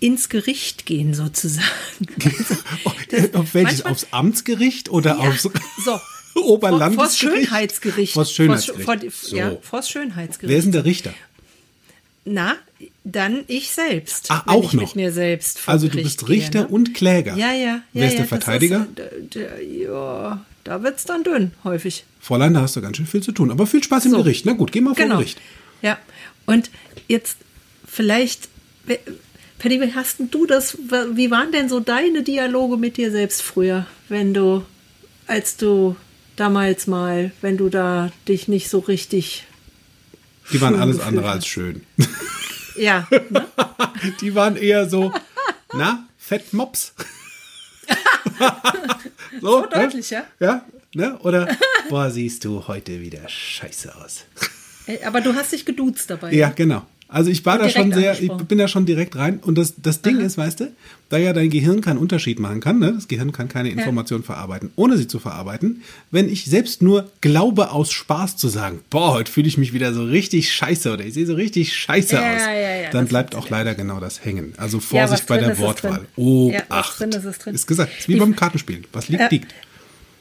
ins 0.01 0.27
Gericht 0.29 0.85
gehen 0.85 1.13
sozusagen. 1.13 1.65
Das- 3.09 3.33
Auf 3.35 3.53
welches? 3.53 3.83
manchmal- 3.83 3.91
Aufs 3.93 4.07
Amtsgericht 4.11 4.89
oder 4.89 5.11
Ja, 5.17 5.29
aufs 5.29 5.43
so. 5.43 5.51
Oberlandesgericht? 6.41 6.99
Vors 6.99 7.17
Schönheitsgericht. 7.17 8.13
Vors 8.13 8.31
Schönheitsgericht. 8.33 8.83
Vors, 8.85 9.29
vor, 9.29 9.37
Ja, 9.37 9.49
So. 9.51 9.59
vors 9.61 9.89
Schönheitsgericht. 9.89 10.49
Wer 10.51 10.57
ist 10.57 10.65
denn 10.65 10.71
der 10.73 10.83
Richter? 10.85 11.13
Na, 12.25 12.55
dann 13.03 13.43
ich 13.47 13.71
selbst. 13.71 14.27
Ach, 14.29 14.47
auch 14.47 14.63
ich 14.65 14.73
noch? 14.73 14.81
mit 14.81 14.95
mir 14.95 15.11
selbst 15.11 15.59
vor 15.59 15.73
Also 15.73 15.87
du 15.87 16.01
bist 16.01 16.27
Richter 16.27 16.63
gehe, 16.63 16.67
ne? 16.67 16.67
und 16.67 16.93
Kläger. 16.95 17.35
Ja, 17.35 17.53
ja. 17.53 17.55
ja 17.65 17.81
Wer 17.93 18.07
ist 18.07 18.13
ja, 18.13 18.17
der 18.19 18.27
Verteidiger? 18.27 18.87
Ist, 18.95 19.35
äh, 19.35 19.83
ja, 19.83 20.43
da 20.63 20.83
wird's 20.83 21.05
dann 21.05 21.23
dünn, 21.23 21.51
häufig. 21.63 22.03
Fräulein, 22.19 22.55
da 22.55 22.61
hast 22.61 22.75
du 22.75 22.81
ganz 22.81 22.97
schön 22.97 23.05
viel 23.05 23.21
zu 23.21 23.31
tun. 23.31 23.51
Aber 23.51 23.67
viel 23.67 23.83
Spaß 23.83 24.05
im 24.05 24.11
So. 24.11 24.17
Gericht. 24.17 24.45
Na 24.45 24.53
gut, 24.53 24.71
geh 24.71 24.81
mal 24.81 24.95
vor 24.95 25.03
Genau. 25.03 25.17
Gericht. 25.17 25.39
Ja. 25.83 25.99
Und 26.47 26.71
jetzt 27.07 27.37
vielleicht, 27.87 28.49
Paddy, 29.59 29.79
wie 29.81 29.93
hast 29.93 30.19
denn 30.19 30.31
du 30.31 30.47
das, 30.47 30.77
wie 31.13 31.29
waren 31.29 31.51
denn 31.51 31.69
so 31.69 31.79
deine 31.79 32.23
Dialoge 32.23 32.77
mit 32.77 32.97
dir 32.97 33.11
selbst 33.11 33.43
früher, 33.43 33.85
wenn 34.09 34.33
du, 34.33 34.65
als 35.27 35.57
du 35.57 35.95
damals 36.35 36.87
mal, 36.87 37.31
wenn 37.41 37.57
du 37.57 37.69
da 37.69 38.11
dich 38.27 38.47
nicht 38.47 38.69
so 38.69 38.79
richtig, 38.79 39.45
Die 40.51 40.61
waren 40.61 40.79
alles 40.79 40.99
andere 41.07 41.29
als 41.29 41.47
schön. 41.47 41.85
ja, 42.75 43.07
ne? 43.29 43.45
Die 44.21 44.35
waren 44.35 44.55
eher 44.55 44.89
so, 44.89 45.11
na, 45.73 46.05
Fettmops. 46.17 46.93
so, 49.41 49.61
So 49.61 49.65
deutlich, 49.67 50.09
ja? 50.09 50.25
Ja, 50.39 50.65
ne? 50.93 51.17
Oder, 51.19 51.47
boah, 51.89 52.09
siehst 52.09 52.45
du 52.45 52.67
heute 52.67 52.99
wieder 53.01 53.27
scheiße 53.27 53.95
aus. 53.95 54.23
Aber 55.05 55.21
du 55.21 55.33
hast 55.33 55.51
dich 55.51 55.65
geduzt 55.65 56.09
dabei. 56.09 56.31
Ja, 56.33 56.49
genau. 56.49 56.85
Also 57.07 57.29
ich 57.29 57.45
war 57.45 57.59
da 57.59 57.69
schon 57.69 57.93
sehr, 57.93 58.19
ich 58.19 58.31
bin 58.31 58.57
da 58.57 58.67
schon 58.67 58.85
direkt 58.87 59.15
rein. 59.15 59.39
Und 59.39 59.57
das, 59.57 59.75
das 59.77 60.01
Ding 60.01 60.19
ist, 60.19 60.37
weißt 60.39 60.59
du, 60.61 60.71
da 61.09 61.17
ja 61.17 61.33
dein 61.33 61.51
Gehirn 61.51 61.79
keinen 61.81 61.99
Unterschied 61.99 62.39
machen 62.39 62.61
kann, 62.61 62.79
ne? 62.79 62.93
das 62.93 63.07
Gehirn 63.07 63.31
kann 63.31 63.47
keine 63.47 63.69
Information 63.69 64.23
verarbeiten, 64.23 64.71
ohne 64.75 64.97
sie 64.97 65.07
zu 65.07 65.19
verarbeiten. 65.19 65.83
Wenn 66.09 66.27
ich 66.27 66.45
selbst 66.45 66.81
nur 66.81 67.09
glaube, 67.21 67.71
aus 67.71 67.91
Spaß 67.91 68.37
zu 68.37 68.47
sagen, 68.47 68.79
boah, 68.89 69.13
heute 69.13 69.31
fühle 69.31 69.47
ich 69.47 69.57
mich 69.59 69.71
wieder 69.71 69.93
so 69.93 70.03
richtig 70.03 70.51
scheiße 70.51 70.91
oder 70.91 71.05
ich 71.05 71.13
sehe 71.13 71.27
so 71.27 71.35
richtig 71.35 71.75
scheiße 71.77 72.15
Ja, 72.15 72.35
aus, 72.35 72.41
ja, 72.41 72.53
ja, 72.83 72.89
dann 72.89 73.05
bleibt 73.07 73.35
auch 73.35 73.49
leider 73.51 73.75
genau 73.75 73.99
das 73.99 74.25
hängen. 74.25 74.53
Also 74.57 74.77
Ja, 74.77 74.81
Vorsicht 75.07 75.27
bei 75.27 75.37
der 75.37 75.57
Wortwahl. 75.59 76.05
Oh, 76.15 76.49
Ja, 76.51 76.63
was 76.69 76.97
drin 76.97 77.11
ist, 77.11 77.23
ist 77.23 77.45
drin. 77.45 77.53
Ist 77.55 77.67
gesagt, 77.67 77.91
ist 77.99 78.07
wie 78.07 78.13
Die- 78.15 78.19
beim 78.19 78.35
Kartenspielen. 78.35 78.85
Was 78.93 79.09
liegt, 79.09 79.21
Ja. 79.21 79.27
liegt. 79.29 79.53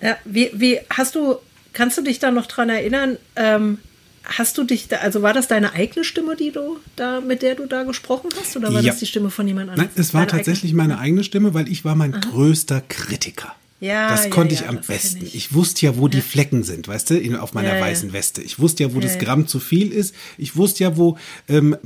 Ja, 0.03 0.16
wie, 0.26 0.51
wie 0.53 0.80
hast 0.91 1.14
du, 1.14 1.37
kannst 1.72 1.97
du 1.97 2.03
dich 2.03 2.18
da 2.18 2.30
noch 2.30 2.47
dran 2.47 2.68
erinnern, 2.68 3.16
ähm, 3.37 3.78
hast 4.25 4.59
du 4.59 4.64
dich 4.64 4.89
da, 4.89 4.97
also 4.97 5.22
war 5.22 5.33
das 5.33 5.49
deine 5.49 5.72
eigene 5.72 6.05
Stimme, 6.05 6.37
die 6.37 6.51
du 6.51 6.79
da, 6.97 7.20
mit 7.20 7.43
der 7.43 7.55
du 7.55 7.66
da 7.66 7.83
gesprochen 7.85 8.31
hast, 8.41 8.57
oder 8.57 8.72
war 8.72 8.81
Ja. 8.81 8.91
das 8.93 9.01
die 9.01 9.07
Stimme 9.07 9.31
von 9.31 9.47
jemand 9.47 9.70
anderem? 9.70 9.89
Nein, 9.95 10.01
es 10.03 10.14
war 10.14 10.27
Deine 10.27 10.39
tatsächlich 10.39 10.72
meine 10.72 10.99
eigene 10.99 11.25
Stimme, 11.25 11.55
weil 11.55 11.68
ich 11.68 11.85
war 11.85 11.95
mein 11.95 12.12
größter 12.12 12.83
Kritiker. 12.89 13.55
Ja, 13.81 14.09
das 14.09 14.25
ja, 14.25 14.31
konnte 14.31 14.55
ja, 14.55 14.62
ich 14.62 14.68
am 14.68 14.81
besten. 14.81 15.27
ich. 15.27 15.35
Ich. 15.35 15.53
wusste 15.53 15.85
ja, 15.85 15.99
wo 15.99 16.09
die 16.09 16.22
Flecken 16.22 16.62
sind, 16.62 16.89
weißt 16.89 17.11
du, 17.11 17.39
auf 17.43 17.53
meiner 17.53 17.68
Ja, 17.70 17.75
ja. 17.77 17.83
weißen 17.83 18.14
Weste. 18.14 18.41
Ich 18.41 18.59
wusste 18.59 18.85
ja, 18.85 18.95
wo 18.95 19.01
das 19.01 19.14
Ja, 19.14 19.18
ja. 19.18 19.25
Gramm 19.25 19.47
zu 19.47 19.61
viel 19.61 19.93
ist. 19.93 20.14
Ich 20.39 20.57
wusste 20.57 20.85
ja, 20.85 20.97
wo 20.97 21.18
ähm, 21.49 21.77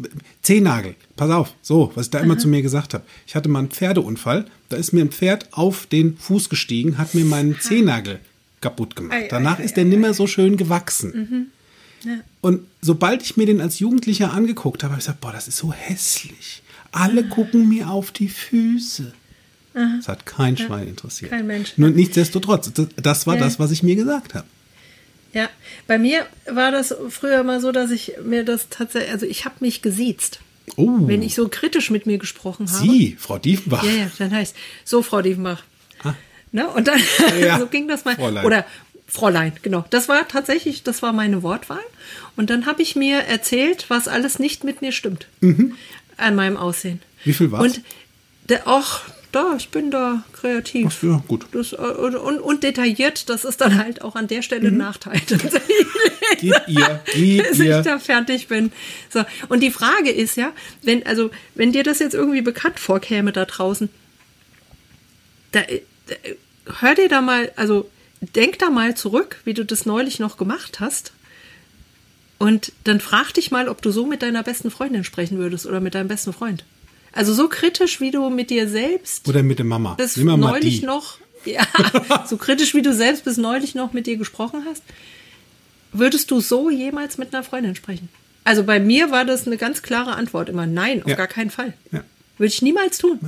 Zehennagel. 0.42 0.94
Pass 1.16 1.30
auf, 1.30 1.54
so, 1.60 1.90
was 1.96 2.06
ich 2.06 2.10
da 2.10 2.20
immer 2.20 2.38
zu 2.38 2.46
mir 2.46 2.62
gesagt 2.62 2.94
habe. 2.94 3.04
Ich 3.26 3.34
hatte 3.34 3.48
mal 3.48 3.60
einen 3.60 3.70
Pferdeunfall. 3.70 4.44
Da 4.68 4.76
ist 4.76 4.92
mir 4.92 5.00
ein 5.00 5.10
Pferd 5.10 5.48
auf 5.52 5.86
den 5.86 6.16
Fuß 6.18 6.50
gestiegen, 6.50 6.98
hat 6.98 7.14
mir 7.14 7.24
meinen 7.24 7.58
Zehennagel 7.58 8.20
kaputt 8.60 8.94
gemacht. 8.94 9.14
Ei, 9.14 9.24
ei, 9.24 9.28
Danach 9.28 9.58
ei, 9.58 9.64
ist 9.64 9.76
der 9.76 9.84
nimmer 9.84 10.14
so 10.14 10.26
schön 10.28 10.56
gewachsen. 10.56 11.10
Mhm. 11.12 11.46
Und 12.40 12.60
sobald 12.80 13.22
ich 13.22 13.36
mir 13.36 13.46
den 13.46 13.60
als 13.60 13.78
Jugendlicher 13.78 14.32
angeguckt 14.32 14.82
habe, 14.82 14.92
habe 14.92 15.00
ich 15.00 15.06
gesagt, 15.06 15.20
boah, 15.20 15.32
das 15.32 15.48
ist 15.48 15.56
so 15.58 15.72
hässlich. 15.72 16.62
Alle 16.92 17.22
Ah. 17.24 17.28
gucken 17.34 17.68
mir 17.68 17.90
auf 17.90 18.10
die 18.12 18.28
Füße. 18.28 19.12
Das 19.74 20.08
hat 20.08 20.26
kein 20.26 20.56
Schwein 20.56 20.88
interessiert. 20.88 21.30
Kein 21.30 21.46
Mensch, 21.46 21.74
Nur 21.76 21.90
ja. 21.90 21.94
nichtsdestotrotz, 21.94 22.72
das, 22.72 22.86
das 22.96 23.26
war 23.28 23.34
Ja. 23.36 23.40
das, 23.42 23.58
was 23.60 23.70
ich 23.70 23.82
mir 23.84 23.94
gesagt 23.94 24.34
habe. 24.34 24.46
Ja, 25.32 25.48
bei 25.86 25.98
mir 25.98 26.26
war 26.50 26.72
das 26.72 26.92
früher 27.10 27.44
mal 27.44 27.60
so, 27.60 27.70
dass 27.70 27.90
ich 27.90 28.12
mir 28.24 28.44
das 28.44 28.68
tatsächlich, 28.70 29.12
also 29.12 29.26
ich 29.26 29.44
habe 29.44 29.56
mich 29.60 29.82
gesiezt. 29.82 30.40
Oh, 30.76 31.06
Wenn 31.06 31.22
ich 31.22 31.34
so 31.34 31.48
kritisch 31.48 31.90
mit 31.90 32.06
mir 32.06 32.18
gesprochen 32.18 32.68
habe. 32.70 32.78
Sie, 32.86 33.16
Frau 33.18 33.38
Diefenbach. 33.38 33.84
Ja, 33.84 33.90
ja, 33.92 34.10
dann 34.18 34.32
heißt 34.32 34.56
so, 34.84 35.02
Frau 35.02 35.22
Diefenbach. 35.22 35.62
Ah. 36.02 36.14
Ne? 36.50 36.66
Und 36.68 36.88
dann 36.88 37.00
Ja, 37.40 37.58
so 37.60 37.66
ging 37.66 37.86
das 37.88 38.04
mal. 38.04 38.16
Fräulein. 38.16 38.44
Oder 38.46 38.66
Fräulein, 39.10 39.52
genau. 39.62 39.84
Das 39.90 40.08
war 40.08 40.28
tatsächlich, 40.28 40.82
das 40.82 41.00
war 41.02 41.12
meine 41.12 41.42
Wortwahl. 41.42 41.80
Und 42.36 42.50
dann 42.50 42.66
habe 42.66 42.82
ich 42.82 42.94
mir 42.94 43.20
erzählt, 43.20 43.86
was 43.88 44.06
alles 44.06 44.38
nicht 44.38 44.64
mit 44.64 44.82
mir 44.82 44.92
stimmt. 44.92 45.26
An 46.18 46.34
meinem 46.36 46.56
Aussehen. 46.58 47.00
Mhm. 47.00 47.24
Wie 47.24 47.32
viel 47.32 47.50
war's? 47.50 47.62
Und 47.62 47.82
der, 48.48 48.62
ach, 48.66 49.02
da, 49.32 49.54
ich 49.56 49.70
bin 49.70 49.90
da 49.90 50.24
kreativ. 50.32 50.86
Ach, 50.98 51.02
ja, 51.02 51.22
gut. 51.26 51.46
Das, 51.52 51.72
äh, 51.72 51.76
und, 51.76 52.16
und, 52.16 52.38
und 52.38 52.62
detailliert, 52.62 53.28
das 53.30 53.44
ist 53.44 53.60
dann 53.60 53.78
halt 53.78 54.02
auch 54.02 54.14
an 54.14 54.26
der 54.28 54.42
Stelle 54.42 54.68
ein 54.68 54.74
Mhm. 54.74 54.78
Nachteil. 54.78 55.20
Gib 56.40 56.54
ihr, 56.66 57.00
bis 57.14 57.60
ich 57.60 57.66
ihr. 57.66 57.82
da 57.82 57.98
fertig 57.98 58.48
bin. 58.48 58.72
So. 59.10 59.24
Und 59.48 59.60
die 59.60 59.70
Frage 59.70 60.10
ist 60.10 60.36
ja, 60.36 60.52
wenn, 60.82 61.04
also, 61.06 61.30
wenn 61.54 61.72
dir 61.72 61.82
das 61.82 61.98
jetzt 61.98 62.14
irgendwie 62.14 62.42
bekannt 62.42 62.78
vorkäme 62.78 63.32
da 63.32 63.44
draußen, 63.46 63.88
da, 65.52 65.60
äh, 65.60 65.80
da, 66.06 66.14
hör 66.80 66.94
dir 66.94 67.08
da 67.08 67.20
mal, 67.20 67.50
also 67.56 67.90
denk 68.20 68.58
da 68.58 68.70
mal 68.70 68.96
zurück, 68.96 69.40
wie 69.44 69.54
du 69.54 69.64
das 69.64 69.86
neulich 69.86 70.18
noch 70.18 70.36
gemacht 70.36 70.80
hast. 70.80 71.12
Und 72.38 72.72
dann 72.84 73.00
frag 73.00 73.32
dich 73.34 73.50
mal, 73.50 73.68
ob 73.68 73.82
du 73.82 73.90
so 73.90 74.06
mit 74.06 74.22
deiner 74.22 74.42
besten 74.42 74.70
Freundin 74.70 75.04
sprechen 75.04 75.38
würdest 75.38 75.66
oder 75.66 75.80
mit 75.80 75.94
deinem 75.94 76.08
besten 76.08 76.32
Freund. 76.32 76.64
Also 77.12 77.34
so 77.34 77.48
kritisch, 77.48 78.00
wie 78.00 78.10
du 78.10 78.28
mit 78.30 78.50
dir 78.50 78.68
selbst 78.68 79.28
Oder 79.28 79.42
mit 79.42 79.58
der 79.58 79.66
Mama. 79.66 79.94
bis 79.94 80.16
neulich 80.16 80.82
noch, 80.82 81.18
ja, 81.44 81.66
so 82.26 82.36
kritisch 82.36 82.74
wie 82.74 82.82
du 82.82 82.92
selbst 82.94 83.24
bis 83.24 83.38
neulich 83.38 83.74
noch 83.74 83.92
mit 83.92 84.06
dir 84.06 84.16
gesprochen 84.16 84.62
hast, 84.68 84.82
würdest 85.92 86.30
du 86.30 86.40
so 86.40 86.70
jemals 86.70 87.18
mit 87.18 87.34
einer 87.34 87.42
Freundin 87.42 87.74
sprechen? 87.74 88.08
Also 88.44 88.62
bei 88.62 88.78
mir 88.78 89.10
war 89.10 89.24
das 89.24 89.46
eine 89.46 89.56
ganz 89.56 89.82
klare 89.82 90.14
Antwort 90.14 90.48
immer 90.48 90.66
nein, 90.66 91.02
auf 91.02 91.08
Ja. 91.08 91.16
gar 91.16 91.26
keinen 91.26 91.50
Fall. 91.50 91.72
Ja. 91.90 92.04
Würde 92.36 92.52
ich 92.52 92.62
niemals 92.62 92.98
tun. 92.98 93.18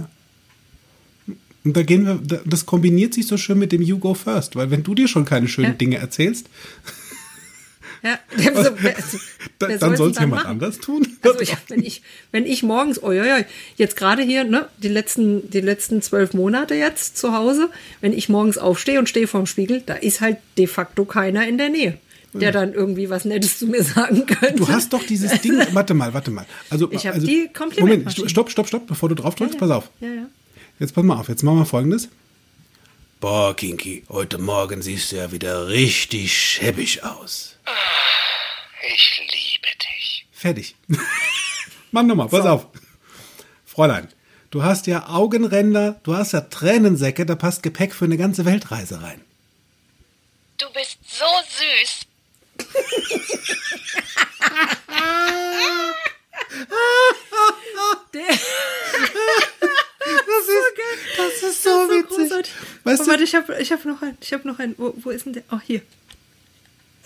Und 1.64 1.76
da 1.76 1.82
gehen 1.82 2.06
wir, 2.06 2.18
da- 2.22 2.40
das 2.44 2.64
kombiniert 2.66 3.12
sich 3.14 3.26
so 3.26 3.36
schön 3.36 3.58
mit 3.58 3.72
dem 3.72 3.82
You 3.82 3.98
Go 3.98 4.14
First, 4.14 4.56
weil 4.56 4.70
wenn 4.70 4.82
du 4.82 4.94
dir 4.94 5.08
schon 5.08 5.24
keine 5.24 5.46
schönen 5.48 5.68
Ja. 5.72 5.74
Dinge 5.74 5.96
erzählst, 5.98 6.46
Ja, 8.02 8.18
wer- 8.34 8.94
Da, 9.58 9.68
wer 9.68 9.76
dann 9.78 9.94
soll 9.94 10.10
es 10.10 10.18
jemand 10.18 10.44
machen? 10.44 10.50
anders 10.52 10.78
tun. 10.78 11.06
Also 11.22 11.40
ich, 11.40 11.54
wenn 11.68 11.82
ich, 11.82 12.00
wenn 12.32 12.46
ich 12.46 12.62
morgens, 12.62 13.02
oh 13.02 13.12
ja, 13.12 13.26
ja, 13.26 13.44
jetzt 13.76 13.94
gerade 13.94 14.22
hier, 14.22 14.44
ne, 14.44 14.68
die 14.82 14.88
letzten, 14.88 15.50
die 15.50 15.60
letzten 15.60 16.00
zwölf 16.00 16.32
Monate 16.32 16.74
jetzt 16.74 17.18
zu 17.18 17.34
Hause, 17.34 17.68
wenn 18.00 18.14
ich 18.14 18.30
morgens 18.30 18.56
aufstehe 18.56 18.98
und 18.98 19.06
stehe 19.10 19.26
vorm 19.26 19.44
Spiegel, 19.44 19.82
da 19.84 19.94
ist 19.94 20.22
halt 20.22 20.38
de 20.56 20.66
facto 20.66 21.04
keiner 21.04 21.46
in 21.46 21.58
der 21.58 21.68
Nähe, 21.68 21.98
der 22.32 22.52
dann 22.52 22.72
irgendwie 22.72 23.10
was 23.10 23.26
Nettes 23.26 23.58
zu 23.58 23.66
mir 23.66 23.82
sagen 23.84 24.24
könnte. 24.24 24.54
Du 24.56 24.68
hast 24.68 24.94
doch 24.94 25.02
dieses 25.04 25.38
Ding. 25.42 25.58
Warte 25.72 25.92
mal, 25.92 26.14
warte 26.14 26.30
mal. 26.30 26.46
Also, 26.70 26.90
Ich 26.90 27.06
hab 27.06 27.16
also, 27.16 27.26
die 27.26 27.50
Komplimentmaschine. 27.52 28.20
Moment, 28.22 28.30
stopp, 28.30 28.50
stopp, 28.50 28.66
stopp, 28.68 28.86
bevor 28.86 29.10
du 29.10 29.14
drauf 29.14 29.34
drückst, 29.34 29.54
ja. 29.56 29.60
pass 29.60 29.70
auf. 29.70 29.90
Ja, 30.00 30.08
ja. 30.08 30.26
Jetzt 30.80 30.94
pass 30.94 31.04
mal 31.04 31.20
auf, 31.20 31.28
jetzt 31.28 31.42
machen 31.42 31.58
wir 31.58 31.66
folgendes. 31.66 32.08
Boah, 33.20 33.54
Kinky, 33.54 34.02
heute 34.08 34.38
Morgen 34.38 34.80
siehst 34.80 35.12
du 35.12 35.16
ja 35.16 35.30
wieder 35.30 35.68
richtig 35.68 36.34
schäbig 36.34 37.04
aus. 37.04 37.58
Ich 38.94 39.20
liebe 39.30 39.68
dich. 39.76 40.26
Fertig. 40.32 40.74
Mann 41.90 42.06
nochmal, 42.06 42.28
pass 42.28 42.46
auf. 42.46 42.66
Fräulein, 43.66 44.08
du 44.48 44.62
hast 44.62 44.86
ja 44.86 45.10
Augenränder, 45.10 46.00
du 46.02 46.14
hast 46.14 46.32
ja 46.32 46.40
Tränensäcke, 46.40 47.26
da 47.26 47.34
passt 47.34 47.62
Gepäck 47.62 47.94
für 47.94 48.06
eine 48.06 48.16
ganze 48.16 48.46
Weltreise 48.46 49.02
rein. 49.02 49.20
Du 50.56 50.64
bist 50.72 50.96
so 51.06 51.26
süß. 51.58 52.06
Das 61.16 61.42
ist, 61.42 61.42
das 61.42 61.50
ist 61.50 61.62
so 61.62 61.70
Das 61.70 61.80
ist 61.80 61.88
so 61.88 61.90
witzig. 61.90 62.16
großartig. 62.28 62.52
Weißt 62.84 63.00
oh, 63.00 63.04
du, 63.04 63.10
warte, 63.10 63.24
ich 63.24 63.34
habe 63.34 63.56
ich 63.60 63.72
hab 63.72 63.84
noch 63.84 64.02
einen. 64.02 64.18
Ich 64.20 64.32
habe 64.32 64.46
noch 64.48 64.58
einen. 64.58 64.74
Wo, 64.78 64.94
wo 65.02 65.10
ist 65.10 65.26
denn 65.26 65.32
der? 65.34 65.42
Oh, 65.52 65.58
hier. 65.64 65.82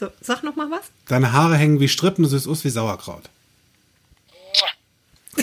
So, 0.01 0.09
sag 0.21 0.43
noch 0.43 0.57
mal 0.57 0.71
was. 0.71 0.83
deine 1.07 1.33
Haare 1.33 1.57
hängen 1.57 1.79
wie 1.81 1.89
Strippen, 1.89 2.25
du 2.25 2.29
siehst 2.31 2.49
aus 2.49 2.65
wie 2.65 2.71
Sauerkraut. 2.71 3.23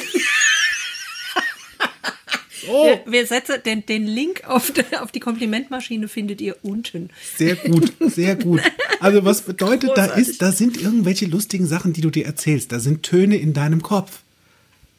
Oh, 2.70 2.86
Wir, 2.86 3.02
wir 3.12 3.26
setzen 3.26 3.56
den, 3.66 3.86
den 3.88 4.06
Link 4.06 4.44
auf, 4.46 4.70
die- 4.72 4.96
auf 4.98 5.12
die 5.12 5.20
Komplimentmaschine 5.20 6.08
findet 6.08 6.42
ihr 6.42 6.56
unten. 6.62 7.10
sehr 7.36 7.56
gut, 7.56 7.92
sehr 8.00 8.36
gut. 8.36 8.62
Also 9.00 9.26
was 9.26 9.42
bedeutet, 9.42 9.90
da 9.96 10.06
Großartig. 10.06 10.28
ist, 10.28 10.42
da 10.44 10.52
sind 10.52 10.78
irgendwelche 10.80 11.26
lustigen 11.26 11.66
Sachen, 11.66 11.92
die 11.94 12.02
du 12.02 12.12
dir 12.12 12.26
erzählst. 12.28 12.72
Da 12.72 12.80
sind 12.80 13.02
Töne 13.02 13.38
in 13.38 13.54
deinem 13.54 13.82
Kopf. 13.82 14.20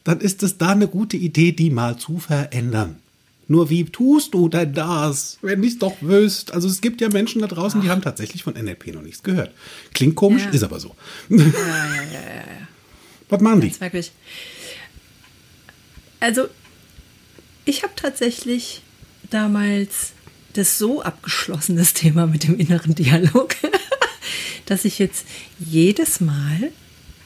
Dann 0.03 0.19
ist 0.19 0.43
es 0.43 0.57
da 0.57 0.69
eine 0.69 0.87
gute 0.87 1.17
Idee, 1.17 1.51
die 1.53 1.69
mal 1.69 1.97
zu 1.97 2.17
verändern. 2.19 2.97
Nur 3.47 3.69
wie 3.69 3.83
tust 3.85 4.33
du 4.33 4.47
denn 4.49 4.73
das, 4.73 5.37
wenn 5.41 5.63
ich 5.63 5.77
doch 5.79 5.95
wüsst? 6.01 6.53
Also 6.53 6.67
es 6.67 6.79
gibt 6.81 7.01
ja 7.01 7.09
Menschen 7.09 7.41
da 7.41 7.47
draußen, 7.47 7.81
die 7.81 7.89
haben 7.89 8.01
tatsächlich 8.01 8.43
von 8.43 8.53
NLP 8.53 8.93
noch 8.93 9.01
nichts 9.01 9.21
gehört. 9.21 9.51
Klingt 9.93 10.15
komisch, 10.15 10.43
Ja. 10.43 10.49
ist 10.51 10.63
aber 10.63 10.79
so. 10.79 10.95
Was 13.29 13.41
machen 13.41 13.61
die? 13.61 13.67
Ist 13.67 13.81
wirklich. 13.81 14.11
Also, 16.19 16.47
ich 17.65 17.83
habe 17.83 17.93
tatsächlich 17.95 18.81
damals 19.29 20.11
das 20.53 20.77
so 20.77 21.01
abgeschlossen, 21.01 21.75
das 21.75 21.93
Thema 21.93 22.27
mit 22.27 22.43
dem 22.43 22.57
inneren 22.59 22.95
Dialog, 22.95 23.55
dass 24.65 24.85
ich 24.85 24.99
jetzt 24.99 25.25
jedes 25.59 26.21
Mal, 26.21 26.71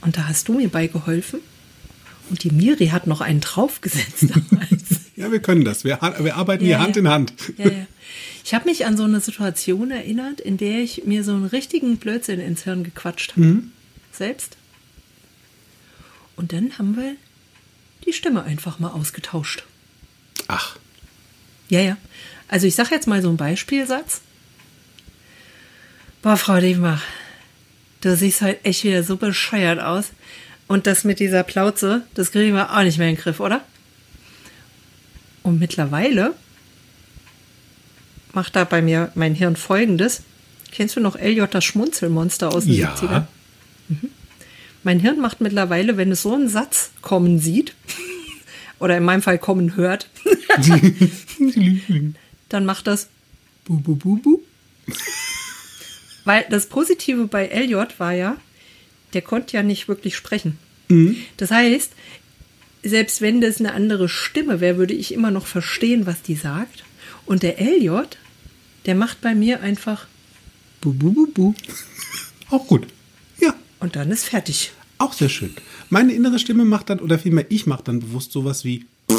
und 0.02 0.18
da 0.18 0.28
hast 0.28 0.48
du 0.48 0.54
mir 0.54 0.70
bei 0.70 0.88
geholfen, 0.88 1.42
und 2.30 2.44
die 2.44 2.52
Miri 2.52 2.88
hat 2.88 3.08
noch 3.08 3.22
einen 3.22 3.40
draufgesetzt 3.42 4.24
damals. 4.30 4.84
Ja, 5.16 5.32
wir 5.32 5.40
können 5.40 5.66
das. 5.66 5.84
Wir, 5.84 6.00
wir 6.20 6.36
arbeiten 6.36 6.64
hier 6.64 6.74
Ja, 6.74 6.80
Hand 6.80 6.96
ja. 6.96 7.00
in 7.02 7.08
Hand. 7.10 7.34
Ja, 7.58 7.66
ja. 7.70 7.88
Ich 8.44 8.54
habe 8.54 8.66
mich 8.66 8.86
an 8.86 8.96
so 8.96 9.04
eine 9.04 9.20
Situation 9.20 9.92
erinnert, 9.92 10.40
in 10.40 10.58
der 10.58 10.80
ich 10.80 11.04
mir 11.06 11.24
so 11.24 11.34
einen 11.34 11.46
richtigen 11.46 11.98
Blödsinn 11.98 12.40
ins 12.40 12.64
Hirn 12.64 12.84
gequatscht 12.84 13.32
habe. 13.36 13.64
Selbst. 14.12 14.56
Und 16.38 16.54
dann 16.54 16.78
haben 16.78 16.96
wir 16.96 17.16
die 18.06 18.14
Stimme 18.14 18.44
einfach 18.44 18.80
mal 18.80 18.92
ausgetauscht. 18.92 19.64
Ach, 20.48 20.78
Ja, 21.68 21.82
ja. 21.82 21.98
Also 22.48 22.68
ich 22.68 22.76
sage 22.76 22.92
jetzt 22.92 23.08
mal 23.08 23.22
so 23.22 23.28
einen 23.28 23.38
Beispielsatz. 23.38 24.22
Boah, 26.22 26.38
Frau 26.38 26.60
Diemach, 26.60 27.04
du 28.02 28.16
siehst 28.16 28.42
heute 28.42 28.64
echt 28.64 28.84
wieder 28.86 29.04
so 29.04 29.18
bescheuert 29.18 29.80
aus. 29.80 30.12
Und 30.68 30.86
das 30.86 31.04
mit 31.04 31.20
dieser 31.20 31.44
Plauze, 31.44 32.04
das 32.14 32.32
kriegen 32.32 32.54
wir 32.56 32.76
auch 32.76 32.84
nicht 32.84 32.98
mehr 32.98 33.10
in 33.10 33.16
den 33.16 33.22
Griff, 33.22 33.40
oder? 33.40 33.62
Und 35.44 35.60
mittlerweile 35.60 36.34
macht 38.34 38.56
da 38.56 38.66
bei 38.66 38.82
mir 38.82 39.12
mein 39.16 39.34
Hirn 39.34 39.56
folgendes. 39.56 40.24
Kennst 40.72 40.96
du 40.96 41.00
noch 41.00 41.16
Elliot, 41.16 41.54
das 41.54 41.64
Schmunzelmonster 41.64 42.54
aus 42.54 42.66
den 42.66 42.74
Ja. 42.74 42.94
70ern? 42.96 43.24
Mein 44.84 45.00
Hirn 45.00 45.20
macht 45.20 45.42
mittlerweile, 45.42 45.98
wenn 45.98 46.12
es 46.12 46.22
so 46.22 46.34
einen 46.36 46.50
Satz 46.50 46.92
kommen 47.02 47.40
sieht, 47.40 47.74
oder 48.80 48.98
in 48.98 49.04
meinem 49.04 49.22
Fall 49.22 49.40
kommen 49.40 49.76
hört, 49.76 50.10
dann 52.50 52.66
macht 52.66 52.88
das 52.88 53.08
bu 53.66 53.80
bu 53.80 53.96
bu 53.96 54.18
bu. 54.18 54.42
Weil 56.26 56.46
das 56.50 56.68
Positive 56.68 57.28
bei 57.28 57.48
Elliot 57.48 58.00
war 58.00 58.12
ja, 58.12 58.38
der 59.14 59.22
konnte 59.22 59.56
ja 59.58 59.64
nicht 59.64 59.88
wirklich 59.88 60.16
sprechen. 60.16 60.58
Das 61.38 61.52
heißt, 61.52 61.92
selbst 62.84 63.20
wenn 63.22 63.42
das 63.42 63.60
eine 63.60 63.74
andere 63.74 64.08
Stimme 64.08 64.62
wäre, 64.62 64.78
würde 64.78 64.94
ich 64.94 65.14
immer 65.14 65.32
noch 65.32 65.46
verstehen, 65.48 66.06
was 66.06 66.22
die 66.22 66.36
sagt. 66.36 66.84
Und 67.26 67.44
der 67.44 67.60
Elliot, 67.60 68.18
der 68.86 68.96
macht 68.96 69.20
bei 69.22 69.36
mir 69.36 69.60
einfach 69.62 70.08
bu 70.80 70.94
bu 70.94 71.12
bu 71.12 71.28
bu. 71.28 71.54
auch 72.50 72.66
gut. 72.68 72.88
Ja, 73.42 73.54
Und 73.80 73.96
dann 73.98 74.12
ist 74.12 74.24
fertig. 74.26 74.72
auch 74.98 75.12
sehr 75.14 75.28
schön. 75.30 75.54
Meine 75.90 76.14
innere 76.14 76.40
Stimme 76.40 76.64
macht 76.66 76.90
dann, 76.90 77.00
oder 77.00 77.20
vielmehr 77.20 77.46
ich 77.50 77.66
mache 77.66 77.84
dann 77.84 78.00
bewusst 78.00 78.32
sowas 78.32 78.64
wie. 78.64 78.86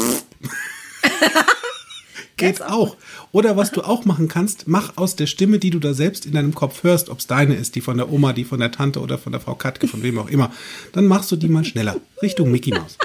Geht 2.39 2.61
auch. 2.61 2.97
Oder 3.31 3.57
was 3.57 3.71
du 3.71 3.81
auch 3.81 4.05
machen 4.05 4.27
kannst, 4.27 4.67
mach 4.67 4.97
aus 4.97 5.15
der 5.15 5.27
Stimme, 5.27 5.59
die 5.59 5.69
du 5.69 5.79
da 5.79 5.93
selbst 5.93 6.25
in 6.25 6.33
deinem 6.33 6.55
Kopf 6.55 6.83
hörst, 6.83 7.09
ob 7.09 7.19
es 7.19 7.27
deine 7.27 7.55
ist, 7.55 7.75
die 7.75 7.81
von 7.81 7.97
der 7.97 8.11
Oma, 8.11 8.33
die 8.33 8.43
von 8.45 8.59
der 8.59 8.71
Tante 8.71 8.99
oder 8.99 9.17
von 9.17 9.31
der 9.31 9.41
Frau 9.41 9.55
Katke, 9.55 9.87
von 9.87 10.03
wem 10.03 10.17
auch 10.17 10.29
immer, 10.29 10.51
dann 10.93 11.05
machst 11.05 11.31
du 11.31 11.35
die 11.35 11.49
mal 11.49 11.65
schneller. 11.65 11.97
Richtung 12.21 12.51
Mickey 12.51 12.71
Mouse. 12.71 12.97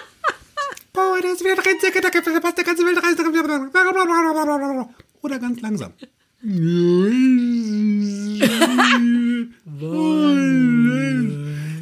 Boah, 0.92 1.18
das 1.20 1.42
wird 1.42 1.58
Rennsäcke, 1.66 2.00
da 2.00 2.08
passt 2.40 2.58
der 2.58 2.64
ganze 2.64 2.84
Weltreise. 2.84 3.22
Oder 5.22 5.38
ganz 5.38 5.60
langsam. 5.60 5.92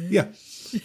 Ja. 0.09 0.27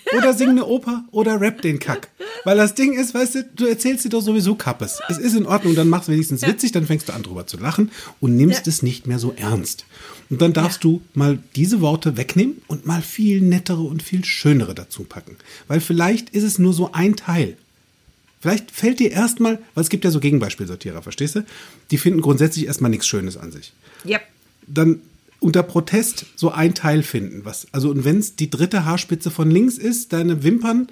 Oder 0.16 0.34
sing 0.34 0.50
eine 0.50 0.66
Oper 0.66 1.04
oder 1.10 1.40
rap 1.40 1.62
den 1.62 1.78
Kack. 1.78 2.08
Weil 2.44 2.56
das 2.56 2.74
Ding 2.74 2.92
ist, 2.98 3.14
weißt 3.14 3.34
du, 3.34 3.44
du 3.56 3.66
erzählst 3.66 4.04
dir 4.04 4.08
doch 4.10 4.20
sowieso 4.20 4.54
Kappes. 4.54 5.00
Es 5.08 5.18
ist 5.18 5.34
in 5.34 5.46
Ordnung, 5.46 5.74
dann 5.74 5.88
machst 5.88 6.08
du 6.08 6.12
wenigstens 6.12 6.42
witzig, 6.42 6.72
dann 6.72 6.86
fängst 6.86 7.08
du 7.08 7.12
an 7.12 7.22
drüber 7.22 7.46
zu 7.46 7.56
lachen 7.56 7.90
und 8.20 8.36
nimmst 8.36 8.66
Ja. 8.66 8.70
es 8.70 8.82
nicht 8.82 9.06
mehr 9.06 9.18
so 9.18 9.32
ernst. 9.36 9.84
Und 10.30 10.42
dann 10.42 10.52
darfst 10.52 10.84
du 10.84 11.00
mal 11.14 11.38
diese 11.56 11.80
Worte 11.80 12.16
wegnehmen 12.16 12.60
und 12.66 12.86
mal 12.86 13.02
viel 13.02 13.40
nettere 13.40 13.80
und 13.82 14.02
viel 14.02 14.24
schönere 14.24 14.74
dazu 14.74 15.04
packen. 15.04 15.36
Weil 15.68 15.80
vielleicht 15.80 16.30
ist 16.30 16.44
es 16.44 16.58
nur 16.58 16.72
so 16.74 16.92
ein 16.92 17.16
Teil. 17.16 17.56
Vielleicht 18.40 18.70
fällt 18.70 19.00
dir 19.00 19.10
erstmal, 19.10 19.58
weil 19.74 19.82
es 19.82 19.88
gibt 19.90 20.04
ja 20.04 20.10
so 20.10 20.20
Gegenbeispielsortierer, 20.20 21.02
verstehst 21.02 21.34
du? 21.36 21.44
Die 21.90 21.98
finden 21.98 22.20
grundsätzlich 22.20 22.66
erstmal 22.66 22.90
nichts 22.90 23.06
Schönes 23.08 23.36
an 23.36 23.50
sich 23.50 23.72
Ja. 24.04 24.20
dann 24.66 25.00
unter 25.40 25.62
Protest 25.62 26.26
so 26.36 26.50
ein 26.50 26.74
Teil 26.74 27.02
finden. 27.02 27.44
Was, 27.44 27.66
also, 27.72 27.90
und 27.90 28.04
wenn 28.04 28.18
es 28.18 28.36
die 28.36 28.50
dritte 28.50 28.84
Haarspitze 28.84 29.30
von 29.30 29.50
links 29.50 29.78
ist, 29.78 30.12
deine 30.12 30.42
Wimpern, 30.42 30.88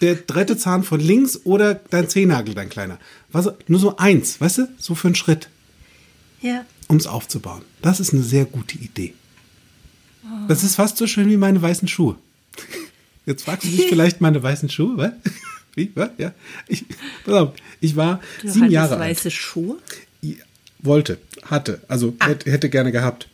der 0.00 0.14
dritte 0.16 0.56
Zahn 0.56 0.82
von 0.82 0.98
links 1.00 1.40
oder 1.44 1.74
dein 1.90 2.08
Zehennagel, 2.08 2.54
dein 2.54 2.68
kleiner. 2.70 2.98
Was, 3.30 3.50
nur 3.68 3.78
so 3.80 3.96
eins, 3.96 4.40
weißt 4.40 4.58
du? 4.58 4.68
So 4.78 4.94
für 4.94 5.08
einen 5.08 5.14
Schritt, 5.14 5.48
Ja. 6.40 6.64
um 6.88 6.96
es 6.96 7.06
aufzubauen. 7.06 7.62
Das 7.82 8.00
ist 8.00 8.12
eine 8.12 8.22
sehr 8.22 8.46
gute 8.46 8.78
Idee. 8.78 9.14
Das 10.48 10.64
ist 10.64 10.76
fast 10.76 10.96
so 10.96 11.06
schön 11.06 11.28
wie 11.28 11.36
meine 11.36 11.60
weißen 11.60 11.86
Schuhe. 11.88 12.16
Jetzt 13.26 13.44
fragst 13.44 13.64
du 13.66 13.76
dich 13.76 13.86
vielleicht 13.88 14.20
meine 14.20 14.42
weißen 14.42 14.68
Schuhe, 14.68 14.96
was? 14.96 15.12
Wie? 15.76 15.90
Was? 15.96 16.10
Ja. 16.18 16.32
Ich, 16.68 16.84
pass 17.24 17.34
auf, 17.34 17.52
ich 17.80 17.96
war 17.96 18.20
Du 18.42 18.48
sieben 18.48 18.70
Jahre 18.70 18.92
alt. 18.96 19.00
weiße 19.10 19.30
Schuhe. 19.32 19.76
Ja, 20.22 20.34
wollte, 20.78 21.18
hatte, 21.44 21.80
also 21.88 22.14
hätte, 22.20 22.48
hätte 22.50 22.70
gerne 22.70 22.92
gehabt. 22.92 23.28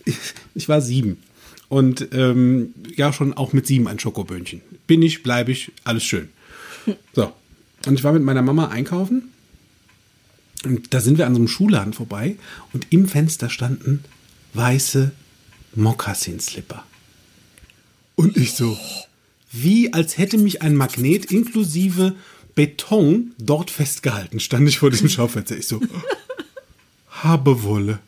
Ich, 0.54 0.68
war 0.68 0.80
sieben 0.80 1.22
und 1.68 2.08
ähm, 2.12 2.74
ja 2.94 3.12
schon 3.12 3.32
auch 3.32 3.52
mit 3.52 3.66
sieben 3.66 3.88
ein 3.88 3.98
Schokoböhnchen. 3.98 4.60
Bin 4.86 5.02
ich, 5.02 5.22
bleibe 5.22 5.52
ich, 5.52 5.72
alles 5.84 6.04
schön. 6.04 6.28
So 7.14 7.32
und 7.86 7.94
ich 7.94 8.04
war 8.04 8.12
mit 8.12 8.22
meiner 8.22 8.42
Mama 8.42 8.68
einkaufen 8.68 9.32
und 10.64 10.94
da 10.94 11.00
sind 11.00 11.18
wir 11.18 11.26
an 11.26 11.34
so 11.34 11.40
einem 11.40 11.48
Schuhladen 11.48 11.92
vorbei 11.92 12.36
und 12.72 12.86
im 12.90 13.08
Fenster 13.08 13.50
standen 13.50 14.04
weiße 14.54 15.12
Mokassin-Slipper. 15.74 16.84
Und 18.14 18.36
ich 18.36 18.52
so, 18.52 18.78
wie 19.50 19.92
als 19.92 20.18
hätte 20.18 20.38
mich 20.38 20.62
ein 20.62 20.76
Magnet 20.76 21.26
inklusive 21.26 22.14
Beton 22.54 23.32
dort 23.38 23.70
festgehalten, 23.70 24.38
stand 24.38 24.68
ich 24.68 24.78
vor 24.78 24.90
diesem 24.90 25.08
Schaufenster. 25.10 25.56
Ich 25.56 25.66
so, 25.66 25.80
Habewolle. 27.10 27.98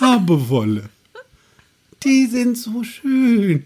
Habewolle. 0.00 0.88
Die 2.02 2.26
sind 2.26 2.56
so 2.56 2.82
schön. 2.82 3.64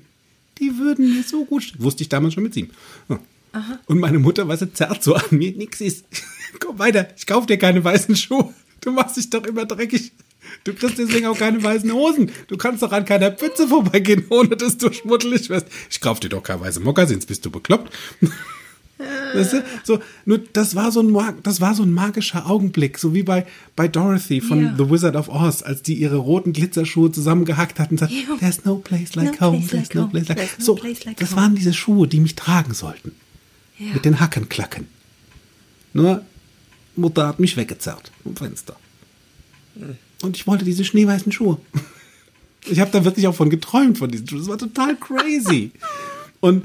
Die 0.59 0.79
würden 0.79 1.15
mir 1.15 1.23
so 1.23 1.45
gut 1.45 1.63
stehen. 1.63 1.83
Wusste 1.83 2.03
ich 2.03 2.09
damals 2.09 2.35
schon 2.35 2.43
mit 2.43 2.55
sieben. 2.55 2.71
Ja. 3.09 3.21
Und 3.87 4.01
meine 4.01 4.19
Mutter, 4.19 4.47
weißt 4.49 4.63
du, 4.63 4.73
zerrt 4.73 5.03
so 5.03 5.15
an 5.15 5.25
mir, 5.31 5.53
nix 5.53 5.81
ist. 5.81 6.05
Komm 6.61 6.79
weiter, 6.79 7.09
ich 7.17 7.27
kauf 7.27 7.47
dir 7.47 7.57
keine 7.57 7.83
weißen 7.85 8.17
Schuhe. 8.17 8.53
Du 8.81 8.91
machst 8.91 9.17
dich 9.17 9.31
doch 9.31 9.45
immer 9.45 9.65
dreckig. 9.65 10.13
Du 10.65 10.75
kriegst 10.75 10.99
deswegen 10.99 11.27
auch 11.27 11.39
keine 11.39 11.63
weißen 11.63 11.91
Hosen. 11.93 12.31
Du 12.49 12.57
kannst 12.57 12.83
doch 12.83 12.93
an 12.93 13.05
keiner 13.05 13.33
Pfütze 13.33 13.69
vorbeigehen, 13.69 14.25
ohne 14.29 14.57
dass 14.57 14.77
du 14.77 14.93
schmuddelig 14.93 15.49
wirst. 15.51 15.67
Ich 15.91 16.01
kauf 16.01 16.21
dir 16.21 16.29
doch 16.29 16.43
keine 16.43 16.61
weiße 16.61 16.81
Mokassins, 16.81 17.27
bist 17.27 17.45
du 17.47 17.51
bekloppt? 17.51 17.93
Weißt 19.35 19.53
du? 19.55 19.65
So, 19.83 19.99
nur 20.25 20.39
das 20.53 20.75
war 20.75 20.93
so 20.93 21.01
ein 21.01 21.17
das 21.43 21.61
war 21.61 21.75
so 21.75 21.83
ein 21.83 21.93
magischer 21.93 22.49
Augenblick, 22.49 22.99
so 22.99 23.13
wie 23.15 23.23
bei 23.23 23.47
bei 23.77 23.89
Dorothy 23.89 24.41
von 24.41 24.63
Ja. 24.63 24.75
The 24.79 24.89
Wizard 24.91 25.17
of 25.17 25.29
Oz, 25.29 25.63
als 25.63 25.83
die 25.83 25.95
ihre 25.95 26.17
roten 26.17 26.53
Glitzerschuhe 26.53 27.11
zusammengehackt 27.13 27.79
hat 27.81 27.91
und 27.91 27.99
sagt, 27.99 28.13
Ja. 28.13 28.37
there's 28.39 28.65
no 28.65 28.77
place 28.77 29.15
like 29.15 29.41
No 29.41 29.49
home, 29.49 29.59
place 29.67 29.71
there's 29.71 29.89
like 29.89 29.95
no 29.95 30.07
place 30.09 30.29
like 30.29 30.39
there's 30.39 30.59
no 30.59 30.65
so. 30.65 30.75
place 30.77 31.05
like 31.05 31.17
das 31.19 31.31
home. 31.33 31.41
waren 31.43 31.55
diese 31.57 31.73
Schuhe, 31.73 32.07
die 32.09 32.21
mich 32.21 32.35
tragen 32.37 32.75
sollten, 32.75 33.13
Ja. 33.79 33.93
mit 33.95 34.05
den 34.05 34.21
Hackenklacken. 34.21 34.87
Nur 35.93 36.23
Mutter 36.97 37.27
hat 37.29 37.41
mich 37.41 37.57
weggezerrt 37.57 38.13
vom 38.23 38.37
Fenster. 38.37 38.77
Und 40.23 40.37
ich 40.37 40.47
wollte 40.47 40.65
diese 40.65 40.85
schneeweißen 40.85 41.33
Schuhe. 41.33 41.59
Ich 42.67 42.81
habe 42.81 42.91
da 42.91 43.05
wirklich 43.05 43.27
auch 43.27 43.35
von 43.35 43.51
geträumt 43.51 43.99
von 43.99 44.11
diesen 44.11 44.27
Schuhen. 44.27 44.39
Das 44.39 44.49
war 44.49 44.57
total 44.57 44.97
crazy. 44.97 45.71
Und 46.41 46.65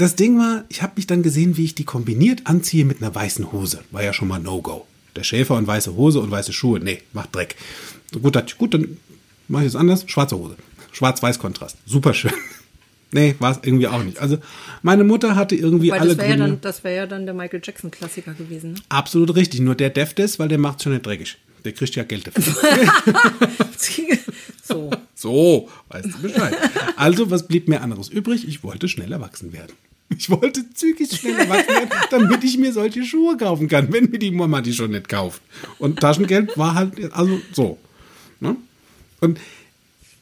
das 0.00 0.16
Ding 0.16 0.38
war, 0.38 0.64
ich 0.68 0.82
habe 0.82 0.92
mich 0.96 1.06
dann 1.06 1.22
gesehen, 1.22 1.56
wie 1.56 1.64
ich 1.64 1.74
die 1.74 1.84
kombiniert 1.84 2.42
anziehe 2.46 2.84
mit 2.84 3.02
einer 3.02 3.14
weißen 3.14 3.52
Hose. 3.52 3.80
War 3.90 4.02
ja 4.02 4.12
schon 4.12 4.28
mal 4.28 4.38
No-Go. 4.38 4.86
Der 5.16 5.24
Schäfer 5.24 5.56
und 5.56 5.66
weiße 5.66 5.94
Hose 5.96 6.20
und 6.20 6.30
weiße 6.30 6.52
Schuhe, 6.52 6.78
nee, 6.80 7.02
macht 7.12 7.34
Dreck. 7.34 7.56
Gut, 8.22 8.36
ich, 8.46 8.56
gut, 8.58 8.74
dann 8.74 8.96
mache 9.48 9.62
ich 9.64 9.68
es 9.68 9.76
anders. 9.76 10.04
Schwarze 10.06 10.36
Hose. 10.38 10.56
Schwarz-Weiß-Kontrast. 10.92 11.76
Super 11.86 12.14
schön. 12.14 12.32
Nee, 13.12 13.34
war 13.40 13.50
es 13.50 13.58
irgendwie 13.64 13.88
auch 13.88 14.04
nicht. 14.04 14.20
Also, 14.20 14.38
meine 14.82 15.02
Mutter 15.02 15.34
hatte 15.34 15.56
irgendwie 15.56 15.90
Weil 15.90 15.98
alle 15.98 16.10
das 16.14 16.18
wäre 16.18 16.30
ja, 16.30 16.36
dann- 16.36 16.60
das 16.60 16.84
wär 16.84 16.92
ja 16.92 17.06
dann 17.08 17.24
der 17.24 17.34
Michael 17.34 17.60
Jackson-Klassiker 17.60 18.34
gewesen. 18.34 18.74
Ne? 18.74 18.78
Absolut 18.88 19.34
richtig. 19.34 19.58
Nur 19.58 19.74
der 19.74 19.90
deft 19.90 20.20
ist, 20.20 20.38
weil 20.38 20.46
der 20.46 20.58
macht 20.58 20.80
schon 20.80 20.92
nicht 20.92 21.04
dreckig. 21.04 21.36
Der 21.64 21.72
kriegt 21.72 21.96
ja 21.96 22.04
Geld 22.04 22.28
dafür. 22.28 22.54
so. 24.62 24.90
So, 25.16 25.68
weißt 25.88 26.06
du 26.06 26.22
Bescheid. 26.22 26.54
Also, 26.94 27.30
was 27.32 27.48
blieb 27.48 27.66
mir 27.68 27.80
anderes 27.82 28.08
übrig? 28.08 28.46
Ich 28.46 28.62
wollte 28.62 28.86
schnell 28.88 29.10
erwachsen 29.12 29.52
werden. 29.52 29.72
Ich 30.16 30.28
wollte 30.28 30.64
zügig 30.74 31.16
schnell 31.16 31.38
erwachsen 31.38 31.68
werden, 31.68 31.90
damit 32.10 32.42
ich 32.44 32.58
mir 32.58 32.72
solche 32.72 33.04
Schuhe 33.04 33.36
kaufen 33.36 33.68
kann, 33.68 33.92
wenn 33.92 34.10
mir 34.10 34.18
die 34.18 34.30
Mama 34.30 34.60
die 34.60 34.72
schon 34.72 34.90
nicht 34.90 35.08
kauft. 35.08 35.40
Und 35.78 36.00
Taschengeld 36.00 36.58
war 36.58 36.74
halt, 36.74 37.12
also 37.12 37.40
so. 37.52 37.78
Ne? 38.40 38.56
Und 39.20 39.38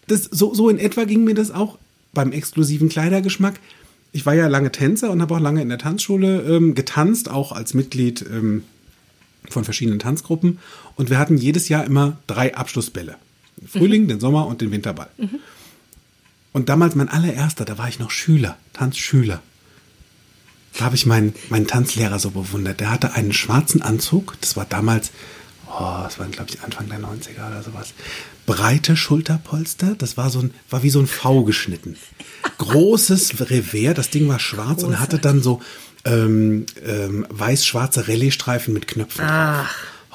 das, 0.07 0.25
so, 0.25 0.55
so 0.55 0.69
in 0.69 0.79
etwa 0.79 1.05
ging 1.05 1.25
mir 1.25 1.35
das 1.35 1.51
auch 1.51 1.79
beim 2.13 2.33
exklusiven 2.33 2.89
Kleidergeschmack. 2.89 3.61
Ich 4.13 4.27
war 4.27 4.35
ja 4.35 4.47
lange 4.47 4.73
Tänzer 4.73 5.11
und 5.11 5.23
habe 5.23 5.35
auch 5.35 5.41
lange 5.41 5.63
in 5.63 5.69
der 5.69 5.79
Tanzschule 5.79 6.43
ähm, 6.43 6.75
getanzt, 6.75 7.31
auch 7.31 7.53
als 7.53 7.75
Mitglied 7.75 8.25
ähm, 8.31 8.65
von 9.49 9.65
verschiedenen 9.65 9.99
Tanzgruppen. 9.99 10.59
Und 10.97 11.11
wir 11.11 11.19
hatten 11.19 11.37
jedes 11.37 11.69
Jahr 11.69 11.85
immer 11.85 12.19
drei 12.27 12.55
Abschlussbälle. 12.55 13.17
Den 13.57 13.69
Frühling, 13.69 14.09
den 14.09 14.21
Sommer 14.21 14.47
und 14.47 14.61
den 14.61 14.71
Winterball. 14.71 15.11
Und 16.53 16.69
damals 16.69 16.95
mein 16.95 17.09
allererster, 17.09 17.65
da 17.65 17.79
war 17.79 17.89
ich 17.89 17.99
noch 17.99 18.11
Schüler, 18.11 18.57
Tanzschüler. 18.73 19.43
Da 20.79 20.85
habe 20.85 20.95
ich 20.95 21.07
meinen, 21.07 21.35
meinen 21.51 21.67
Tanzlehrer 21.67 22.21
so 22.21 22.31
bewundert. 22.31 22.79
Der 22.79 22.91
hatte 22.91 23.13
einen 23.13 23.33
schwarzen 23.33 23.83
Anzug. 23.83 24.37
Das 24.41 24.57
war 24.57 24.65
damals, 24.65 25.11
oh, 25.67 26.03
das 26.05 26.21
war 26.21 26.27
glaube 26.29 26.51
ich 26.51 26.63
Anfang 26.63 26.89
der 26.89 27.01
90er 27.01 27.49
oder 27.49 27.63
sowas. 27.65 27.95
Breite 28.47 28.97
Schulterpolster. 28.97 29.97
Das 29.99 30.17
war 30.17 30.31
so 30.31 30.39
ein, 30.39 30.55
war 30.71 30.85
wie 30.85 30.91
so 30.91 31.01
ein 31.01 31.09
V 31.09 31.43
geschnitten. 31.43 31.97
Großes 32.59 33.41
Revers. 33.51 33.97
Das 33.97 34.11
Ding 34.11 34.29
war 34.29 34.39
schwarz 34.39 34.85
und 34.85 35.01
hatte 35.01 35.19
dann 35.19 35.43
so 35.43 35.61
ähm, 36.05 36.67
ähm, 36.87 37.27
weiß-schwarze 37.29 38.07
Rallye-Streifen 38.07 38.73
mit 38.73 38.87
Knöpfen 38.87 39.27
drauf. 39.27 39.67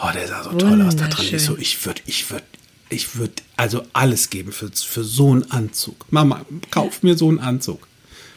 Oh, 0.01 0.11
der 0.13 0.27
sah 0.29 0.43
so 0.43 0.51
toll 0.53 0.81
aus 0.81 0.95
da 0.95 1.07
dran. 1.07 1.25
Ich 1.29 1.43
so, 1.43 1.57
ich 1.57 1.85
würde, 1.85 2.01
ich 2.05 2.31
würde, 2.31 2.45
ich 2.87 3.17
würde 3.17 3.43
also 3.57 3.83
alles 3.91 4.29
geben 4.29 4.53
für, 4.53 4.71
für 4.71 5.03
so 5.03 5.31
einen 5.31 5.51
Anzug. 5.51 6.05
Mama, 6.09 6.45
kauf 6.71 7.03
mir 7.03 7.17
so 7.17 7.27
einen 7.27 7.39
Anzug. 7.39 7.85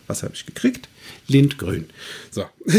Was 0.07 0.23
habe 0.23 0.35
ich 0.35 0.47
gekriegt? 0.47 0.89
Lindgrün. 1.29 1.91
So, 2.31 2.45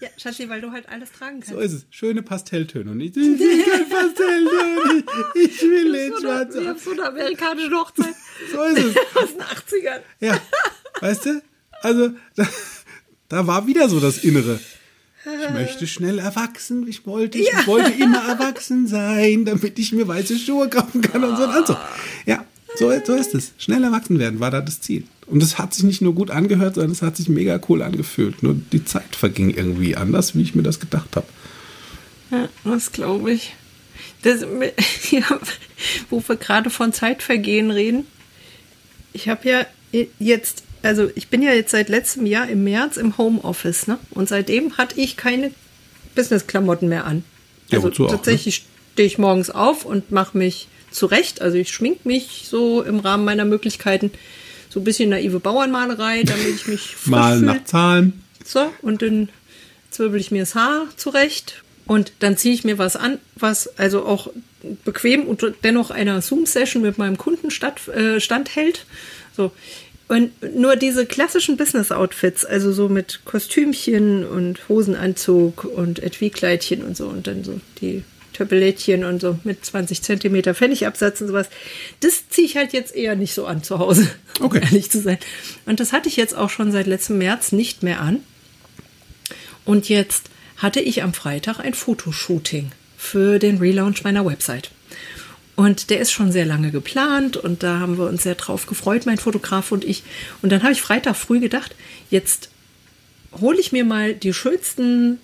Ja, 0.00 0.08
Schatzi, 0.16 0.48
weil 0.48 0.60
du 0.60 0.70
halt 0.70 0.88
alles 0.88 1.10
tragen 1.10 1.40
kannst. 1.40 1.48
so 1.52 1.58
ist 1.58 1.72
es. 1.72 1.86
Schöne 1.90 2.22
Pastelltöne. 2.22 2.92
Und 2.92 3.00
ich, 3.00 3.10
ich 3.16 3.16
will 3.16 3.64
kein 3.64 3.88
Pastelltöne. 3.88 5.04
Ich, 5.34 5.44
ich 5.56 5.62
will 5.62 5.92
den 5.92 6.12
so 6.12 6.16
eine, 6.18 6.20
schwarzen. 6.20 6.64
wie 6.64 6.68
auf 6.68 6.80
so 6.84 6.90
einer 6.92 7.08
amerikanischen 7.08 7.74
Hochzeit 7.74 8.14
So 8.52 8.62
ist 8.62 8.78
es. 8.78 8.96
aus 9.16 9.32
den 9.32 9.42
80ern. 9.42 10.00
Ja, 10.20 10.40
weißt 11.00 11.26
du? 11.26 11.42
Also, 11.82 12.10
da, 12.36 12.48
da 13.28 13.46
war 13.48 13.66
wieder 13.66 13.88
so 13.88 13.98
das 13.98 14.18
Innere. 14.18 14.60
Ich 15.24 15.50
möchte 15.50 15.86
schnell 15.88 16.20
erwachsen. 16.20 16.86
Ich 16.86 17.04
wollte, 17.04 17.38
ich 17.38 17.66
wollte 17.66 17.90
immer 17.90 18.22
erwachsen 18.28 18.86
sein, 18.86 19.44
damit 19.44 19.78
ich 19.80 19.92
mir 19.92 20.06
weiße 20.06 20.38
Schuhe 20.38 20.68
kaufen 20.70 21.02
kann 21.02 21.24
und 21.24 21.36
so 21.36 21.42
einen 21.42 21.52
Anzug. 21.52 21.76
Ja, 22.24 22.44
so, 22.78 22.92
so 23.04 23.14
ist 23.14 23.34
es. 23.34 23.52
Schnell 23.58 23.82
erwachsen 23.82 24.18
werden 24.18 24.40
war 24.40 24.50
da 24.50 24.60
das 24.60 24.80
Ziel. 24.80 25.04
Und 25.26 25.42
es 25.42 25.58
hat 25.58 25.74
sich 25.74 25.84
nicht 25.84 26.00
nur 26.00 26.14
gut 26.14 26.30
angehört, 26.30 26.76
sondern 26.76 26.92
es 26.92 27.02
hat 27.02 27.16
sich 27.16 27.28
mega 27.28 27.60
cool 27.68 27.82
angefühlt. 27.82 28.42
Nur 28.42 28.54
die 28.72 28.84
Zeit 28.84 29.14
verging 29.14 29.50
irgendwie 29.50 29.96
anders, 29.96 30.34
wie 30.34 30.42
ich 30.42 30.54
mir 30.54 30.62
das 30.62 30.80
gedacht 30.80 31.16
habe. 31.16 31.26
Ja, 32.30 32.48
das 32.64 32.92
glaube 32.92 33.32
ich. 33.32 33.54
Das, 34.22 34.40
ja, 35.10 35.40
wo 36.10 36.22
wir 36.26 36.36
gerade 36.36 36.70
von 36.70 36.92
Zeitvergehen 36.92 37.70
reden. 37.70 38.06
Ich 39.12 39.28
habe 39.28 39.48
ja 39.48 39.66
jetzt, 40.18 40.62
also 40.82 41.10
ich 41.14 41.28
bin 41.28 41.42
ja 41.42 41.52
jetzt 41.52 41.72
seit 41.72 41.88
letztem 41.88 42.26
Jahr 42.26 42.48
im 42.48 42.64
März 42.64 42.96
im 42.96 43.18
Homeoffice, 43.18 43.86
ne? 43.86 43.98
Und 44.10 44.28
seitdem 44.28 44.76
hatte 44.76 45.00
ich 45.00 45.16
keine 45.16 45.50
Business-Klamotten 46.14 46.88
mehr 46.88 47.04
an. 47.04 47.24
Ja, 47.70 47.78
Also 47.78 47.88
wozu 47.88 48.04
auch, 48.06 48.10
ne? 48.10 48.16
tatsächlich 48.16 48.64
stehe 48.92 49.06
ich 49.06 49.18
morgens 49.18 49.50
auf 49.50 49.84
und 49.84 50.10
mache 50.10 50.36
mich 50.36 50.68
zurecht. 50.90 51.40
Also 51.40 51.56
ich 51.58 51.70
schmink 51.70 52.04
mich 52.04 52.46
so 52.48 52.82
im 52.82 53.00
Rahmen 53.00 53.24
meiner 53.24 53.44
Möglichkeiten. 53.44 54.10
So 54.70 54.80
ein 54.80 54.84
bisschen 54.84 55.10
naive 55.10 55.40
Bauernmalerei, 55.40 56.22
damit 56.24 56.54
ich 56.54 56.66
mich 56.66 56.96
frisch 56.96 57.10
Mal 57.10 57.40
nach 57.40 57.64
Zahlen. 57.64 58.22
So, 58.44 58.72
und 58.82 59.02
dann 59.02 59.30
zwirbel 59.90 60.20
ich 60.20 60.30
mir 60.30 60.42
das 60.42 60.54
Haar 60.54 60.86
zurecht 60.96 61.62
und 61.86 62.12
dann 62.18 62.36
ziehe 62.36 62.54
ich 62.54 62.64
mir 62.64 62.78
was 62.78 62.96
an, 62.96 63.18
was 63.34 63.78
also 63.78 64.04
auch 64.04 64.30
bequem 64.84 65.24
und 65.26 65.44
dennoch 65.64 65.90
einer 65.90 66.20
Zoom-Session 66.20 66.82
mit 66.82 66.98
meinem 66.98 67.16
Kunden 67.16 67.50
statt, 67.50 67.88
äh, 67.88 68.20
standhält. 68.20 68.84
So. 69.36 69.52
Und 70.08 70.32
nur 70.54 70.76
diese 70.76 71.06
klassischen 71.06 71.56
Business-Outfits, 71.56 72.44
also 72.44 72.72
so 72.72 72.88
mit 72.88 73.20
Kostümchen 73.24 74.26
und 74.26 74.68
Hosenanzug 74.68 75.64
und 75.64 76.02
Etui-Kleidchen 76.02 76.82
und 76.82 76.96
so 76.96 77.08
und 77.08 77.26
dann 77.26 77.44
so 77.44 77.60
die 77.80 78.02
Töppelättchen 78.38 79.04
und 79.04 79.20
so 79.20 79.38
mit 79.42 79.64
20 79.64 80.00
Zentimeter 80.00 80.54
Pfennigabsatz 80.54 81.20
und 81.20 81.26
sowas, 81.26 81.48
das 82.00 82.28
ziehe 82.28 82.46
ich 82.46 82.56
halt 82.56 82.72
jetzt 82.72 82.94
eher 82.94 83.16
nicht 83.16 83.34
so 83.34 83.46
an 83.46 83.64
zu 83.64 83.78
Hause, 83.80 84.08
um 84.40 84.46
Okay. 84.46 84.60
ehrlich 84.62 84.90
zu 84.90 85.00
sein. 85.00 85.18
Und 85.66 85.80
das 85.80 85.92
hatte 85.92 86.08
ich 86.08 86.16
jetzt 86.16 86.36
auch 86.36 86.48
schon 86.48 86.70
seit 86.70 86.86
letztem 86.86 87.18
März 87.18 87.52
nicht 87.52 87.82
mehr 87.82 88.00
an. 88.00 88.20
Und 89.64 89.88
jetzt 89.88 90.30
hatte 90.56 90.80
ich 90.80 91.02
am 91.02 91.12
Freitag 91.12 91.58
ein 91.58 91.74
Fotoshooting 91.74 92.70
für 92.96 93.38
den 93.38 93.58
Relaunch 93.58 94.04
meiner 94.04 94.24
Website. 94.24 94.70
Und 95.56 95.90
der 95.90 95.98
ist 95.98 96.12
schon 96.12 96.30
sehr 96.30 96.46
lange 96.46 96.70
geplant 96.70 97.36
und 97.36 97.64
da 97.64 97.80
haben 97.80 97.98
wir 97.98 98.06
uns 98.06 98.22
sehr 98.22 98.36
drauf 98.36 98.66
gefreut, 98.66 99.06
mein 99.06 99.18
Fotograf 99.18 99.72
und 99.72 99.84
ich. 99.84 100.04
Und 100.40 100.52
dann 100.52 100.62
habe 100.62 100.72
ich 100.72 100.80
Freitag 100.80 101.16
früh 101.16 101.40
gedacht, 101.40 101.74
jetzt 102.10 102.48
hole 103.40 103.58
ich 103.58 103.72
mir 103.72 103.84
mal 103.84 104.14
die 104.14 104.32
schönsten, 104.32 105.18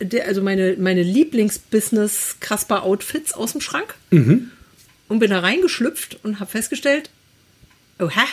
der- 0.00 0.26
also 0.26 0.40
meine, 0.42 0.76
meine 0.78 1.02
Lieblings-Business-Kasper-Outfits 1.02 3.32
aus 3.34 3.52
dem 3.52 3.60
Schrank 3.60 3.94
und 4.10 4.50
bin 5.18 5.30
da 5.30 5.40
reingeschlüpft 5.40 6.18
und 6.24 6.40
habe 6.40 6.50
festgestellt, 6.50 7.10
oha, 7.98 8.24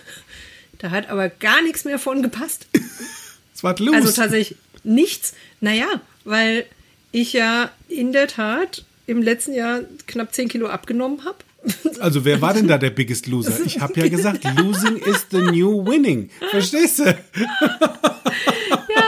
da 0.78 0.90
hat 0.90 1.08
aber 1.08 1.28
gar 1.28 1.62
nichts 1.62 1.84
mehr 1.84 1.98
von 1.98 2.22
gepasst. 2.22 2.66
Es 3.54 3.62
war 3.64 3.74
los. 3.78 3.94
Also 3.94 4.12
tatsächlich 4.12 4.58
nichts. 4.84 5.32
Naja, 5.62 5.86
weil 6.24 6.66
ich 7.10 7.32
ja 7.32 7.70
in 7.88 8.12
der 8.12 8.28
Tat 8.28 8.84
im 9.06 9.22
letzten 9.22 9.54
Jahr 9.54 9.80
knapp 10.06 10.34
10 10.34 10.50
Kilo 10.50 10.66
abgenommen 10.68 11.24
habe. 11.24 11.38
Also 12.00 12.26
wer 12.26 12.42
war 12.42 12.52
denn 12.52 12.68
da 12.68 12.76
der 12.76 12.90
Biggest 12.90 13.26
Loser? 13.28 13.58
Ich 13.64 13.80
habe 13.80 13.98
ja 13.98 14.08
gesagt, 14.08 14.44
losing 14.58 14.96
is 14.98 15.24
the 15.30 15.38
new 15.40 15.86
winning. 15.86 16.28
Verstehst 16.50 16.98
du? 16.98 17.04
ja, 17.04 17.16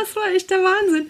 es 0.09 0.17
war 0.17 0.35
echt 0.35 0.51
der 0.51 0.59
Wahnsinn. 0.59 1.09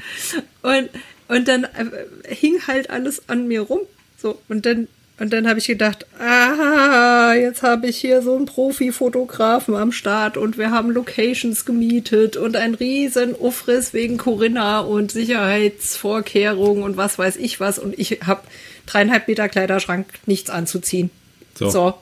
Und, 0.62 0.90
und 1.28 1.49
dann 1.49 1.64
äh, 1.64 2.34
hing 2.34 2.66
halt 2.66 2.90
alles 2.90 3.28
an 3.28 3.46
mir 3.46 3.62
rum. 3.62 3.80
So, 4.20 4.38
und 4.49 4.66
dann, 4.66 4.88
und 5.20 5.32
dann 5.32 5.49
habe 5.49 5.59
ich 5.59 5.66
gedacht, 5.66 6.07
ah, 6.18 7.32
jetzt 7.34 7.62
habe 7.62 7.88
ich 7.88 7.99
hier 7.99 8.22
so 8.22 8.36
einen 8.36 8.46
Profi-Fotografen 8.46 9.74
am 9.74 9.92
Start 9.92 10.36
und 10.36 10.59
wir 10.59 10.70
haben 10.70 10.90
Locations 10.90 11.64
gemietet 11.64 12.36
und 12.36 12.57
ein 12.57 12.74
riesen 12.74 13.34
Ufriss 13.34 13.92
wegen 13.92 14.16
Corinna 14.16 14.80
und 14.80 15.12
Sicherheitsvorkehrungen 15.12 16.82
und 16.82 16.96
was 16.96 17.18
weiß 17.18 17.36
ich 17.36 17.61
was. 17.61 17.78
Und 17.78 17.99
ich 17.99 18.20
habe 18.26 18.42
dreieinhalb 18.86 19.28
Meter 19.28 19.49
Kleiderschrank, 19.49 20.07
nichts 20.26 20.51
anzuziehen. 20.51 21.11
So. 21.55 21.70
so. 21.70 21.94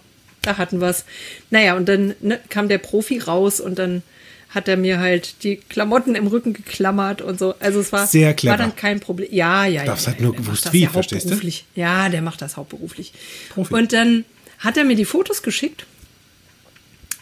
da 0.43 0.59
hatten 0.59 0.81
wir's. 0.81 1.05
Naja, 1.51 1.77
und 1.77 1.89
dann 1.89 2.15
ne, 2.21 2.39
kam 2.49 2.69
der 2.69 2.79
Profi 2.79 3.19
raus 3.19 3.61
und 3.61 3.79
dann 3.79 4.03
hat 4.57 4.67
er 4.67 4.77
mir 4.77 4.99
halt 4.99 5.45
die 5.45 5.57
Klamotten 5.57 6.17
im 6.17 6.27
Rücken 6.27 6.53
geklammert 6.53 7.23
und 7.23 7.39
so. 7.39 7.55
Also 7.61 7.79
es 7.79 7.93
war, 7.93 8.07
Sehr 8.07 8.35
clever. 8.35 8.53
war 8.53 8.59
dann 8.59 8.75
kein 8.75 8.99
Problem. 8.99 9.29
Ja, 9.31 9.67
ja, 9.67 9.83
ja. 9.83 9.85
darfst 9.85 10.07
ja, 10.07 10.13
halt 10.13 10.23
nur 10.23 10.35
gewusst 10.35 10.73
wie, 10.73 10.83
ja 10.83 10.89
verstehst 10.89 11.27
du? 11.27 11.31
hauptberuflich. 11.31 11.67
Ja, 11.77 12.09
der 12.09 12.23
macht 12.23 12.43
das 12.43 12.57
hauptberuflich. 12.57 13.13
Profi. 13.51 13.75
Und 13.75 13.93
dann 13.93 14.25
hat 14.59 14.77
er 14.77 14.85
mir 14.85 14.97
die 14.97 15.05
Fotos 15.05 15.43
geschickt. 15.43 15.87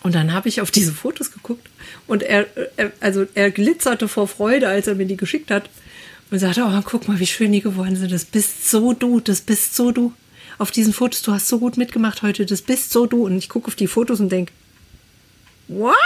Und 0.03 0.15
dann 0.15 0.33
habe 0.33 0.49
ich 0.49 0.61
auf 0.61 0.71
diese 0.71 0.93
Fotos 0.93 1.33
geguckt 1.33 1.67
und 2.07 2.23
er, 2.23 2.47
er, 2.77 2.93
also 3.01 3.25
er 3.35 3.51
glitzerte 3.51 4.07
vor 4.07 4.29
Freude, 4.29 4.69
als 4.69 4.87
er 4.87 4.95
mir 4.95 5.07
die 5.07 5.17
geschickt 5.17 5.51
hat 5.51 5.71
und 6.31 6.39
sagte, 6.39 6.63
oh, 6.63 6.81
guck 6.85 7.09
mal, 7.09 7.19
wie 7.21 7.27
schön 7.27 7.53
die 7.53 7.63
geworden 7.63 7.97
sind. 7.97 8.13
Das 8.13 8.27
bist 8.27 8.71
so 8.71 8.93
du, 8.93 9.21
das 9.21 9.41
bist 9.41 9.75
so 9.75 9.93
du. 9.93 10.13
Auf 10.59 10.71
diesen 10.71 10.93
Fotos, 10.93 11.23
du 11.23 11.33
hast 11.33 11.49
so 11.49 11.59
gut 11.59 11.79
mitgemacht 11.79 12.23
heute, 12.23 12.45
das 12.45 12.61
bist 12.61 12.91
so 12.91 13.07
du. 13.07 13.25
Und 13.25 13.39
ich 13.39 13.49
gucke 13.49 13.67
auf 13.67 13.77
die 13.77 13.87
Fotos 13.87 14.21
und 14.21 14.31
denke, 14.31 14.53
what? 15.69 15.97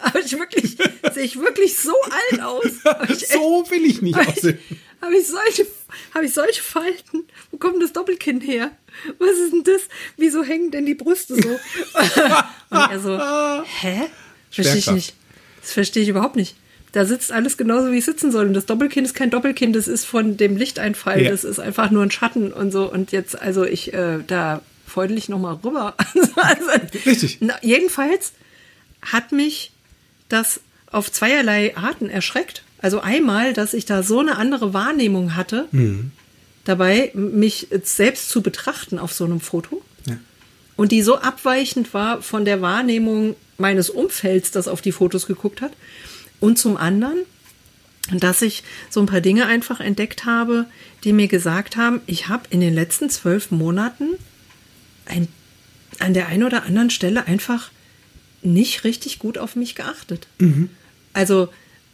Habe 0.00 0.20
ich 0.20 0.32
wirklich, 0.32 0.76
sehe 1.14 1.24
ich 1.24 1.38
wirklich 1.38 1.78
so 1.78 1.92
alt 2.30 2.40
aus? 2.42 2.64
Echt- 3.08 3.28
so 3.32 3.64
will 3.70 3.84
ich 3.84 4.02
nicht 4.02 4.16
habe 4.16 4.28
aussehen. 4.28 4.58
ich, 4.70 4.76
hab 5.00 5.10
ich, 5.12 5.26
solche, 5.26 5.66
hab 6.14 6.22
ich 6.22 6.32
solche 6.32 6.62
Falten? 6.62 7.24
Wo 7.50 7.56
kommt 7.58 7.82
das 7.82 7.92
Doppelkinn 7.92 8.40
her? 8.40 8.70
Was 9.18 9.38
ist 9.38 9.52
denn 9.52 9.64
das? 9.64 9.82
Wieso 10.16 10.42
hängen 10.42 10.70
denn 10.70 10.86
die 10.86 10.94
Brüste 10.94 11.34
so? 11.40 11.48
Und 12.70 12.90
er 12.90 13.00
so, 13.00 13.18
hä? 13.80 14.02
Verstehe 14.50 14.76
ich 14.78 14.90
nicht. 14.90 15.14
Das 15.60 15.72
verstehe 15.72 16.02
ich 16.02 16.08
überhaupt 16.08 16.36
nicht. 16.36 16.56
Da 16.92 17.06
sitzt 17.06 17.32
alles 17.32 17.56
genauso, 17.56 17.90
wie 17.90 17.98
es 17.98 18.04
sitzen 18.04 18.30
soll. 18.30 18.46
Und 18.46 18.54
das 18.54 18.66
Doppelkinn 18.66 19.04
ist 19.04 19.14
kein 19.14 19.30
Doppelkinn, 19.30 19.72
das 19.72 19.88
ist 19.88 20.04
von 20.04 20.36
dem 20.36 20.56
Lichteinfall. 20.56 21.22
Ja. 21.22 21.30
Das 21.30 21.44
ist 21.44 21.58
einfach 21.58 21.90
nur 21.90 22.02
ein 22.02 22.10
Schatten 22.10 22.52
und 22.52 22.70
so. 22.70 22.90
Und 22.90 23.12
jetzt, 23.12 23.40
also 23.40 23.64
ich, 23.64 23.94
äh, 23.94 24.18
da 24.26 24.60
feudel 24.86 25.16
ich 25.16 25.28
nochmal 25.30 25.58
rüber. 25.64 25.94
also, 26.36 26.70
Richtig. 27.06 27.38
Na, 27.40 27.54
jedenfalls 27.62 28.32
hat 29.02 29.32
mich 29.32 29.72
das 30.28 30.60
auf 30.90 31.10
zweierlei 31.10 31.76
Arten 31.76 32.08
erschreckt. 32.08 32.62
Also 32.78 33.00
einmal, 33.00 33.52
dass 33.52 33.74
ich 33.74 33.84
da 33.84 34.02
so 34.02 34.20
eine 34.20 34.36
andere 34.36 34.74
Wahrnehmung 34.74 35.36
hatte, 35.36 35.68
dabei 36.64 37.10
mich 37.14 37.68
selbst 37.82 38.28
zu 38.28 38.42
betrachten 38.42 38.98
auf 38.98 39.12
so 39.12 39.24
einem 39.24 39.40
Foto. 39.40 39.82
Ja. 40.06 40.16
Und 40.76 40.92
die 40.92 41.02
so 41.02 41.18
abweichend 41.18 41.94
war 41.94 42.22
von 42.22 42.44
der 42.44 42.60
Wahrnehmung 42.62 43.36
meines 43.58 43.90
Umfelds, 43.90 44.50
das 44.50 44.68
auf 44.68 44.80
die 44.80 44.92
Fotos 44.92 45.26
geguckt 45.26 45.60
hat. 45.60 45.72
Und 46.40 46.58
zum 46.58 46.76
anderen, 46.76 47.18
dass 48.10 48.42
ich 48.42 48.64
so 48.90 49.00
ein 49.00 49.06
paar 49.06 49.20
Dinge 49.20 49.46
einfach 49.46 49.80
entdeckt 49.80 50.24
habe, 50.24 50.66
die 51.04 51.12
mir 51.12 51.28
gesagt 51.28 51.76
haben, 51.76 52.00
ich 52.06 52.28
habe 52.28 52.44
in 52.50 52.60
den 52.60 52.74
letzten 52.74 53.10
zwölf 53.10 53.50
Monaten 53.50 54.08
ein, 55.06 55.28
an 56.00 56.14
der 56.14 56.26
einen 56.26 56.42
oder 56.42 56.64
anderen 56.64 56.90
Stelle 56.90 57.26
einfach 57.26 57.70
nicht 58.42 58.84
richtig 58.84 59.18
gut 59.18 59.38
auf 59.38 59.56
mich 59.56 59.74
geachtet. 59.74 60.26
Also 61.12 61.48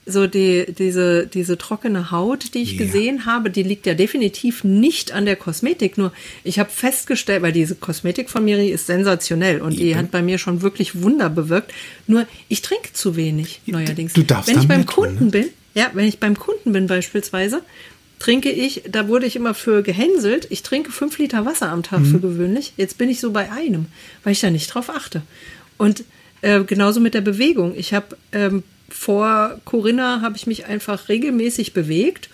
so 0.07 0.27
die, 0.27 0.65
diese, 0.79 1.27
diese 1.27 1.59
trockene 1.59 2.11
Haut, 2.11 2.55
die 2.55 2.63
ich 2.63 2.73
Ja. 2.73 2.79
gesehen 2.87 3.27
habe, 3.27 3.51
die 3.51 3.63
liegt 3.63 3.85
ja 3.85 3.93
definitiv 3.93 4.65
nicht 4.65 5.13
an 5.13 5.27
der 5.27 5.37
Kosmetik. 5.37 5.99
Nur 5.99 6.13
ich 6.45 6.59
habe 6.59 6.71
festgestellt, 6.71 7.43
weil 7.43 7.53
diese 7.53 7.75
Kosmetik 7.75 8.31
von 8.31 8.43
Miri 8.43 8.71
ist 8.71 8.87
sensationell 8.87 9.61
und 9.61 9.79
die 9.79 9.89
Eben. 9.91 9.99
hat 9.99 10.11
bei 10.11 10.23
mir 10.23 10.39
schon 10.39 10.63
wirklich 10.63 11.03
Wunder 11.03 11.29
bewirkt. 11.29 11.73
Nur 12.07 12.27
ich 12.49 12.63
trinke 12.63 12.95
zu 12.95 13.17
wenig 13.17 13.61
neuerdings. 13.67 14.15
du 14.15 14.23
darfst 14.23 14.49
Wenn 14.51 14.59
ich 14.61 14.67
beim 14.69 14.79
mehr 14.79 14.87
tun, 14.87 15.05
Kunden 15.09 15.25
ne? 15.27 15.31
bin, 15.31 15.45
ja, 15.75 15.91
wenn 15.93 16.07
ich 16.07 16.19
beim 16.19 16.39
Kunden 16.39 16.73
bin 16.73 16.87
beispielsweise, 16.87 17.61
trinke 18.19 18.51
ich, 18.51 18.83
da 18.91 19.09
wurde 19.09 19.27
ich 19.27 19.37
immer 19.37 19.53
für 19.53 19.83
gehänselt, 19.83 20.47
ich 20.49 20.63
trinke 20.63 20.91
fünf 20.91 21.19
Liter 21.19 21.45
Wasser 21.45 21.69
am 21.71 21.83
Tag 21.83 22.01
Mhm. 22.01 22.07
für 22.13 22.19
gewöhnlich. 22.21 22.73
Jetzt 22.79 22.97
bin 22.97 23.11
ich 23.11 23.21
so 23.21 23.31
bei 23.33 23.53
einem, 23.53 23.87
weil 24.25 24.33
ich 24.33 24.41
da 24.41 24.49
nicht 24.51 24.69
drauf 24.73 24.89
achte. 24.89 25.21
Und 25.77 26.03
äh, 26.43 26.63
genauso 26.65 27.01
mit 27.01 27.15
der 27.15 27.21
Bewegung. 27.21 27.75
Ich 27.77 27.95
habe 27.95 28.17
ähm, 28.33 28.63
vor 28.89 29.61
Corinna 29.65 30.21
habe 30.23 30.37
ich 30.37 30.47
mich 30.47 30.67
einfach 30.67 31.09
regelmäßig 31.09 31.73
bewegt 31.73 32.31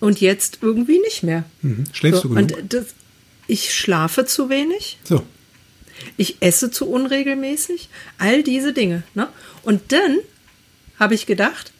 und 0.00 0.20
jetzt 0.20 0.58
irgendwie 0.62 1.00
nicht 1.00 1.22
mehr. 1.22 1.44
Mhm. 1.62 1.84
Schläfst 1.92 2.22
so, 2.22 2.28
du 2.28 2.34
genug? 2.34 2.56
Und 2.56 2.72
das, 2.72 2.86
ich 3.46 3.74
schlafe 3.74 4.26
zu 4.26 4.48
wenig. 4.48 4.98
So. 5.04 5.22
Ich 6.16 6.36
esse 6.40 6.70
zu 6.70 6.88
unregelmäßig, 6.88 7.88
all 8.18 8.42
diese 8.42 8.72
Dinge. 8.72 9.02
Ne? 9.14 9.28
Und 9.62 9.92
dann 9.92 10.18
habe 10.98 11.14
ich 11.14 11.26
gedacht, 11.26 11.72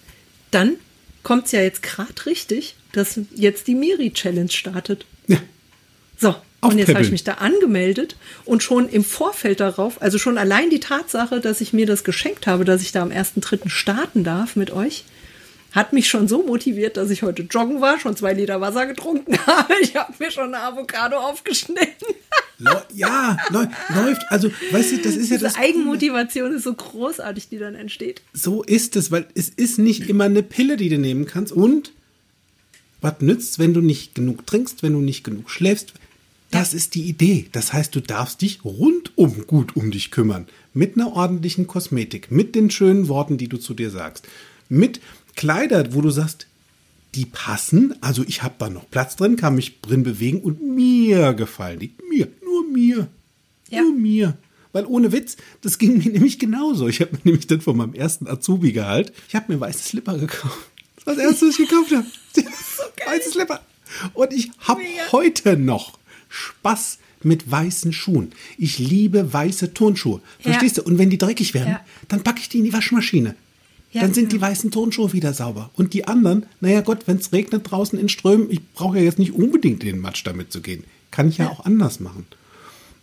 dann 0.51 0.75
kommt 1.23 1.47
es 1.47 1.53
ja 1.53 1.61
jetzt 1.61 1.83
gerade 1.83 2.27
richtig, 2.27 2.75
dass 2.93 3.21
jetzt 3.35 3.67
die 3.67 3.75
Miri-Challenge 3.75 4.51
startet. 4.51 5.07
Ja. 5.27 5.41
So, 6.17 6.35
und 6.61 6.79
jetzt 6.79 6.93
habe 6.93 7.03
ich 7.03 7.11
mich 7.11 7.25
da 7.25 7.35
angemeldet 7.35 8.17
und 8.45 8.63
schon 8.63 8.89
im 8.89 9.05
Vorfeld 9.05 9.61
darauf, 9.61 10.03
also 10.03 10.19
schon 10.19 10.39
allein 10.39 10.71
die 10.71 10.81
Tatsache, 10.81 11.41
dass 11.41 11.61
ich 11.61 11.73
mir 11.73 11.87
das 11.87 12.03
geschenkt 12.05 12.47
habe, 12.47 12.65
dass 12.65 12.83
ich 12.83 12.93
da 12.93 13.03
am 13.03 13.11
1.3. 13.11 13.69
starten 13.69 14.25
darf 14.25 14.57
mit 14.57 14.71
euch, 14.73 15.05
hat 15.73 15.93
mich 15.93 16.09
schon 16.09 16.29
so 16.29 16.43
motiviert, 16.43 16.97
dass 16.97 17.11
ich 17.11 17.23
heute 17.23 17.43
joggen 17.43 17.81
war, 17.81 18.01
schon 18.01 18.17
zwei 18.17 18.33
Liter 18.33 18.61
Wasser 18.61 18.87
getrunken 18.87 19.39
habe. 19.47 19.75
Ich 19.83 19.95
habe 19.97 20.13
mir 20.19 20.31
schon 20.31 20.53
eine 20.55 20.61
Avocado 20.63 21.17
aufgeschnitten. 21.19 22.09
Ja, 22.93 23.37
läu- 23.51 23.69
läuft. 23.95 24.23
Also, 24.31 24.51
weißt 24.73 24.93
du, 24.93 24.97
das 24.99 25.15
ist 25.15 25.31
ja 25.31 25.37
Diese 25.37 25.45
das. 25.45 25.57
Eigenmotivation 25.57 26.53
ist 26.55 26.65
so 26.65 26.73
großartig, 26.75 27.49
die 27.51 27.59
dann 27.59 27.75
entsteht. 27.77 28.23
So 28.33 28.63
ist 28.65 28.97
es, 28.97 29.13
weil 29.13 29.27
es 29.35 29.49
ist 29.51 29.79
nicht 29.79 30.09
immer 30.09 30.25
eine 30.25 30.43
Pille, 30.43 30.77
die 30.77 30.89
du 30.89 30.99
nehmen 30.99 31.27
kannst. 31.27 31.53
Und 31.53 31.93
was 33.01 33.21
nützt, 33.21 33.59
wenn 33.61 33.75
du 33.75 33.81
nicht 33.81 34.15
genug 34.17 34.45
trinkst, 34.47 34.83
wenn 34.83 34.95
du 34.95 35.01
nicht 35.01 35.23
genug 35.23 35.51
schläfst? 35.51 35.93
Das 36.51 36.73
ist 36.73 36.95
die 36.95 37.03
Idee. 37.03 37.49
Das 37.53 37.73
heißt, 37.73 37.95
du 37.95 38.01
darfst 38.01 38.41
dich 38.41 38.65
rundum 38.65 39.47
gut 39.47 39.77
um 39.77 39.91
dich 39.91 40.11
kümmern. 40.11 40.47
Mit 40.73 40.97
einer 40.97 41.13
ordentlichen 41.13 41.67
Kosmetik, 41.67 42.31
mit 42.31 42.55
den 42.55 42.71
schönen 42.71 43.09
Worten, 43.09 43.37
die 43.37 43.49
du 43.49 43.59
zu 43.59 43.75
dir 43.75 43.91
sagst. 43.91 44.27
Mit 44.69 45.01
Kleider, 45.37 45.95
wo 45.95 46.01
du 46.01 46.11
sagst, 46.11 46.47
die 47.15 47.27
passen. 47.27 47.95
Also 48.01 48.25
ich 48.27 48.43
habe 48.43 48.55
da 48.59 48.71
noch 48.71 48.91
Platz 48.91 49.17
drin, 49.17 49.37
kann 49.37 49.55
mich 49.55 49.81
drin 49.81 50.03
bewegen 50.03 50.41
und 50.41 50.63
mir 50.63 51.35
gefallen 51.35 51.81
die. 51.81 51.93
Mir, 52.09 52.29
nur 52.43 52.65
mir. 52.65 53.09
Ja. 53.71 53.83
Nur 53.83 53.93
mir. 53.93 54.39
Weil 54.73 54.87
ohne 54.87 55.13
Witz, 55.13 55.37
das 55.61 55.79
ging 55.79 55.99
mir 55.99 56.11
nämlich 56.13 56.39
genauso. 56.39 56.89
Ich 56.89 57.01
habe 57.01 57.13
mir 57.13 57.21
nämlich 57.25 57.47
dann 57.47 57.61
von 57.61 57.77
meinem 57.77 57.95
ersten 57.95 58.27
Azubi-Gehalt, 58.27 59.13
ich 59.29 59.35
habe 59.35 59.53
mir 59.53 59.61
weiße 59.61 59.81
Slipper 59.81 60.19
gekauft. 60.19 60.71
Das 60.97 61.07
war 61.07 61.15
das 61.15 61.25
erste, 61.25 61.49
was 61.49 61.59
ich 61.59 61.69
gekauft 61.69 61.93
habe. 61.93 62.07
weiße 63.07 63.31
Slipper. 63.31 63.61
Und 64.15 64.33
ich 64.33 64.51
habe 64.61 64.83
heute 65.13 65.57
noch 65.57 65.99
Spaß 66.29 66.99
mit 67.23 67.51
weißen 67.51 67.93
Schuhen. 67.93 68.33
Ich 68.57 68.79
liebe 68.79 69.33
weiße 69.33 69.75
Turnschuhe. 69.75 70.21
Ja. 70.39 70.51
Verstehst 70.51 70.79
du? 70.79 70.83
Und 70.83 70.99
wenn 70.99 71.11
die 71.11 71.19
dreckig 71.19 71.55
werden, 71.55 71.73
Ja. 71.73 71.81
dann 72.09 72.23
packe 72.23 72.41
ich 72.41 72.49
die 72.49 72.59
in 72.59 72.65
die 72.65 72.73
Waschmaschine. 72.73 73.35
Ja, 73.93 74.03
dann 74.03 74.13
sind 74.13 74.33
die 74.33 74.37
genau. 74.37 74.49
weißen 74.49 74.71
Turnschuhe 74.71 75.13
wieder 75.13 75.33
sauber. 75.33 75.71
Und 75.75 75.95
die 75.95 76.07
anderen, 76.07 76.47
naja 76.61 76.83
Gott, 76.83 77.07
wenn 77.07 77.17
es 77.17 77.33
regnet 77.33 77.71
draußen 77.71 77.99
in 77.99 78.09
Strömen, 78.09 78.51
ich 78.51 78.61
brauche 78.75 78.99
ja 78.99 79.05
jetzt 79.05 79.19
nicht 79.19 79.33
unbedingt 79.33 79.83
in 79.83 79.95
den 79.95 80.01
Matsch 80.01 80.25
damit 80.27 80.53
zu 80.53 80.61
gehen. 80.61 80.85
Kann 81.11 81.29
ich 81.29 81.39
ja, 81.39 81.49
auch 81.49 81.65
anders 81.65 81.99
machen. 81.99 82.27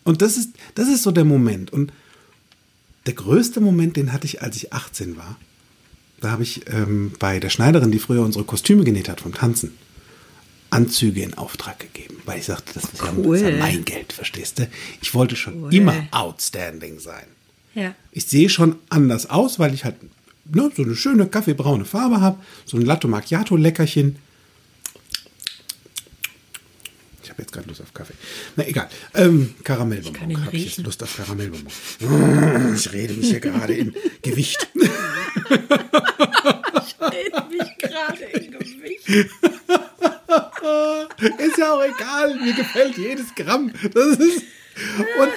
Und 0.03 0.21
das 0.21 0.37
ist, 0.37 0.51
das 0.75 0.87
ist 0.87 1.01
so 1.01 1.11
der 1.11 1.25
Moment. 1.25 1.73
Und 1.73 1.91
der 3.07 3.15
größte 3.15 3.61
Moment, 3.61 3.97
den 3.97 4.13
hatte 4.13 4.25
ich, 4.25 4.43
als 4.43 4.55
ich 4.57 4.73
18 4.73 5.17
war. 5.17 5.37
Da 6.21 6.31
habe 6.31 6.43
ich 6.43 6.61
ähm, 6.71 7.11
bei 7.19 7.39
der 7.39 7.49
Schneiderin, 7.49 7.91
die 7.91 7.99
früher 7.99 8.21
unsere 8.21 8.45
Kostüme 8.45 8.83
genäht 8.83 9.09
hat 9.09 9.21
vom 9.21 9.33
Tanzen, 9.33 9.73
Anzüge 10.75 11.21
in 11.23 11.33
Auftrag 11.35 11.79
gegeben. 11.79 12.17
Weil 12.25 12.39
ich 12.39 12.45
sagte, 12.45 12.73
das 12.73 12.83
ist, 12.85 13.01
ja, 13.01 13.11
das 13.11 13.17
ist 13.17 13.41
ja 13.41 13.47
Cool. 13.49 13.57
mein 13.59 13.85
Geld, 13.85 14.13
verstehst 14.13 14.59
du? 14.59 14.67
Ich 15.01 15.13
wollte 15.13 15.35
schon 15.35 15.63
Cool. 15.63 15.73
immer 15.73 16.07
outstanding 16.11 16.99
sein. 16.99 17.25
Ja. 17.73 17.93
Ich 18.11 18.25
sehe 18.25 18.49
schon 18.49 18.77
anders 18.89 19.29
aus, 19.29 19.59
weil 19.59 19.73
ich 19.73 19.83
halt 19.85 19.95
ne, 20.45 20.71
so 20.75 20.83
eine 20.83 20.95
schöne 20.95 21.27
kaffeebraune 21.27 21.85
Farbe 21.85 22.21
habe, 22.21 22.39
so 22.65 22.77
ein 22.77 22.83
Latte 22.83 23.07
Macchiato 23.07 23.55
Leckerchen. 23.57 24.17
Ich 27.23 27.29
habe 27.31 27.41
jetzt 27.41 27.51
gerade 27.51 27.67
Lust 27.67 27.81
auf 27.81 27.93
Kaffee. 27.93 28.13
Na 28.55 28.65
egal. 28.67 28.87
Ähm, 29.15 29.55
Karamellbonbon. 29.63 30.29
Ich 30.31 30.37
Habe 30.37 30.55
ich 30.55 30.65
jetzt. 30.77 30.77
Lust 30.85 31.01
auf 31.03 31.17
Karamellbonbon. 31.17 31.73
Ich 32.75 32.93
rede 32.93 33.13
mich 33.15 33.29
hier 33.29 33.39
gerade 33.39 33.73
in 33.73 33.93
Gewicht. 34.21 34.67
Hält 36.99 37.49
mich 37.49 37.77
gerade 37.79 38.23
im 38.25 38.51
Gewicht. 38.51 39.29
Ist 41.37 41.57
ja 41.57 41.73
auch 41.73 41.83
egal, 41.83 42.39
mir 42.41 42.53
gefällt 42.53 42.97
jedes 42.97 43.33
Gramm. 43.35 43.71
Das 43.93 44.17
ist 44.17 44.43
und 45.19 45.29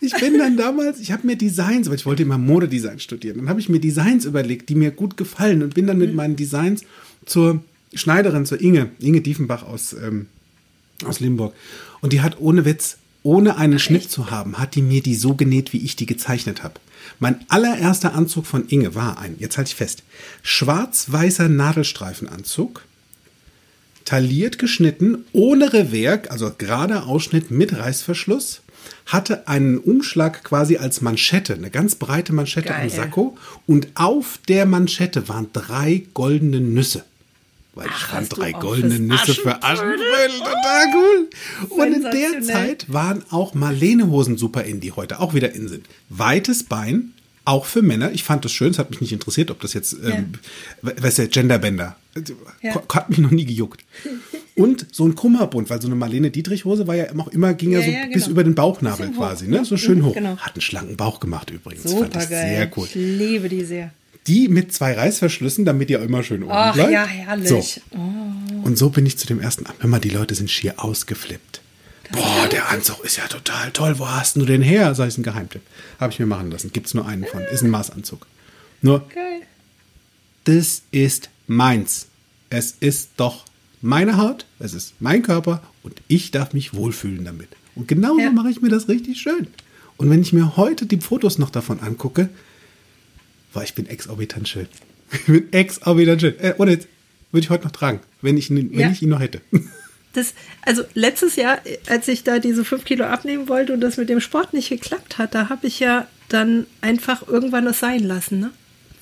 ich 0.00 0.14
bin 0.14 0.38
dann 0.38 0.56
damals, 0.56 0.98
ich 1.00 1.12
habe 1.12 1.26
mir 1.26 1.36
Designs, 1.36 1.88
weil 1.88 1.96
ich 1.96 2.06
wollte 2.06 2.22
immer 2.22 2.38
Modedesign 2.38 3.00
studieren, 3.00 3.38
dann 3.38 3.48
habe 3.48 3.60
ich 3.60 3.68
mir 3.68 3.80
Designs 3.80 4.24
überlegt, 4.24 4.68
die 4.68 4.74
mir 4.74 4.90
gut 4.90 5.16
gefallen 5.16 5.62
und 5.62 5.74
bin 5.74 5.86
dann 5.86 5.98
mit 5.98 6.14
meinen 6.14 6.36
Designs 6.36 6.82
zur 7.26 7.62
Schneiderin, 7.92 8.46
zur 8.46 8.60
Inge, 8.60 8.90
Inge 8.98 9.20
Diefenbach 9.20 9.62
aus, 9.62 9.92
ähm, 9.92 10.26
aus 11.04 11.20
Limburg. 11.20 11.54
Und 12.00 12.14
die 12.14 12.22
hat 12.22 12.40
ohne 12.40 12.64
Witz, 12.64 12.96
ohne 13.22 13.56
einen 13.56 13.78
Schnitt 13.78 14.10
zu 14.10 14.30
haben, 14.30 14.58
hat 14.58 14.74
die 14.74 14.82
mir 14.82 15.02
die 15.02 15.14
so 15.14 15.34
genäht, 15.34 15.72
wie 15.72 15.84
ich 15.84 15.94
die 15.94 16.06
gezeichnet 16.06 16.62
habe. 16.62 16.80
Mein 17.20 17.44
allererster 17.48 18.14
Anzug 18.14 18.46
von 18.46 18.66
Inge 18.68 18.94
war 18.94 19.18
ein, 19.18 19.36
jetzt 19.38 19.58
halte 19.58 19.68
ich 19.68 19.74
fest, 19.74 20.02
schwarz-weißer 20.42 21.48
Nadelstreifenanzug, 21.48 22.82
tailliert 24.04 24.58
geschnitten, 24.58 25.24
ohne 25.32 25.72
Revers, 25.72 26.28
also 26.28 26.52
gerader 26.56 27.06
Ausschnitt 27.06 27.50
mit 27.50 27.76
Reißverschluss, 27.76 28.62
hatte 29.06 29.48
einen 29.48 29.78
Umschlag 29.78 30.44
quasi 30.44 30.76
als 30.76 31.00
Manschette, 31.00 31.54
eine 31.54 31.70
ganz 31.70 31.94
breite 31.94 32.32
Manschette 32.32 32.68
Geil. 32.68 32.82
am 32.82 32.88
Sakko. 32.88 33.36
Und 33.66 33.88
auf 33.94 34.38
der 34.48 34.66
Manschette 34.66 35.28
waren 35.28 35.48
drei 35.52 36.04
goldene 36.14 36.60
Nüsse. 36.60 37.04
Weil 37.74 37.86
ich 37.86 37.92
Ach, 37.94 38.08
fand 38.10 38.20
hast 38.22 38.32
du 38.32 38.36
drei 38.36 38.52
goldene 38.52 38.98
Nüsse 38.98 39.34
für 39.34 39.62
Aschenbrödel? 39.62 40.38
Total 40.38 40.86
cool. 40.94 41.30
Und 41.70 41.92
in 41.92 42.02
der. 42.02 42.42
Zeit 42.42 42.92
waren 42.92 43.24
auch 43.30 43.54
Marlene-Hosen 43.54 44.36
super 44.36 44.64
in, 44.64 44.80
die 44.80 44.92
heute 44.92 45.20
auch 45.20 45.32
wieder 45.32 45.54
in 45.54 45.68
sind. 45.68 45.86
Weites 46.10 46.64
Bein, 46.64 47.14
auch 47.44 47.64
für 47.66 47.82
Männer. 47.82 48.12
Ich 48.12 48.22
fand 48.22 48.44
das 48.44 48.52
schön. 48.52 48.70
Es 48.70 48.78
hat 48.78 48.90
mich 48.90 49.00
nicht 49.00 49.12
interessiert, 49.12 49.50
ob 49.50 49.60
das 49.60 49.72
jetzt, 49.74 49.96
ähm, 50.04 50.32
was 50.82 51.04
ist 51.10 51.18
der 51.18 51.28
Genderbänder? 51.28 51.96
Ja. 52.62 52.80
Hat 52.94 53.10
mich 53.10 53.18
noch 53.18 53.30
nie 53.30 53.44
gejuckt. 53.44 53.82
Und 54.54 54.86
so 54.92 55.06
ein 55.06 55.14
Kummerbund, 55.14 55.70
weil 55.70 55.80
so 55.80 55.88
eine 55.88 55.96
Marlene 55.96 56.30
Dietrich-Hose 56.30 56.86
war 56.86 56.94
ja 56.94 57.04
immer, 57.04 57.26
immer 57.32 57.54
ging 57.54 57.72
ja, 57.72 57.80
Ja, 57.80 57.84
so 57.86 57.90
ja, 57.90 58.04
bis 58.06 58.14
genau. 58.24 58.28
über 58.30 58.44
den 58.44 58.54
Bauchnabel 58.54 59.08
hoch, 59.08 59.16
quasi, 59.16 59.48
ne? 59.48 59.56
ja. 59.56 59.64
So 59.64 59.76
schön 59.76 60.04
hoch. 60.04 60.14
genau. 60.14 60.36
Hat 60.36 60.54
einen 60.54 60.60
schlanken 60.60 60.96
Bauch 60.96 61.20
gemacht 61.20 61.50
übrigens. 61.50 61.84
Super 61.84 62.10
fand 62.10 62.24
ich 62.24 62.30
geil. 62.30 62.48
sehr 62.56 62.70
cool. 62.76 62.86
Ich 62.86 62.94
liebe 62.94 63.48
die 63.48 63.64
sehr. 63.64 63.92
Die 64.26 64.48
mit 64.48 64.72
zwei 64.72 64.92
Reißverschlüssen, 64.92 65.64
damit 65.64 65.90
ihr 65.90 66.00
immer 66.00 66.22
schön 66.22 66.42
oben 66.42 66.52
Ach 66.54 66.74
bleibt. 66.74 66.92
ja, 66.92 67.04
herrlich. 67.06 67.48
So. 67.48 67.62
Oh. 67.96 68.66
Und 68.66 68.76
so 68.78 68.90
bin 68.90 69.04
ich 69.06 69.16
zu 69.18 69.26
dem 69.26 69.40
ersten. 69.40 69.64
Hör 69.80 69.88
mal, 69.88 69.98
die 69.98 70.10
Leute 70.10 70.34
sind 70.34 70.50
schier 70.50 70.74
ausgeflippt. 70.76 71.61
Boah, 72.12 72.46
der 72.50 72.68
Anzug 72.70 73.04
ist 73.04 73.16
ja 73.16 73.26
total 73.26 73.70
toll. 73.72 73.98
Wo 73.98 74.08
hast 74.08 74.36
du 74.36 74.44
den 74.44 74.62
her? 74.62 74.94
Sag 74.94 75.08
ich, 75.08 75.18
ein 75.18 75.22
Geheimtipp. 75.22 75.62
Habe 75.98 76.12
ich 76.12 76.18
mir 76.18 76.26
machen 76.26 76.50
lassen. 76.50 76.72
Gibt's 76.72 76.94
nur 76.94 77.06
einen 77.06 77.24
von. 77.24 77.42
Ist 77.44 77.62
ein 77.62 77.70
Maßanzug. 77.70 78.26
Nur, 78.82 79.08
Geil. 79.08 79.42
das 80.44 80.82
ist 80.90 81.30
meins. 81.46 82.06
Es 82.50 82.76
ist 82.80 83.10
doch 83.16 83.44
meine 83.80 84.16
Haut, 84.18 84.46
es 84.58 84.74
ist 84.74 84.94
mein 85.00 85.22
Körper 85.22 85.62
und 85.82 86.00
ich 86.08 86.30
darf 86.30 86.52
mich 86.52 86.74
wohlfühlen 86.74 87.24
damit. 87.24 87.48
Und 87.74 87.88
genauso 87.88 88.20
Ja. 88.20 88.30
mache 88.30 88.50
ich 88.50 88.60
mir 88.60 88.68
das 88.68 88.88
richtig 88.88 89.20
schön. 89.20 89.46
Und 89.96 90.10
wenn 90.10 90.20
ich 90.20 90.32
mir 90.32 90.56
heute 90.56 90.86
die 90.86 90.98
Fotos 91.00 91.38
noch 91.38 91.50
davon 91.50 91.80
angucke, 91.80 92.28
weil 93.54 93.64
ich 93.64 93.74
bin 93.74 93.86
exorbitant 93.86 94.48
schön. 94.48 94.66
Ich 95.12 95.24
bin 95.26 95.52
exorbitant 95.52 96.20
schön. 96.22 96.38
Äh, 96.40 96.54
ohne 96.58 96.70
jetzt 96.72 96.88
würde 97.32 97.44
ich 97.44 97.50
heute 97.50 97.64
noch 97.64 97.72
tragen, 97.72 98.00
wenn 98.22 98.36
ich, 98.38 98.50
ihn- 98.50 98.70
wenn 98.72 98.78
Ja. 98.78 98.90
ich 98.90 99.02
ihn 99.02 99.08
noch 99.10 99.20
hätte. 99.20 99.40
Das, 100.14 100.34
also 100.62 100.82
letztes 100.94 101.36
Jahr, 101.36 101.58
als 101.88 102.06
ich 102.08 102.22
da 102.24 102.38
diese 102.38 102.64
fünf 102.64 102.84
Kilo 102.84 103.04
abnehmen 103.04 103.48
wollte 103.48 103.72
und 103.72 103.80
das 103.80 103.96
mit 103.96 104.08
dem 104.08 104.20
Sport 104.20 104.52
nicht 104.52 104.68
geklappt 104.68 105.16
hat, 105.18 105.34
da 105.34 105.48
habe 105.48 105.66
ich 105.66 105.80
ja 105.80 106.06
dann 106.28 106.66
einfach 106.80 107.26
irgendwann 107.28 107.66
es 107.66 107.80
sein 107.80 108.00
lassen, 108.04 108.40
ne? 108.40 108.50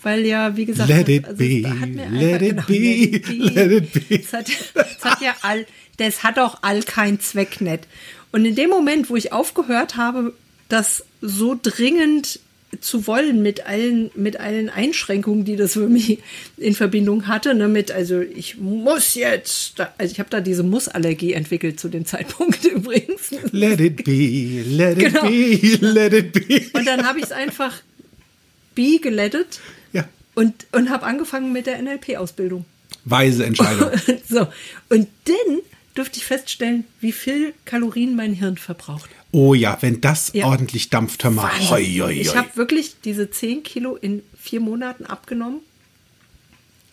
Weil 0.02 0.24
ja, 0.24 0.56
wie 0.56 0.64
gesagt, 0.64 0.88
Let 0.88 1.08
das- 1.08 1.14
it 1.14 1.24
also 1.26 1.36
be, 1.36 1.60
es 1.60 1.80
hat 1.80 1.88
mir 1.90 2.08
let 2.08 2.42
it 2.42 2.50
einfach- 2.52 2.66
be, 2.66 2.74
let 2.78 3.12
it 3.14 3.26
be. 3.26 3.34
let 3.50 3.72
it 3.72 4.08
be. 4.08 4.36
Hat, 4.36 4.46
es 4.48 5.04
hat 5.04 5.20
ja 5.20 5.34
all, 5.42 5.66
das 5.98 6.22
hat 6.22 6.38
auch 6.38 6.58
all 6.62 6.82
keinen 6.82 7.20
Zweck 7.20 7.60
nicht. 7.60 7.80
Und 8.32 8.44
in 8.46 8.54
dem 8.54 8.70
Moment, 8.70 9.10
wo 9.10 9.16
ich 9.16 9.32
aufgehört 9.32 9.96
habe, 9.96 10.32
das 10.68 11.04
so 11.20 11.58
dringend 11.60 12.40
zu 12.80 13.06
wollen 13.06 13.42
mit 13.42 13.66
allen, 13.66 14.10
mit 14.14 14.38
allen 14.38 14.68
Einschränkungen, 14.70 15.44
die 15.44 15.56
das 15.56 15.72
für 15.72 15.88
mich 15.88 16.18
in 16.56 16.74
Verbindung 16.74 17.26
hatte, 17.26 17.54
ne, 17.54 17.66
mit, 17.68 17.90
also 17.90 18.20
ich 18.20 18.58
muss 18.58 19.14
jetzt, 19.16 19.80
also 19.98 20.12
ich 20.12 20.20
habe 20.20 20.30
da 20.30 20.40
diese 20.40 20.62
Mussallergie 20.62 21.32
entwickelt 21.32 21.80
zu 21.80 21.88
dem 21.88 22.06
Zeitpunkt 22.06 22.64
übrigens. 22.74 23.30
Let 23.50 23.80
it 23.80 24.04
be, 24.04 24.62
let 24.66 24.98
it 24.98 25.12
Genau. 25.12 25.22
be, 25.22 25.78
let 25.80 26.12
it 26.12 26.32
be. 26.32 26.66
Und 26.72 26.86
dann 26.86 27.06
habe 27.06 27.18
ich 27.18 27.24
es 27.26 27.32
einfach 27.32 27.74
bi 28.76 28.98
gelettet 28.98 29.58
Ja, 29.92 30.08
und, 30.34 30.54
und 30.72 30.90
habe 30.90 31.04
angefangen 31.06 31.52
mit 31.52 31.66
der 31.66 31.82
NLP-Ausbildung. 31.82 32.64
weise 33.04 33.44
Entscheidung. 33.46 33.90
so. 34.28 34.46
Und 34.88 35.08
dann 35.24 35.58
dürfte 35.96 36.18
ich 36.18 36.24
feststellen, 36.24 36.84
wie 37.00 37.10
viel 37.12 37.52
Kalorien 37.64 38.14
mein 38.14 38.32
Hirn 38.32 38.56
verbraucht. 38.56 39.10
Oh 39.32 39.54
ja, 39.54 39.78
wenn 39.80 40.00
das 40.00 40.32
Ja. 40.34 40.46
ordentlich 40.46 40.90
dampft, 40.90 41.22
hör 41.24 41.30
mal. 41.30 41.50
Hoi, 41.70 41.84
hoi, 42.00 42.12
Ich 42.20 42.34
habe 42.36 42.48
wirklich 42.56 42.96
diese 43.04 43.30
10 43.30 43.62
Kilo 43.62 43.96
in 43.96 44.22
vier 44.38 44.60
Monaten 44.60 45.06
abgenommen. 45.06 45.60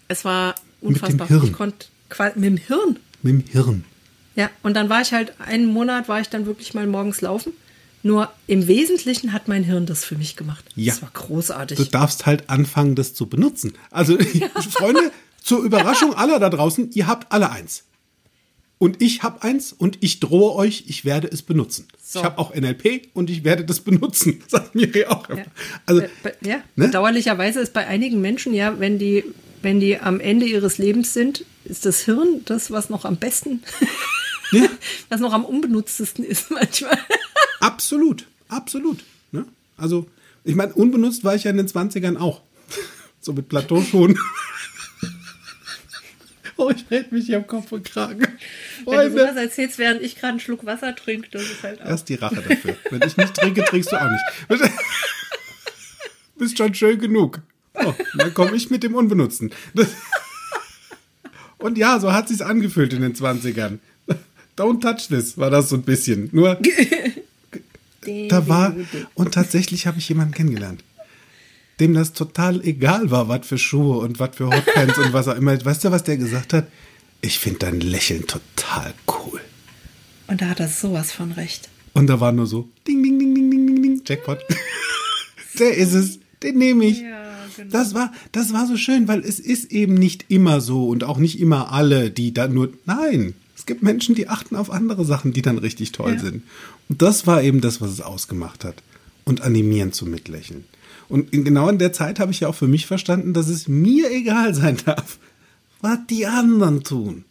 Es 0.08 0.24
war 0.24 0.56
dem 0.82 0.90
unfassbar. 0.90 1.28
Hirn. 1.28 1.44
Ich 1.46 1.54
konnte 1.54 1.88
mit 2.36 2.44
dem 2.46 2.58
Hirn. 2.58 3.00
Mit 3.24 3.34
dem 3.34 3.44
Hirn. 3.52 3.84
Ja, 4.36 4.50
und 4.62 4.76
dann 4.76 4.88
war 4.90 5.02
ich 5.02 5.14
halt, 5.14 5.34
einen 5.42 5.66
Monat 5.66 6.08
war 6.08 6.22
ich 6.22 6.30
dann 6.30 6.46
wirklich 6.46 6.74
mal 6.74 6.86
morgens 6.86 7.22
laufen. 7.22 7.54
Nur 8.04 8.32
im 8.46 8.68
Wesentlichen 8.68 9.34
hat 9.34 9.48
mein 9.48 9.64
Hirn 9.64 9.88
das 9.88 10.06
für 10.06 10.16
mich 10.16 10.36
gemacht. 10.36 10.64
Ja. 10.76 10.94
Das 10.94 11.02
war 11.02 11.10
großartig. 11.12 11.78
Du 11.78 11.86
darfst 11.86 12.26
halt 12.28 12.50
anfangen, 12.50 12.96
das 12.96 13.16
zu 13.16 13.26
benutzen. 13.28 13.74
Also, 13.90 14.18
Freunde, 14.72 15.12
zur 15.42 15.64
Überraschung 15.64 16.14
aller 16.14 16.40
da 16.40 16.50
draußen, 16.50 16.92
ihr 16.92 17.08
habt 17.08 17.32
alle 17.32 17.50
eins. 17.52 17.84
Und 18.80 19.02
ich 19.02 19.24
habe 19.24 19.42
eins 19.42 19.74
und 19.74 19.98
ich 20.02 20.20
drohe 20.20 20.54
euch, 20.54 20.84
ich 20.88 21.04
werde 21.04 21.28
es 21.28 21.42
benutzen. 21.42 21.88
So. 22.04 22.20
Ich 22.20 22.26
habe 22.26 22.38
auch 22.38 22.54
NLP 22.54 23.10
und 23.16 23.30
ich 23.32 23.44
werde 23.44 23.66
das 23.66 23.80
benutzen. 23.80 24.44
Sagt 24.48 24.76
Miri 24.76 25.06
auch 25.06 25.28
immer. 25.30 25.40
Ja. 25.40 25.46
Also, 25.88 26.04
bei- 26.22 26.36
ja, 26.42 26.58
ne? 26.76 26.86
bedauerlicherweise 26.86 27.60
ist 27.60 27.74
bei 27.74 27.88
einigen 27.88 28.22
Menschen 28.22 28.54
ja, 28.54 28.80
wenn 28.80 29.00
die, 29.00 29.24
wenn 29.64 29.80
die 29.80 29.98
am 30.00 30.20
Ende 30.20 30.46
ihres 30.46 30.78
Lebens 30.78 31.14
sind, 31.14 31.44
ist 31.66 31.86
das 31.86 32.02
Hirn 32.02 32.42
das, 32.46 32.70
was 32.70 32.90
noch 32.92 33.04
am 33.06 33.18
besten, 33.18 33.64
Ja. 34.52 34.70
was 35.10 35.20
noch 35.22 35.34
am 35.34 35.44
unbenutztesten 35.44 36.24
ist 36.24 36.52
manchmal. 36.52 36.98
Absolut, 37.60 38.28
absolut. 38.48 39.04
Ne? 39.32 39.46
Also, 39.76 40.06
ich 40.44 40.54
meine, 40.56 40.74
unbenutzt 40.74 41.24
war 41.24 41.34
ich 41.36 41.46
ja 41.46 41.52
in 41.52 41.58
den 41.58 41.68
20ern 41.68 42.18
auch. 42.18 42.42
So 43.22 43.34
mit 43.34 43.50
Plateauschuhen. 43.50 44.18
oh, 46.68 46.72
ich 46.76 46.86
red 46.90 47.12
mich 47.12 47.26
hier 47.26 47.38
am 47.38 47.48
Kopf 47.48 47.72
und 47.72 47.86
Kragen. 47.86 48.20
Wenn 48.20 48.86
du 48.86 48.92
Freunde. 48.92 49.20
sowas 49.20 49.36
erzählst, 49.36 49.78
während 49.78 50.02
ich 50.02 50.16
gerade 50.16 50.32
einen 50.32 50.40
Schluck 50.40 50.66
Wasser 50.66 50.96
trinke, 50.96 51.30
das 51.32 51.44
ist 51.44 51.64
halt 51.64 51.82
auch. 51.82 51.86
Erst 51.88 52.10
die 52.10 52.16
Rache 52.16 52.44
dafür. 52.48 52.76
Wenn 52.90 53.02
ich 53.08 53.18
nicht 53.18 53.34
trinke, 53.36 53.64
trinkst 53.64 53.92
du 53.92 54.02
auch 54.02 54.10
nicht. 54.10 54.24
Bist 56.38 56.58
schon 56.58 56.74
schön 56.74 57.00
genug. 57.00 57.42
Oh, 57.74 57.94
dann 58.16 58.34
komme 58.34 58.56
ich 58.56 58.70
mit 58.70 58.84
dem 58.84 58.96
Unbenutzten. 58.96 59.52
Das 59.74 59.88
und 61.58 61.78
ja, 61.78 62.00
so 62.00 62.14
hat 62.14 62.28
sich's 62.28 62.42
angefühlt 62.42 62.94
in 62.94 63.02
den 63.02 63.14
20ern. 63.14 63.80
Don't 64.56 64.82
touch 64.82 65.08
this, 65.08 65.38
war 65.38 65.52
das 65.52 65.70
so 65.70 65.76
ein 65.76 65.84
bisschen. 65.84 66.30
Nur, 66.32 66.60
da 68.30 68.48
war, 68.48 68.76
und 69.14 69.34
tatsächlich 69.34 69.86
habe 69.86 70.00
ich 70.00 70.10
jemanden 70.10 70.34
kennengelernt, 70.34 70.84
dem 71.80 71.94
das 71.94 72.14
total 72.14 72.62
egal 72.64 73.12
war, 73.12 73.28
was 73.28 73.46
für 73.48 73.58
Schuhe 73.58 74.00
und 74.00 74.20
was 74.20 74.36
für 74.36 74.48
Hotpants 74.50 74.98
und 74.98 75.14
was 75.14 75.28
auch 75.28 75.36
immer. 75.36 75.64
Weißt 75.64 75.84
du, 75.84 75.92
was 75.92 76.04
der 76.04 76.18
gesagt 76.18 76.54
hat? 76.54 76.68
Ich 77.22 77.40
finde 77.40 77.60
dein 77.60 77.80
Lächeln 77.82 78.26
total 78.28 78.94
cool. 79.08 79.40
Und 80.28 80.42
da 80.42 80.48
hat 80.50 80.60
er 80.60 80.68
sowas 80.68 81.12
von 81.12 81.32
recht. 81.32 81.70
Und 81.94 82.08
da 82.08 82.20
war 82.20 82.32
nur 82.32 82.46
so, 82.48 82.68
ding, 82.88 83.02
ding, 83.04 83.18
ding, 83.20 83.34
ding, 83.34 83.50
ding, 83.52 83.66
ding, 83.68 83.82
ding, 83.82 84.02
Jackpot. 84.06 84.40
Der 85.60 85.76
ist 85.76 85.94
es, 85.94 86.20
den 86.44 86.58
nehme 86.58 86.86
ich. 86.86 87.02
Ja, 87.02 87.24
genau. 87.56 87.72
Das 87.72 87.94
war, 87.96 88.12
das 88.32 88.54
war 88.54 88.68
so 88.68 88.78
schön, 88.78 89.08
weil 89.08 89.22
es 89.22 89.40
ist 89.40 89.72
eben 89.72 89.96
nicht 89.96 90.26
immer 90.30 90.62
so 90.62 90.88
und 90.90 91.04
auch 91.04 91.18
nicht 91.18 91.40
immer 91.40 91.72
alle, 91.72 92.12
die 92.12 92.34
da 92.34 92.48
nur, 92.48 92.70
nein, 92.86 93.34
es 93.56 93.66
gibt 93.66 93.82
Menschen, 93.82 94.14
die 94.14 94.28
achten 94.30 94.56
auf 94.56 94.70
andere 94.70 95.04
Sachen, 95.06 95.34
die 95.34 95.42
dann 95.42 95.58
richtig 95.58 95.92
toll 95.94 96.14
Ja. 96.14 96.20
sind. 96.20 96.44
Und 96.90 97.02
das 97.02 97.26
war 97.26 97.42
eben 97.42 97.60
das, 97.62 97.82
was 97.82 97.90
es 97.92 98.02
ausgemacht 98.02 98.64
hat. 98.64 98.76
Und 99.28 99.42
animieren 99.42 99.92
zu 99.92 100.06
mitlächeln. 100.06 100.64
Und 101.10 101.34
in, 101.34 101.44
genau 101.44 101.70
in 101.70 101.78
der 101.78 101.94
Zeit 101.94 102.20
habe 102.20 102.32
ich 102.32 102.42
ja 102.42 102.48
auch 102.48 102.56
für 102.56 102.68
mich 102.68 102.86
verstanden, 102.86 103.34
dass 103.34 103.50
es 103.50 103.68
mir 103.68 104.10
egal 104.12 104.54
sein 104.56 104.78
darf, 104.86 105.20
was 105.82 106.00
die 106.10 106.26
anderen 106.26 106.84
tun. 106.84 107.26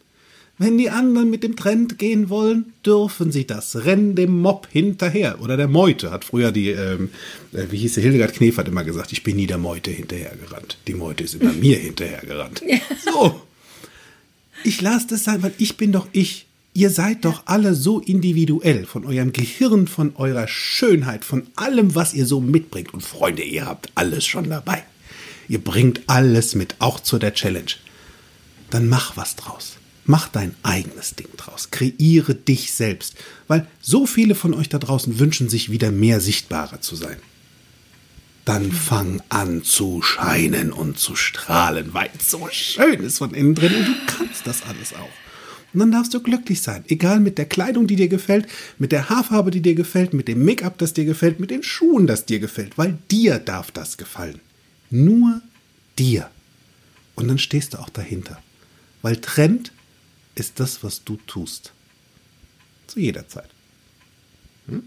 Wenn 0.59 0.79
die 0.79 0.89
anderen 0.89 1.29
mit 1.29 1.43
dem 1.43 1.55
Trend 1.55 1.99
gehen 1.99 2.29
wollen, 2.29 2.73
dürfen 2.83 3.31
sie 3.31 3.45
das. 3.45 3.85
Rennen 3.85 4.15
dem 4.15 4.41
Mob 4.41 4.67
hinterher. 4.71 5.39
Oder 5.41 5.55
der 5.55 5.67
Meute, 5.67 6.09
hat 6.09 6.25
früher 6.25 6.51
die, 6.51 6.69
ähm, 6.69 7.09
äh, 7.53 7.65
wie 7.69 7.77
hieß 7.77 7.93
sie, 7.93 8.01
Hildegard 8.01 8.33
Knef 8.33 8.57
hat 8.57 8.67
immer 8.67 8.83
gesagt, 8.83 9.11
ich 9.11 9.21
bin 9.21 9.35
nie 9.35 9.45
der 9.45 9.59
Meute 9.59 9.91
hinterhergerannt. 9.91 10.79
Die 10.87 10.95
Meute 10.95 11.23
ist 11.23 11.35
immer 11.35 11.53
mir 11.61 11.77
hinterhergerannt. 11.77 12.63
So. 13.05 13.39
Ich 14.63 14.81
lasse 14.81 15.07
das 15.07 15.23
sein, 15.23 15.43
weil 15.43 15.53
ich 15.59 15.77
bin 15.77 15.91
doch 15.91 16.07
ich. 16.11 16.46
Ihr 16.77 16.91
seid 16.91 17.25
doch 17.25 17.41
alle 17.47 17.73
so 17.73 17.99
individuell 17.99 18.85
von 18.85 19.03
eurem 19.03 19.33
Gehirn, 19.33 19.87
von 19.87 20.15
eurer 20.15 20.47
Schönheit, 20.47 21.25
von 21.25 21.47
allem, 21.55 21.95
was 21.95 22.13
ihr 22.13 22.27
so 22.27 22.39
mitbringt. 22.39 22.93
Und 22.93 23.01
Freunde, 23.01 23.41
ihr 23.41 23.65
habt 23.65 23.89
alles 23.95 24.27
schon 24.27 24.47
dabei. 24.47 24.83
Ihr 25.47 25.57
bringt 25.57 26.01
alles 26.05 26.53
mit, 26.53 26.75
auch 26.77 26.99
zu 26.99 27.17
der 27.17 27.33
Challenge. 27.33 27.71
Dann 28.69 28.87
mach 28.89 29.17
was 29.17 29.35
draus. 29.35 29.77
Mach 30.05 30.27
dein 30.27 30.53
eigenes 30.61 31.15
Ding 31.15 31.29
draus. 31.35 31.71
Kreiere 31.71 32.35
dich 32.35 32.71
selbst. 32.73 33.15
Weil 33.47 33.65
so 33.81 34.05
viele 34.05 34.35
von 34.35 34.53
euch 34.53 34.69
da 34.69 34.77
draußen 34.77 35.17
wünschen 35.17 35.49
sich 35.49 35.71
wieder 35.71 35.89
mehr 35.89 36.21
sichtbarer 36.21 36.79
zu 36.79 36.95
sein. 36.95 37.17
Dann 38.45 38.71
fang 38.71 39.23
an 39.29 39.63
zu 39.63 40.03
scheinen 40.03 40.71
und 40.71 40.99
zu 40.99 41.15
strahlen, 41.15 41.95
weil 41.95 42.11
es 42.19 42.29
so 42.29 42.47
schön 42.51 42.99
ist 42.99 43.17
von 43.17 43.33
innen 43.33 43.55
drin 43.55 43.73
und 43.73 43.87
du 43.87 43.95
kannst 44.05 44.45
das 44.45 44.61
alles 44.61 44.93
auch. 44.93 45.26
Und 45.77 45.81
dann 45.81 45.91
darfst 45.91 46.15
du 46.15 46.21
glücklich 46.21 46.63
sein. 46.63 46.83
Egal 46.87 47.19
mit 47.19 47.37
der 47.37 47.45
Kleidung, 47.45 47.85
die 47.85 47.97
dir 47.97 48.07
gefällt, 48.07 48.47
mit 48.79 48.91
der 48.91 49.09
Haarfarbe, 49.09 49.51
die 49.51 49.61
dir 49.61 49.75
gefällt, 49.75 50.11
mit 50.11 50.27
dem 50.27 50.43
Make-up, 50.43 50.79
das 50.79 50.93
dir 50.93 51.05
gefällt, 51.05 51.39
mit 51.39 51.51
den 51.51 51.61
Schuhen, 51.61 52.07
das 52.07 52.25
dir 52.25 52.39
gefällt, 52.39 52.79
weil 52.79 52.97
dir 53.11 53.37
darf 53.37 53.69
das 53.69 53.95
gefallen. 53.95 54.39
Nur 54.89 55.39
dir. 55.99 56.31
Und 57.13 57.27
dann 57.27 57.37
stehst 57.37 57.75
du 57.75 57.77
auch 57.77 57.89
dahinter. 57.89 58.41
Weil 59.03 59.17
Trend 59.17 59.71
ist 60.33 60.59
das, 60.59 60.83
was 60.83 61.03
du 61.03 61.19
tust. 61.27 61.73
Zu 62.87 62.99
jeder 62.99 63.27
Zeit. 63.27 63.49
Hm? 64.67 64.81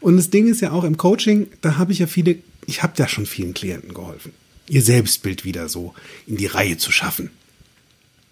Und 0.00 0.16
das 0.16 0.30
Ding 0.30 0.46
ist 0.46 0.62
ja 0.62 0.72
auch 0.72 0.84
im 0.84 0.96
Coaching, 0.96 1.48
da 1.60 1.76
habe 1.76 1.92
ich 1.92 1.98
ja 1.98 2.06
viele, 2.06 2.38
ich 2.64 2.82
habe 2.82 2.94
ja 2.96 3.06
schon 3.06 3.26
vielen 3.26 3.52
Klienten 3.52 3.92
geholfen, 3.92 4.32
ihr 4.66 4.80
Selbstbild 4.80 5.44
wieder 5.44 5.68
so 5.68 5.92
in 6.26 6.38
die 6.38 6.46
Reihe 6.46 6.78
zu 6.78 6.90
schaffen. 6.90 7.28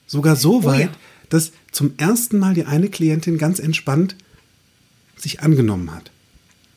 Sogar 0.07 0.37
so 0.37 0.65
weit, 0.65 0.93
ja. 0.93 0.97
Dass 1.29 1.53
zum 1.73 1.95
ersten 1.97 2.39
Mal 2.39 2.55
die 2.55 2.65
eine 2.65 2.89
Klientin 2.89 3.39
ganz 3.39 3.59
entspannt 3.59 4.17
sich 5.17 5.41
angenommen 5.41 5.95
hat, 5.95 6.11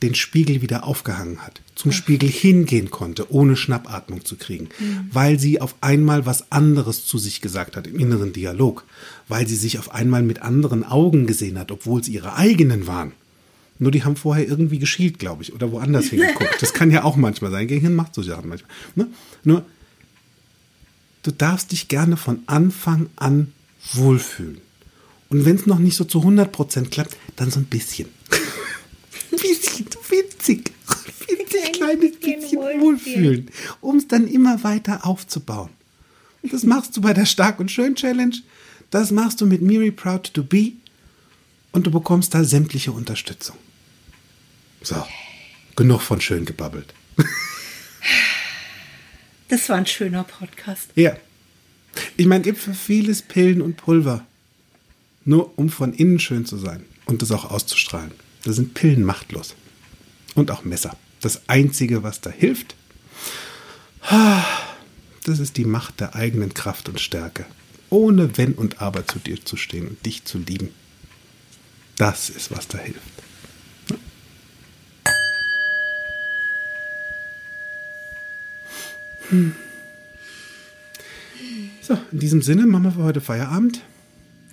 den 0.02 0.16
Spiegel 0.16 0.62
wieder 0.62 0.86
aufgehangen 0.86 1.40
hat, 1.40 1.62
zum 1.76 1.92
Spiegel 1.92 2.30
hingehen 2.30 2.90
konnte, 2.90 3.32
ohne 3.34 3.56
Schnappatmung 3.56 4.24
zu 4.24 4.38
kriegen, 4.38 4.70
weil 5.12 5.40
sie 5.40 5.60
auf 5.60 5.76
einmal 5.82 6.26
was 6.26 6.52
anderes 6.52 7.06
zu 7.06 7.18
sich 7.18 7.42
gesagt 7.42 7.76
hat 7.76 7.88
im 7.88 8.00
inneren 8.00 8.32
Dialog, 8.32 8.86
weil 9.28 9.48
sie 9.48 9.56
sich 9.56 9.78
auf 9.78 9.94
einmal 9.94 10.24
mit 10.24 10.42
anderen 10.42 10.84
Augen 10.86 11.28
gesehen 11.28 11.60
hat, 11.60 11.72
obwohl 11.72 12.02
es 12.02 12.08
ihre 12.08 12.36
eigenen 12.36 12.88
waren. 12.88 13.12
Nur 13.78 13.92
die 13.92 14.04
haben 14.04 14.18
vorher 14.18 14.48
irgendwie 14.48 14.80
geschielt, 14.80 15.20
glaube 15.20 15.44
ich, 15.44 15.54
oder 15.54 15.72
woanders 15.72 16.06
hingeguckt. 16.10 16.62
Das 16.62 16.74
kann 16.74 16.92
ja 16.92 17.04
auch 17.04 17.16
manchmal 17.16 17.52
sein. 17.52 17.68
Gehirn 17.68 17.96
macht 17.96 18.14
so 18.14 18.22
Sachen 18.22 18.50
manchmal. 18.50 18.72
Ne? 18.96 19.08
Nur, 19.44 19.66
du 21.24 21.32
darfst 21.32 21.72
dich 21.72 21.88
gerne 21.88 22.18
von 22.18 22.40
Anfang 22.46 23.10
an 23.16 23.54
wohlfühlen. 23.94 24.62
Und 25.30 25.46
wenn 25.46 25.56
es 25.56 25.66
noch 25.66 25.80
nicht 25.80 25.96
so 25.96 26.04
zu 26.04 26.22
100% 26.22 26.90
klappt, 26.90 27.16
dann 27.36 27.52
so 27.52 27.60
ein 27.60 27.66
bisschen. 27.66 28.10
ein 29.32 29.38
bisschen, 29.38 29.86
winzig. 30.10 30.72
Winzig 31.28 31.74
kleines 31.74 32.20
bisschen 32.20 32.60
wohlfühlen, 32.82 33.52
um 33.82 33.98
es 33.98 34.08
dann 34.08 34.28
immer 34.28 34.64
weiter 34.64 35.06
aufzubauen. 35.06 35.70
Das 36.44 36.64
machst 36.64 36.96
du 36.98 37.02
bei 37.02 37.14
der 37.14 37.26
Stark 37.26 37.60
und 37.60 37.72
Schön 37.72 37.96
Challenge. 37.96 38.36
Das 38.90 39.12
machst 39.12 39.42
du 39.42 39.46
mit 39.46 39.62
Miri 39.62 39.92
Proud 39.92 40.34
to 40.34 40.44
Be. 40.44 40.74
Und 41.72 41.86
du 41.86 41.92
bekommst 41.92 42.34
da 42.34 42.44
sämtliche 42.44 42.92
Unterstützung. 42.92 43.56
So, 44.82 45.06
genug 45.76 46.02
von 46.02 46.20
schön 46.22 46.46
gebabbelt. 46.46 46.94
Das 49.50 49.68
war 49.70 49.78
ein 49.78 49.86
schöner 49.86 50.24
Podcast. 50.24 50.90
Ja. 50.96 51.18
Ich 52.18 52.26
meine, 52.26 52.44
gibt 52.44 52.60
für 52.60 52.74
vieles 52.74 53.22
Pillen 53.22 53.62
und 53.62 53.78
Pulver. 53.78 54.26
Nur 55.26 55.58
um 55.58 55.70
von 55.70 55.94
innen 55.94 56.20
schön 56.20 56.46
zu 56.46 56.58
sein 56.58 56.86
und 57.06 57.22
das 57.22 57.32
auch 57.32 57.50
auszustrahlen. 57.52 58.12
Da 58.44 58.54
sind 58.54 58.74
Pillen 58.74 59.04
machtlos. 59.04 59.56
Und 60.36 60.52
auch 60.52 60.64
Messer. 60.64 60.96
Das 61.22 61.42
Einzige, 61.48 62.04
was 62.04 62.22
da 62.22 62.30
hilft, 62.30 62.76
das 65.26 65.40
ist 65.40 65.58
die 65.58 65.66
Macht 65.66 66.00
der 66.00 66.16
eigenen 66.16 66.54
Kraft 66.54 66.88
und 66.88 67.02
Stärke. 67.02 67.46
Ohne 67.90 68.38
Wenn 68.38 68.54
und 68.54 68.82
Aber 68.82 69.06
zu 69.06 69.20
dir 69.20 69.44
zu 69.44 69.58
stehen 69.58 69.88
und 69.88 70.06
dich 70.06 70.24
zu 70.24 70.38
lieben. 70.38 70.70
Das 71.98 72.30
ist, 72.30 72.52
was 72.52 72.68
da 72.68 72.78
hilft. 72.78 73.02
Hm. 79.30 79.56
So, 81.90 81.98
in 82.12 82.20
diesem 82.20 82.44
Sinne 82.44 82.68
machen 82.68 82.84
wir 82.84 82.92
für 82.92 83.04
heute 83.04 83.20
Feierabend. 83.20 83.82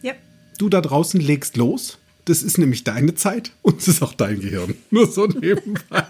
Ja. 0.01 0.15
Du 0.57 0.71
da 0.71 0.81
draußen 0.81 1.21
legst 1.21 1.59
los. 1.59 1.99
Das 2.25 2.43
ist 2.43 2.57
nämlich 2.57 2.83
deine 2.83 3.15
Zeit 3.15 3.53
und 3.61 3.79
es 3.79 3.89
ist 3.89 4.03
auch 4.03 4.15
dein 4.15 4.41
Gehirn. 4.41 4.75
Nur 4.91 5.07
so 5.07 5.27
nebenbei. 5.27 6.07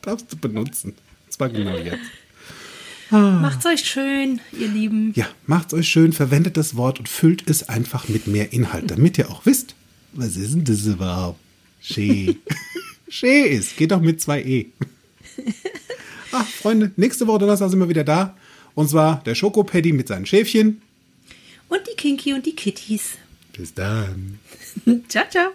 Darfst 0.00 0.32
du 0.32 0.36
benutzen. 0.38 0.94
Und 1.26 1.32
zwar 1.32 1.50
genau 1.50 1.76
jetzt. 1.76 1.98
Macht's 3.10 3.66
euch 3.66 3.84
schön, 3.84 4.40
ihr 4.58 4.68
Lieben. 4.68 5.12
Ja, 5.14 5.26
macht's 5.46 5.74
euch 5.74 5.86
schön, 5.86 6.14
verwendet 6.14 6.56
das 6.56 6.74
Wort 6.74 6.98
und 6.98 7.10
füllt 7.10 7.50
es 7.50 7.68
einfach 7.68 8.08
mit 8.08 8.26
mehr 8.26 8.54
Inhalt, 8.54 8.90
damit 8.90 9.18
ihr 9.18 9.30
auch 9.30 9.44
wisst, 9.44 9.74
was 10.14 10.36
ist 10.36 10.54
denn 10.54 10.64
das 10.64 10.86
überhaupt? 10.86 11.38
Schee. 11.82 12.38
Schee 13.10 13.42
ist. 13.42 13.76
Geht 13.76 13.90
doch 13.90 14.00
mit 14.00 14.22
zwei 14.22 14.42
E. 14.42 14.66
Ach, 16.32 16.46
Freunde, 16.62 16.92
nächste 16.96 17.26
Woche 17.26 17.40
Donnerstag 17.40 17.68
sind 17.68 17.78
wir 17.78 17.90
wieder 17.90 18.04
da. 18.04 18.34
Und 18.74 18.88
zwar 18.88 19.22
der 19.24 19.34
Schokopaddy 19.34 19.92
mit 19.92 20.08
seinen 20.08 20.26
Schäfchen. 20.26 20.82
Und 21.68 21.80
die 21.90 21.96
Kinky 21.96 22.32
und 22.34 22.46
die 22.46 22.54
Kitties. 22.56 23.18
Bis 23.56 23.74
dann. 23.74 24.38
Ciao, 25.08 25.24
ciao. 25.30 25.50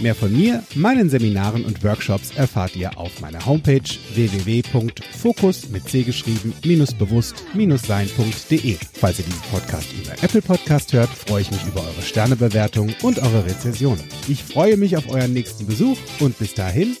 Mehr 0.00 0.14
von 0.16 0.36
mir, 0.36 0.64
meinen 0.74 1.08
Seminaren 1.10 1.64
und 1.64 1.84
Workshops 1.84 2.32
erfahrt 2.34 2.74
ihr 2.74 2.98
auf 2.98 3.20
meiner 3.20 3.44
Homepage 3.46 3.82
www.fokus 4.14 5.68
mit 5.68 5.88
C 5.88 6.02
geschrieben 6.02 6.52
bewusst 6.98 7.44
sein.de. 7.86 8.76
Falls 8.94 9.18
ihr 9.20 9.24
diesen 9.24 9.42
Podcast 9.42 9.88
über 9.92 10.12
Apple 10.22 10.42
Podcast 10.42 10.92
hört, 10.92 11.08
freue 11.08 11.42
ich 11.42 11.50
mich 11.52 11.64
über 11.66 11.82
eure 11.82 12.02
Sternebewertung 12.02 12.92
und 13.02 13.20
eure 13.20 13.46
Rezension. 13.46 13.98
Ich 14.26 14.42
freue 14.42 14.76
mich 14.76 14.96
auf 14.96 15.08
euren 15.08 15.32
nächsten 15.32 15.66
Besuch 15.66 15.98
und 16.18 16.36
bis 16.36 16.54
dahin 16.54 16.96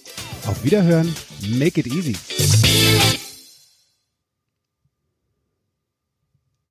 auf 0.46 0.62
Wiederhören. 0.62 1.12
Make 1.58 1.80
it 1.80 1.88
easy. 1.88 2.14